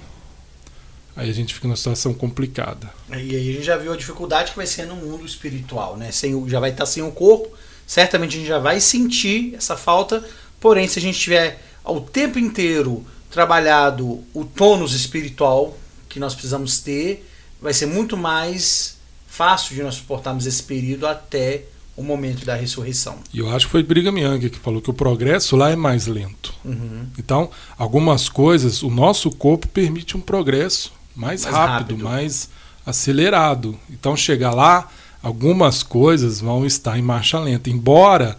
aí 1.15 1.29
a 1.29 1.33
gente 1.33 1.53
fica 1.53 1.65
numa 1.65 1.77
situação 1.77 2.13
complicada. 2.13 2.93
E 3.09 3.13
aí 3.13 3.51
a 3.51 3.53
gente 3.53 3.63
já 3.63 3.77
viu 3.77 3.93
a 3.93 3.95
dificuldade 3.95 4.51
que 4.51 4.57
vai 4.57 4.67
ser 4.67 4.85
no 4.85 4.97
mundo 4.97 5.25
espiritual, 5.25 5.95
né? 5.95 6.11
Sem, 6.11 6.49
já 6.49 6.59
vai 6.59 6.71
estar 6.71 6.85
sem 6.85 7.01
o 7.01 7.11
corpo, 7.11 7.55
certamente 7.87 8.35
a 8.35 8.39
gente 8.39 8.49
já 8.49 8.59
vai 8.59 8.81
sentir 8.81 9.55
essa 9.55 9.77
falta, 9.77 10.21
porém 10.59 10.89
se 10.89 10.99
a 10.99 11.01
gente 11.01 11.17
tiver 11.17 11.63
ao 11.85 12.01
tempo 12.01 12.37
inteiro 12.37 13.05
trabalhado 13.31 14.25
o 14.33 14.43
tônus 14.43 14.93
espiritual 14.93 15.77
que 16.09 16.19
nós 16.19 16.33
precisamos 16.33 16.79
ter, 16.79 17.25
vai 17.61 17.73
ser 17.73 17.85
muito 17.85 18.17
mais 18.17 18.97
fácil 19.25 19.73
de 19.73 19.83
nós 19.83 19.95
suportarmos 19.95 20.45
esse 20.45 20.61
período 20.61 21.07
até 21.07 21.63
o 21.97 22.03
momento 22.03 22.45
da 22.45 22.55
ressurreição. 22.55 23.17
E 23.33 23.39
eu 23.39 23.49
acho 23.49 23.65
que 23.65 23.71
foi 23.71 23.81
Brigham 23.81 24.17
Young 24.17 24.49
que 24.49 24.59
falou 24.59 24.79
que 24.79 24.89
o 24.89 24.93
progresso 24.93 25.55
lá 25.55 25.71
é 25.71 25.75
mais 25.75 26.05
lento. 26.05 26.53
Uhum. 26.63 27.07
Então, 27.17 27.49
algumas 27.75 28.29
coisas, 28.29 28.83
o 28.83 28.89
nosso 28.89 29.31
corpo 29.31 29.67
permite 29.67 30.15
um 30.15 30.21
progresso 30.21 30.93
mais, 31.15 31.43
Mais 31.43 31.55
rápido, 31.55 31.95
rápido. 31.95 32.03
mais 32.03 32.49
acelerado. 32.85 33.77
Então, 33.89 34.15
chegar 34.15 34.53
lá, 34.53 34.87
algumas 35.23 35.81
coisas 35.81 36.39
vão 36.39 36.67
estar 36.67 36.99
em 36.99 37.01
marcha 37.01 37.39
lenta. 37.39 37.69
Embora 37.71 38.37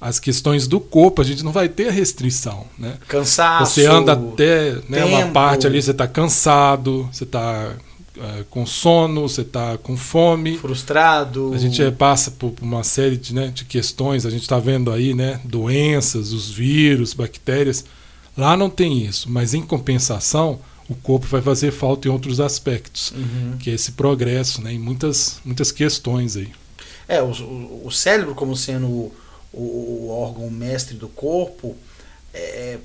as 0.00 0.20
questões 0.20 0.68
do 0.68 0.78
corpo, 0.78 1.20
a 1.20 1.24
gente 1.24 1.44
não 1.44 1.52
vai 1.52 1.68
ter 1.68 1.90
restrição, 1.90 2.66
né? 2.78 2.94
Cansaço. 3.08 3.74
Você 3.74 3.86
anda 3.86 4.12
até 4.12 4.76
né, 4.88 5.04
uma 5.04 5.26
parte 5.28 5.66
ali, 5.66 5.82
você 5.82 5.90
está 5.90 6.06
cansado, 6.06 7.08
você 7.12 7.24
está 7.24 7.72
com 8.50 8.66
sono, 8.66 9.22
você 9.28 9.40
está 9.42 9.78
com 9.78 9.96
fome. 9.96 10.58
frustrado. 10.58 11.52
A 11.54 11.58
gente 11.58 11.82
eh, 11.82 11.90
passa 11.90 12.30
por 12.30 12.52
uma 12.60 12.84
série 12.84 13.16
de, 13.16 13.34
né, 13.34 13.48
de 13.48 13.64
questões, 13.64 14.26
a 14.26 14.30
gente 14.30 14.42
está 14.42 14.58
vendo 14.58 14.90
aí 14.92 15.14
né, 15.14 15.40
doenças, 15.44 16.32
os 16.32 16.50
vírus, 16.50 17.14
bactérias. 17.14 17.84
Lá 18.36 18.56
não 18.56 18.68
tem 18.70 19.04
isso, 19.04 19.30
mas 19.30 19.54
em 19.54 19.62
compensação, 19.62 20.58
o 20.88 20.94
corpo 20.94 21.26
vai 21.26 21.40
fazer 21.42 21.70
falta 21.70 22.08
em 22.08 22.10
outros 22.10 22.40
aspectos, 22.40 23.12
Uhum. 23.12 23.56
que 23.58 23.70
é 23.70 23.74
esse 23.74 23.92
progresso 23.92 24.60
né, 24.62 24.72
em 24.72 24.78
muitas, 24.78 25.40
muitas 25.44 25.70
questões 25.72 26.36
aí. 26.36 26.48
É, 27.08 27.20
o, 27.22 27.30
o- 27.84 27.90
cérebro, 27.90 28.34
como 28.34 28.56
sendo 28.56 28.86
o- 28.88 29.12
o 29.52 30.08
órgão 30.10 30.48
mestre 30.50 30.96
do 30.96 31.08
corpo, 31.08 31.76
é, 32.32 32.78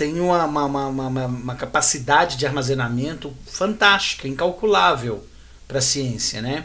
tem 0.00 0.18
uma, 0.18 0.46
uma, 0.46 0.86
uma, 0.86 1.26
uma- 1.26 1.54
capacidade 1.54 2.38
de 2.38 2.46
armazenamento 2.46 3.36
fantástica, 3.44 4.26
incalculável 4.26 5.22
para 5.68 5.76
a 5.76 5.82
ciência, 5.82 6.40
né? 6.40 6.64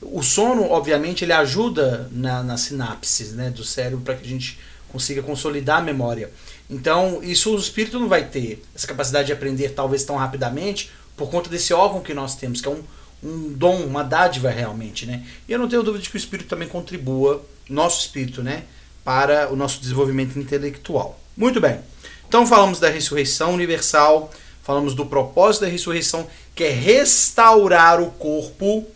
O 0.00 0.22
sono, 0.22 0.70
obviamente, 0.70 1.24
ele 1.24 1.32
ajuda 1.32 2.08
na, 2.12 2.44
nas 2.44 2.60
sinapses 2.60 3.32
né, 3.32 3.50
do 3.50 3.64
cérebro 3.64 4.02
para 4.04 4.14
que 4.14 4.24
a 4.24 4.28
gente 4.28 4.60
consiga 4.88 5.20
consolidar 5.20 5.78
a 5.78 5.82
memória. 5.82 6.30
Então, 6.70 7.20
isso 7.24 7.56
o 7.56 7.58
espírito 7.58 7.98
não 7.98 8.08
vai 8.08 8.24
ter, 8.24 8.64
essa 8.72 8.86
capacidade 8.86 9.26
de 9.26 9.32
aprender 9.32 9.70
talvez 9.70 10.04
tão 10.04 10.14
rapidamente, 10.14 10.92
por 11.16 11.28
conta 11.28 11.50
desse 11.50 11.74
órgão 11.74 12.00
que 12.00 12.14
nós 12.14 12.36
temos, 12.36 12.60
que 12.60 12.68
é 12.68 12.70
um, 12.70 12.84
um 13.20 13.52
dom, 13.52 13.80
uma 13.80 14.04
dádiva 14.04 14.48
realmente, 14.48 15.06
né? 15.06 15.26
E 15.48 15.52
eu 15.52 15.58
não 15.58 15.68
tenho 15.68 15.82
dúvida 15.82 16.04
de 16.04 16.08
que 16.08 16.14
o 16.14 16.18
espírito 16.18 16.48
também 16.48 16.68
contribua, 16.68 17.44
nosso 17.68 17.98
espírito, 18.02 18.44
né, 18.44 18.62
para 19.02 19.52
o 19.52 19.56
nosso 19.56 19.80
desenvolvimento 19.80 20.38
intelectual. 20.38 21.18
Muito 21.36 21.60
bem. 21.60 21.80
Então 22.28 22.46
falamos 22.46 22.80
da 22.80 22.88
ressurreição 22.88 23.54
universal, 23.54 24.30
falamos 24.62 24.94
do 24.94 25.06
propósito 25.06 25.62
da 25.62 25.70
ressurreição, 25.70 26.26
que 26.54 26.64
é 26.64 26.70
restaurar 26.70 28.00
o 28.00 28.10
corpo 28.12 28.86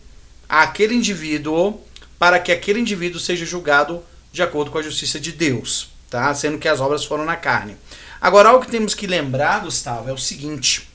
àquele 0.47 0.93
indivíduo, 0.93 1.79
para 2.19 2.39
que 2.39 2.51
aquele 2.51 2.79
indivíduo 2.79 3.19
seja 3.19 3.45
julgado 3.45 4.03
de 4.31 4.43
acordo 4.43 4.71
com 4.71 4.77
a 4.77 4.81
justiça 4.81 5.19
de 5.19 5.31
Deus, 5.31 5.89
tá? 6.09 6.33
Sendo 6.33 6.57
que 6.57 6.67
as 6.67 6.79
obras 6.79 7.03
foram 7.03 7.25
na 7.25 7.35
carne. 7.35 7.77
Agora, 8.19 8.49
algo 8.49 8.63
que 8.63 8.71
temos 8.71 8.93
que 8.93 9.07
lembrar, 9.07 9.61
Gustavo, 9.61 10.09
é 10.09 10.13
o 10.13 10.17
seguinte: 10.17 10.87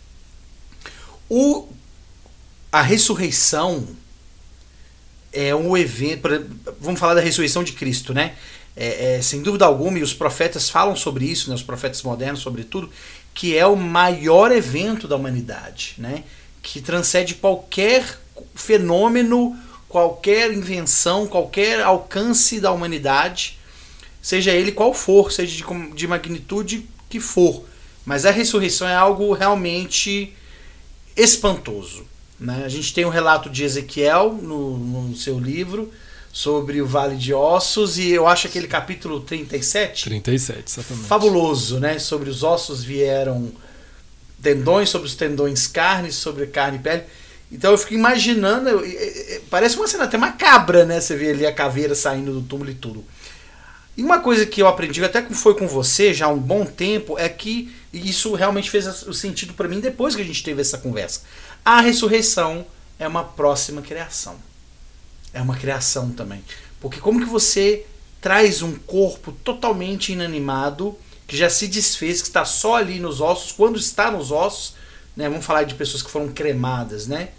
o, 1.28 1.68
a 2.70 2.80
ressurreição 2.80 3.87
é 5.32 5.55
um 5.55 5.76
evento. 5.76 6.28
Vamos 6.80 7.01
falar 7.01 7.14
da 7.14 7.20
ressurreição 7.20 7.64
de 7.64 7.72
Cristo, 7.72 8.14
né? 8.14 8.37
É, 8.77 9.16
é, 9.16 9.22
sem 9.22 9.41
dúvida 9.41 9.64
alguma, 9.64 9.99
e 9.99 10.03
os 10.03 10.12
profetas 10.12 10.68
falam 10.68 10.95
sobre 10.95 11.24
isso, 11.24 11.49
né, 11.49 11.55
os 11.55 11.62
profetas 11.62 12.03
modernos, 12.03 12.41
sobretudo, 12.41 12.91
que 13.33 13.57
é 13.57 13.66
o 13.66 13.74
maior 13.74 14.53
evento 14.53 15.09
da 15.09 15.16
humanidade, 15.16 15.95
né? 15.99 16.24
Que 16.62 16.81
transcende 16.81 17.35
qualquer 17.35 18.18
fenômeno, 18.55 19.57
qualquer 19.89 20.53
invenção, 20.53 21.27
qualquer 21.27 21.83
alcance 21.83 22.61
da 22.61 22.70
humanidade, 22.70 23.59
seja 24.20 24.53
ele 24.53 24.72
qual 24.72 24.93
for, 24.93 25.33
seja 25.33 25.57
de, 25.57 25.95
de 25.95 26.07
magnitude 26.07 26.87
que 27.09 27.20
for. 27.20 27.64
Mas 28.05 28.27
a 28.27 28.31
ressurreição 28.31 28.89
é 28.89 28.95
algo 28.95 29.33
realmente 29.33 30.35
espantoso. 31.16 32.05
Né? 32.39 32.62
A 32.64 32.68
gente 32.68 32.93
tem 32.93 33.05
um 33.05 33.11
relato 33.11 33.49
de 33.49 33.64
Ezequiel 33.64 34.33
no, 34.33 34.77
no 34.77 35.16
seu 35.16 35.39
livro 35.39 35.91
sobre 36.37 36.82
o 36.82 36.87
Vale 36.87 37.16
de 37.16 37.32
Ossos, 37.32 37.97
e 37.97 38.11
eu 38.11 38.26
acho 38.28 38.47
aquele 38.47 38.66
capítulo 38.68 39.20
37 39.20 40.05
37, 40.05 40.64
exatamente. 40.66 41.09
fabuloso, 41.09 41.80
né? 41.80 41.99
Sobre 41.99 42.28
os 42.28 42.43
ossos 42.43 42.84
vieram 42.84 43.51
tendões, 44.43 44.91
sobre 44.91 45.07
os 45.09 45.14
tendões 45.14 45.66
carne, 45.66 46.12
sobre 46.12 46.47
carne 46.49 46.76
e 46.76 46.80
pele. 46.82 47.05
Então 47.51 47.70
eu 47.70 47.78
fico 47.78 47.95
imaginando, 47.95 48.68
eu- 48.68 48.84
eu- 48.84 49.01
eu- 49.34 49.41
parece 49.49 49.76
uma 49.76 49.89
cena 49.89 50.05
até 50.05 50.18
macabra, 50.18 50.84
né? 50.84 51.01
Você 51.01 51.16
vê 51.16 51.30
ali 51.30 51.47
a 51.47 51.53
caveira 51.55 51.95
saindo 51.95 52.34
do 52.34 52.43
túmulo 52.43 52.70
e 52.70 52.74
tudo. 52.74 53.03
E 53.97 54.03
uma 54.03 54.20
coisa 54.20 54.45
que 54.45 54.61
eu 54.61 54.66
aprendi, 54.68 55.03
até 55.03 55.22
que 55.22 55.32
foi 55.32 55.55
com 55.55 55.66
você 55.66 56.12
já 56.12 56.26
há 56.26 56.28
um 56.28 56.39
bom 56.39 56.66
tempo, 56.66 57.18
é 57.18 57.30
que 57.30 57.74
isso 57.95 58.34
realmente 58.34 58.68
fez 58.70 58.87
o 59.05 59.14
sentido 59.14 59.55
para 59.55 59.66
mim 59.68 59.80
depois 59.80 60.14
que 60.14 60.20
a 60.20 60.24
gente 60.24 60.43
teve 60.43 60.61
essa 60.61 60.76
conversa. 60.76 61.22
A 61.64 61.80
ressurreição 61.80 62.66
é 62.99 63.09
uma 63.09 63.24
próxima 63.24 63.80
criação. 63.80 64.37
É 65.37 65.43
uma 65.43 65.55
criação 65.55 66.11
também. 66.12 66.43
Porque 66.80 66.99
como 66.99 67.20
que 67.20 67.26
você 67.26 67.84
traz 68.22 68.62
um 68.62 68.74
corpo 68.74 69.32
totalmente 69.45 70.11
inanimado, 70.11 70.97
que 71.26 71.37
já 71.37 71.51
se 71.51 71.68
desfez, 71.68 72.22
que 72.22 72.28
está 72.28 72.43
só 72.47 72.76
ali 72.76 72.99
nos 72.99 73.20
ossos, 73.20 73.53
quando 73.53 73.78
está 73.78 74.11
nos 74.11 74.30
ossos, 74.30 74.76
né? 75.14 75.28
Vamos 75.28 75.45
falar 75.45 75.64
de 75.64 75.74
pessoas 75.74 76.03
que 76.03 76.11
foram 76.11 76.28
cremadas, 76.28 77.07
né? 77.07 77.32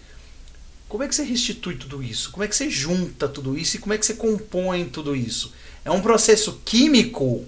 Como 0.88 1.02
é 1.02 1.08
que 1.08 1.16
você 1.16 1.24
restitui 1.24 1.76
tudo 1.76 2.04
isso? 2.04 2.30
Como 2.30 2.44
é 2.44 2.48
que 2.48 2.56
você 2.56 2.70
junta 2.70 3.28
tudo 3.28 3.58
isso 3.58 3.78
e 3.78 3.80
como 3.80 3.94
é 3.94 3.98
que 3.98 4.06
você 4.06 4.14
compõe 4.14 4.86
tudo 4.86 5.16
isso? 5.16 5.52
É 5.84 5.90
um 5.90 6.00
processo 6.00 6.62
químico 6.64 7.46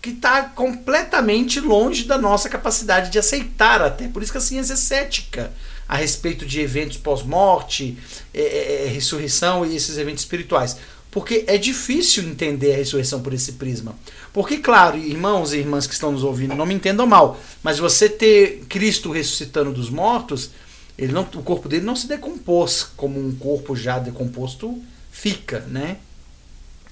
que 0.00 0.10
está 0.10 0.44
completamente 0.44 1.58
longe 1.58 2.04
da 2.04 2.16
nossa 2.16 2.48
capacidade 2.48 3.10
de 3.10 3.18
aceitar 3.18 3.82
até. 3.82 4.06
Por 4.06 4.22
isso 4.22 4.30
que 4.30 4.38
a 4.38 4.40
ciência 4.40 4.74
é 4.74 4.76
cética 4.76 5.52
a 5.90 5.96
respeito 5.96 6.46
de 6.46 6.60
eventos 6.60 6.96
pós-morte, 6.96 7.98
é, 8.32 8.40
é, 8.40 8.84
é, 8.84 8.88
ressurreição 8.88 9.66
e 9.66 9.74
esses 9.74 9.98
eventos 9.98 10.22
espirituais. 10.22 10.76
Porque 11.10 11.42
é 11.48 11.58
difícil 11.58 12.22
entender 12.22 12.72
a 12.72 12.76
ressurreição 12.76 13.20
por 13.20 13.32
esse 13.32 13.54
prisma. 13.54 13.96
Porque, 14.32 14.58
claro, 14.58 14.96
irmãos 14.96 15.52
e 15.52 15.58
irmãs 15.58 15.88
que 15.88 15.92
estão 15.92 16.12
nos 16.12 16.22
ouvindo, 16.22 16.54
não 16.54 16.64
me 16.64 16.74
entendam 16.74 17.08
mal, 17.08 17.40
mas 17.60 17.80
você 17.80 18.08
ter 18.08 18.66
Cristo 18.68 19.10
ressuscitando 19.10 19.72
dos 19.72 19.90
mortos, 19.90 20.52
ele 20.96 21.12
não, 21.12 21.22
o 21.22 21.42
corpo 21.42 21.68
dele 21.68 21.84
não 21.84 21.96
se 21.96 22.06
decompôs 22.06 22.84
como 22.96 23.18
um 23.18 23.34
corpo 23.34 23.74
já 23.74 23.98
decomposto 23.98 24.80
fica, 25.10 25.58
né? 25.66 25.96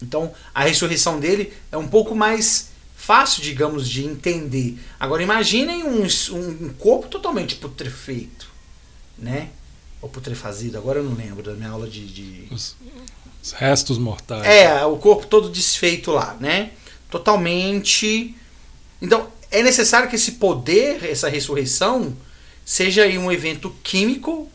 Então, 0.02 0.32
a 0.52 0.64
ressurreição 0.64 1.20
dele 1.20 1.52
é 1.70 1.76
um 1.76 1.86
pouco 1.86 2.16
mais 2.16 2.70
fácil, 2.96 3.44
digamos, 3.44 3.88
de 3.88 4.04
entender. 4.04 4.76
Agora, 4.98 5.22
imaginem 5.22 5.84
um, 5.84 6.02
um 6.32 6.70
corpo 6.76 7.06
totalmente 7.06 7.54
putrefeito, 7.54 8.57
né? 9.18 9.50
Ou 10.00 10.08
putrefazido, 10.08 10.78
agora 10.78 11.00
eu 11.00 11.04
não 11.04 11.14
lembro 11.14 11.42
da 11.42 11.54
minha 11.54 11.70
aula 11.70 11.88
de. 11.88 12.06
de... 12.06 12.46
Os, 12.50 12.76
os 13.42 13.52
restos 13.52 13.98
mortais. 13.98 14.46
É, 14.46 14.84
o 14.84 14.96
corpo 14.96 15.26
todo 15.26 15.50
desfeito 15.50 16.12
lá, 16.12 16.36
né? 16.40 16.70
Totalmente. 17.10 18.34
Então, 19.02 19.28
é 19.50 19.62
necessário 19.62 20.08
que 20.08 20.16
esse 20.16 20.32
poder, 20.32 21.04
essa 21.04 21.28
ressurreição, 21.28 22.16
seja 22.64 23.02
aí 23.02 23.18
um 23.18 23.32
evento 23.32 23.74
químico 23.82 24.48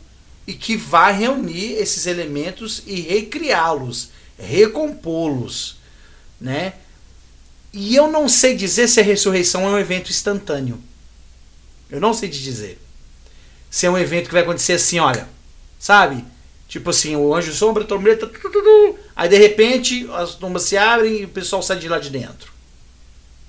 e 0.46 0.54
que 0.54 0.76
vá 0.76 1.10
reunir 1.10 1.72
esses 1.72 2.06
elementos 2.06 2.82
e 2.86 3.00
recriá-los, 3.00 4.10
recompô-los, 4.38 5.76
né? 6.40 6.74
E 7.72 7.96
eu 7.96 8.10
não 8.10 8.28
sei 8.28 8.54
dizer 8.54 8.88
se 8.88 9.00
a 9.00 9.02
ressurreição 9.02 9.62
é 9.62 9.70
um 9.70 9.78
evento 9.78 10.10
instantâneo. 10.10 10.80
Eu 11.90 12.00
não 12.00 12.14
sei 12.14 12.28
te 12.28 12.40
dizer. 12.40 12.80
Se 13.74 13.86
é 13.86 13.90
um 13.90 13.98
evento 13.98 14.28
que 14.28 14.32
vai 14.32 14.42
acontecer 14.42 14.74
assim, 14.74 15.00
olha, 15.00 15.28
sabe? 15.80 16.24
Tipo 16.68 16.90
assim, 16.90 17.16
o 17.16 17.34
anjo 17.34 17.52
sombra, 17.52 17.82
a 17.82 17.86
tu, 17.88 18.30
aí 19.16 19.28
de 19.28 19.36
repente 19.36 20.08
as 20.12 20.36
tumbas 20.36 20.62
se 20.62 20.76
abrem 20.76 21.22
e 21.22 21.24
o 21.24 21.28
pessoal 21.28 21.60
sai 21.60 21.80
de 21.80 21.88
lá 21.88 21.98
de 21.98 22.08
dentro. 22.08 22.52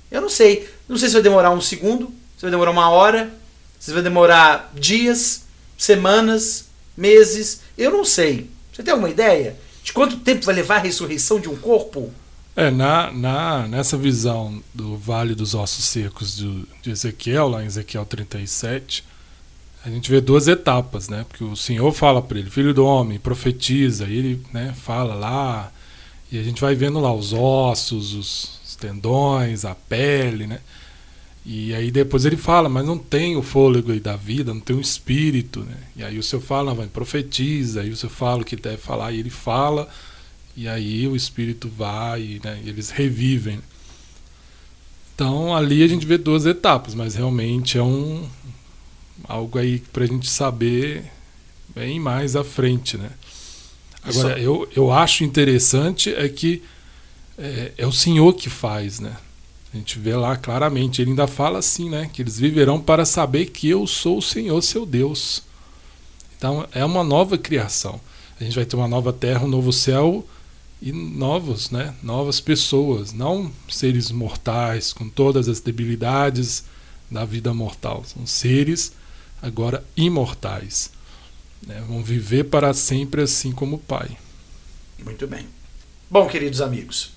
Eu 0.10 0.22
não 0.22 0.30
sei. 0.30 0.68
Não 0.90 0.98
sei 0.98 1.10
se 1.10 1.14
vai 1.14 1.22
demorar 1.22 1.52
um 1.52 1.62
segundo, 1.62 2.08
se 2.36 2.42
vai 2.42 2.50
demorar 2.50 2.72
uma 2.72 2.90
hora, 2.90 3.32
se 3.80 3.94
vai 3.94 4.02
demorar 4.02 4.74
dias, 4.74 5.44
semanas, 5.78 6.70
meses. 6.98 7.62
Eu 7.78 7.92
não 7.92 8.04
sei. 8.04 8.50
Você 8.74 8.82
tem 8.82 8.94
alguma 8.94 9.12
ideia 9.12 9.56
de 9.84 9.94
quanto 9.94 10.18
tempo 10.18 10.44
vai 10.44 10.56
levar 10.56 10.78
a 10.78 10.80
ressurreição 10.80 11.40
de 11.40 11.48
um 11.48 11.56
corpo? 11.56 12.12
É, 12.56 12.72
na, 12.72 13.12
na, 13.12 13.68
nessa 13.68 13.96
visão 13.96 14.60
do 14.74 14.98
Vale 14.98 15.36
dos 15.36 15.54
Ossos 15.54 15.86
Secos 15.86 16.36
de, 16.36 16.66
de 16.82 16.90
Ezequiel, 16.90 17.48
lá 17.48 17.62
em 17.62 17.68
Ezequiel 17.68 18.08
37, 18.08 19.04
a 19.86 19.90
gente 19.90 20.10
vê 20.10 20.20
duas 20.20 20.48
etapas, 20.48 21.10
né? 21.10 21.26
Porque 21.30 21.44
o 21.44 21.56
Senhor 21.56 21.92
fala 21.94 22.20
para 22.20 22.40
ele, 22.40 22.50
filho 22.50 22.74
do 22.74 22.84
homem, 22.84 23.20
profetiza, 23.20 24.06
e 24.08 24.18
ele 24.18 24.42
né, 24.52 24.74
fala 24.76 25.14
lá, 25.14 25.72
e 26.32 26.40
a 26.40 26.44
gente 26.44 26.60
vai 26.60 26.74
vendo 26.74 27.00
lá 27.00 27.14
os 27.14 27.32
ossos, 27.34 28.16
os, 28.16 28.56
tendões, 28.78 29.64
a 29.64 29.74
pele, 29.74 30.48
né? 30.48 30.60
E 31.46 31.74
aí 31.76 31.92
depois 31.92 32.26
ele 32.26 32.36
fala, 32.36 32.68
mas 32.68 32.86
não 32.86 32.98
tem 32.98 33.38
o 33.38 33.44
fôlego 33.44 33.92
aí 33.92 34.00
da 34.00 34.16
vida, 34.16 34.54
não 34.54 34.60
tem 34.60 34.76
o 34.76 34.82
espírito, 34.82 35.62
né? 35.62 35.78
E 35.96 36.04
aí 36.04 36.18
o 36.18 36.24
Senhor 36.24 36.42
fala, 36.42 36.74
vai, 36.74 36.88
profetiza, 36.88 37.82
aí 37.82 37.92
o 37.92 37.96
Senhor 37.96 38.12
fala 38.12 38.42
o 38.42 38.46
que 38.46 38.56
deve 38.56 38.78
falar, 38.78 39.12
e 39.12 39.20
ele 39.20 39.30
fala, 39.30 39.88
E 40.58 40.68
aí 40.68 41.08
o 41.08 41.16
espírito 41.16 41.70
vai, 41.70 42.42
né, 42.44 42.60
e 42.66 42.70
eles 42.70 42.90
revivem. 42.90 43.60
Então 45.14 45.56
ali 45.56 45.84
a 45.84 45.88
gente 45.88 46.06
vê 46.06 46.18
duas 46.18 46.46
etapas, 46.46 46.96
mas 46.96 47.16
realmente 47.16 47.78
é 47.78 47.84
um 47.84 48.28
algo 49.28 49.58
aí 49.58 49.80
para 49.80 50.04
a 50.04 50.08
gente 50.08 50.30
saber 50.30 51.04
bem 51.76 52.00
mais 52.00 52.36
à 52.36 52.44
frente, 52.44 52.98
né? 52.98 53.10
Agora 54.04 54.40
eu, 54.40 54.68
eu 54.76 54.92
acho 54.92 55.24
interessante 55.24 56.14
é 56.14 56.30
que 56.30 56.62
é, 57.38 57.72
é 57.78 57.88
o 57.88 57.92
Senhor 57.92 58.34
que 58.34 58.50
faz, 58.50 59.00
né? 59.00 59.18
A 59.74 59.78
gente 59.78 60.00
vê 60.00 60.16
lá 60.16 60.38
claramente, 60.38 61.02
ele 61.02 61.10
ainda 61.10 61.28
fala 61.28 61.60
assim, 61.60 61.90
né? 61.90 62.10
Que 62.14 62.22
eles 62.22 62.40
viverão 62.40 62.80
para 62.80 63.04
saber 63.04 63.48
que 63.48 63.68
eu 63.68 63.86
sou 63.86 64.20
o 64.20 64.22
Senhor, 64.22 64.62
seu 64.62 64.86
Deus. 64.86 65.44
Então 66.38 66.66
é 66.72 66.86
uma 66.86 67.04
nova 67.04 67.38
criação. 67.38 68.00
A 68.40 68.44
gente 68.44 68.56
vai 68.56 68.66
ter 68.66 68.76
uma 68.76 68.88
nova 68.88 69.12
terra, 69.12 69.44
um 69.44 69.50
novo 69.50 69.74
céu 69.74 70.26
e 70.82 70.92
novos, 70.92 71.72
né? 71.72 71.94
Novas 72.04 72.40
pessoas, 72.40 73.12
não 73.12 73.52
seres 73.68 74.12
mortais 74.12 74.94
com 74.94 75.10
todas 75.10 75.50
as 75.50 75.60
debilidades 75.60 76.66
da 77.10 77.26
vida 77.26 77.54
mortal. 77.54 78.04
São 78.06 78.26
seres 78.26 78.94
agora 79.42 79.84
imortais. 79.96 80.92
Né? 81.66 81.84
Vão 81.88 82.04
viver 82.04 82.46
para 82.46 82.74
sempre 82.74 83.22
assim 83.22 83.52
como 83.52 83.78
o 83.78 83.80
Pai. 83.80 84.18
Muito 85.04 85.28
bem. 85.28 85.48
Bom, 86.10 86.28
queridos 86.28 86.62
amigos, 86.62 87.12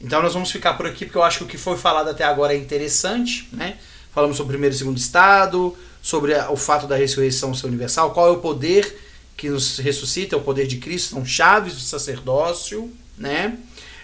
então 0.00 0.22
nós 0.22 0.34
vamos 0.34 0.50
ficar 0.50 0.74
por 0.74 0.86
aqui 0.86 1.04
porque 1.04 1.18
eu 1.18 1.22
acho 1.22 1.38
que 1.38 1.44
o 1.44 1.48
que 1.48 1.58
foi 1.58 1.76
falado 1.76 2.08
até 2.08 2.24
agora 2.24 2.54
é 2.54 2.56
interessante, 2.56 3.48
né? 3.52 3.78
Falamos 4.12 4.36
sobre 4.36 4.50
o 4.50 4.54
primeiro 4.54 4.74
e 4.74 4.78
segundo 4.78 4.98
estado, 4.98 5.76
sobre 6.02 6.34
o 6.34 6.56
fato 6.56 6.86
da 6.86 6.96
ressurreição 6.96 7.54
ser 7.54 7.66
universal, 7.66 8.12
qual 8.12 8.28
é 8.28 8.30
o 8.30 8.38
poder 8.38 9.00
que 9.36 9.48
nos 9.48 9.78
ressuscita, 9.78 10.36
é 10.36 10.38
o 10.38 10.42
poder 10.42 10.66
de 10.66 10.76
Cristo, 10.78 11.10
são 11.10 11.24
chaves 11.24 11.74
do 11.74 11.80
sacerdócio, 11.80 12.92
né? 13.16 13.56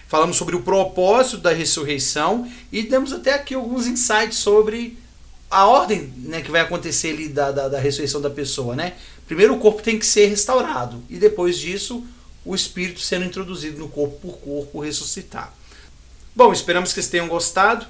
Falamos 0.07 0.37
sobre 0.37 0.55
o 0.55 0.63
propósito 0.63 1.37
da 1.37 1.53
ressurreição 1.53 2.49
e 2.71 2.81
demos 2.81 3.13
até 3.13 3.33
aqui 3.33 3.53
alguns 3.53 3.85
insights 3.85 4.39
sobre 4.39 4.97
a 5.49 5.67
ordem 5.67 6.13
né, 6.17 6.41
que 6.41 6.51
vai 6.51 6.61
acontecer 6.61 7.09
ali 7.09 7.27
da, 7.27 7.51
da, 7.51 7.67
da 7.67 7.79
ressurreição 7.79 8.21
da 8.21 8.29
pessoa, 8.29 8.75
né? 8.75 8.93
Primeiro 9.27 9.55
o 9.55 9.59
corpo 9.59 9.81
tem 9.81 9.97
que 9.97 10.05
ser 10.05 10.27
restaurado 10.27 11.03
e 11.09 11.17
depois 11.17 11.57
disso 11.57 12.05
o 12.45 12.55
espírito 12.55 12.99
sendo 12.99 13.25
introduzido 13.25 13.77
no 13.79 13.87
corpo 13.87 14.19
por 14.19 14.37
corpo 14.37 14.79
ressuscitar. 14.79 15.53
Bom, 16.35 16.53
esperamos 16.53 16.89
que 16.89 16.95
vocês 16.95 17.07
tenham 17.07 17.27
gostado. 17.27 17.85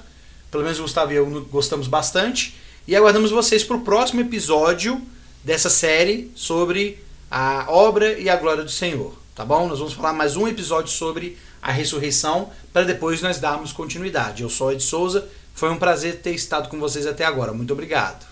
Pelo 0.50 0.64
menos 0.64 0.78
o 0.80 0.82
Gustavo 0.82 1.12
e 1.12 1.16
eu 1.16 1.46
gostamos 1.50 1.86
bastante. 1.86 2.56
E 2.86 2.96
aguardamos 2.96 3.30
vocês 3.30 3.62
para 3.62 3.76
o 3.76 3.82
próximo 3.82 4.20
episódio 4.20 5.00
dessa 5.44 5.70
série 5.70 6.30
sobre 6.34 6.98
a 7.30 7.66
obra 7.68 8.18
e 8.18 8.28
a 8.28 8.36
glória 8.36 8.64
do 8.64 8.70
Senhor. 8.70 9.14
Tá 9.34 9.44
bom? 9.44 9.68
Nós 9.68 9.78
vamos 9.78 9.94
falar 9.94 10.12
mais 10.12 10.36
um 10.36 10.48
episódio 10.48 10.90
sobre 10.90 11.38
a 11.62 11.70
ressurreição 11.70 12.50
para 12.72 12.84
depois 12.84 13.22
nós 13.22 13.38
darmos 13.38 13.72
continuidade. 13.72 14.42
Eu 14.42 14.50
sou 14.50 14.72
Ed 14.72 14.82
Souza. 14.82 15.28
Foi 15.60 15.68
um 15.68 15.76
prazer 15.76 16.22
ter 16.22 16.34
estado 16.34 16.70
com 16.70 16.80
vocês 16.80 17.06
até 17.06 17.22
agora. 17.22 17.52
Muito 17.52 17.74
obrigado. 17.74 18.26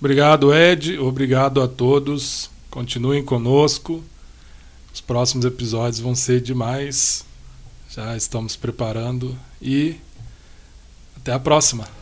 Obrigado, 0.00 0.54
Ed. 0.54 0.98
Obrigado 0.98 1.60
a 1.60 1.68
todos. 1.68 2.48
Continuem 2.70 3.22
conosco. 3.22 4.02
Os 4.90 5.02
próximos 5.02 5.44
episódios 5.44 6.00
vão 6.00 6.14
ser 6.14 6.40
demais. 6.40 7.26
Já 7.90 8.16
estamos 8.16 8.56
preparando 8.56 9.36
e 9.60 9.96
até 11.18 11.34
a 11.34 11.38
próxima. 11.38 11.95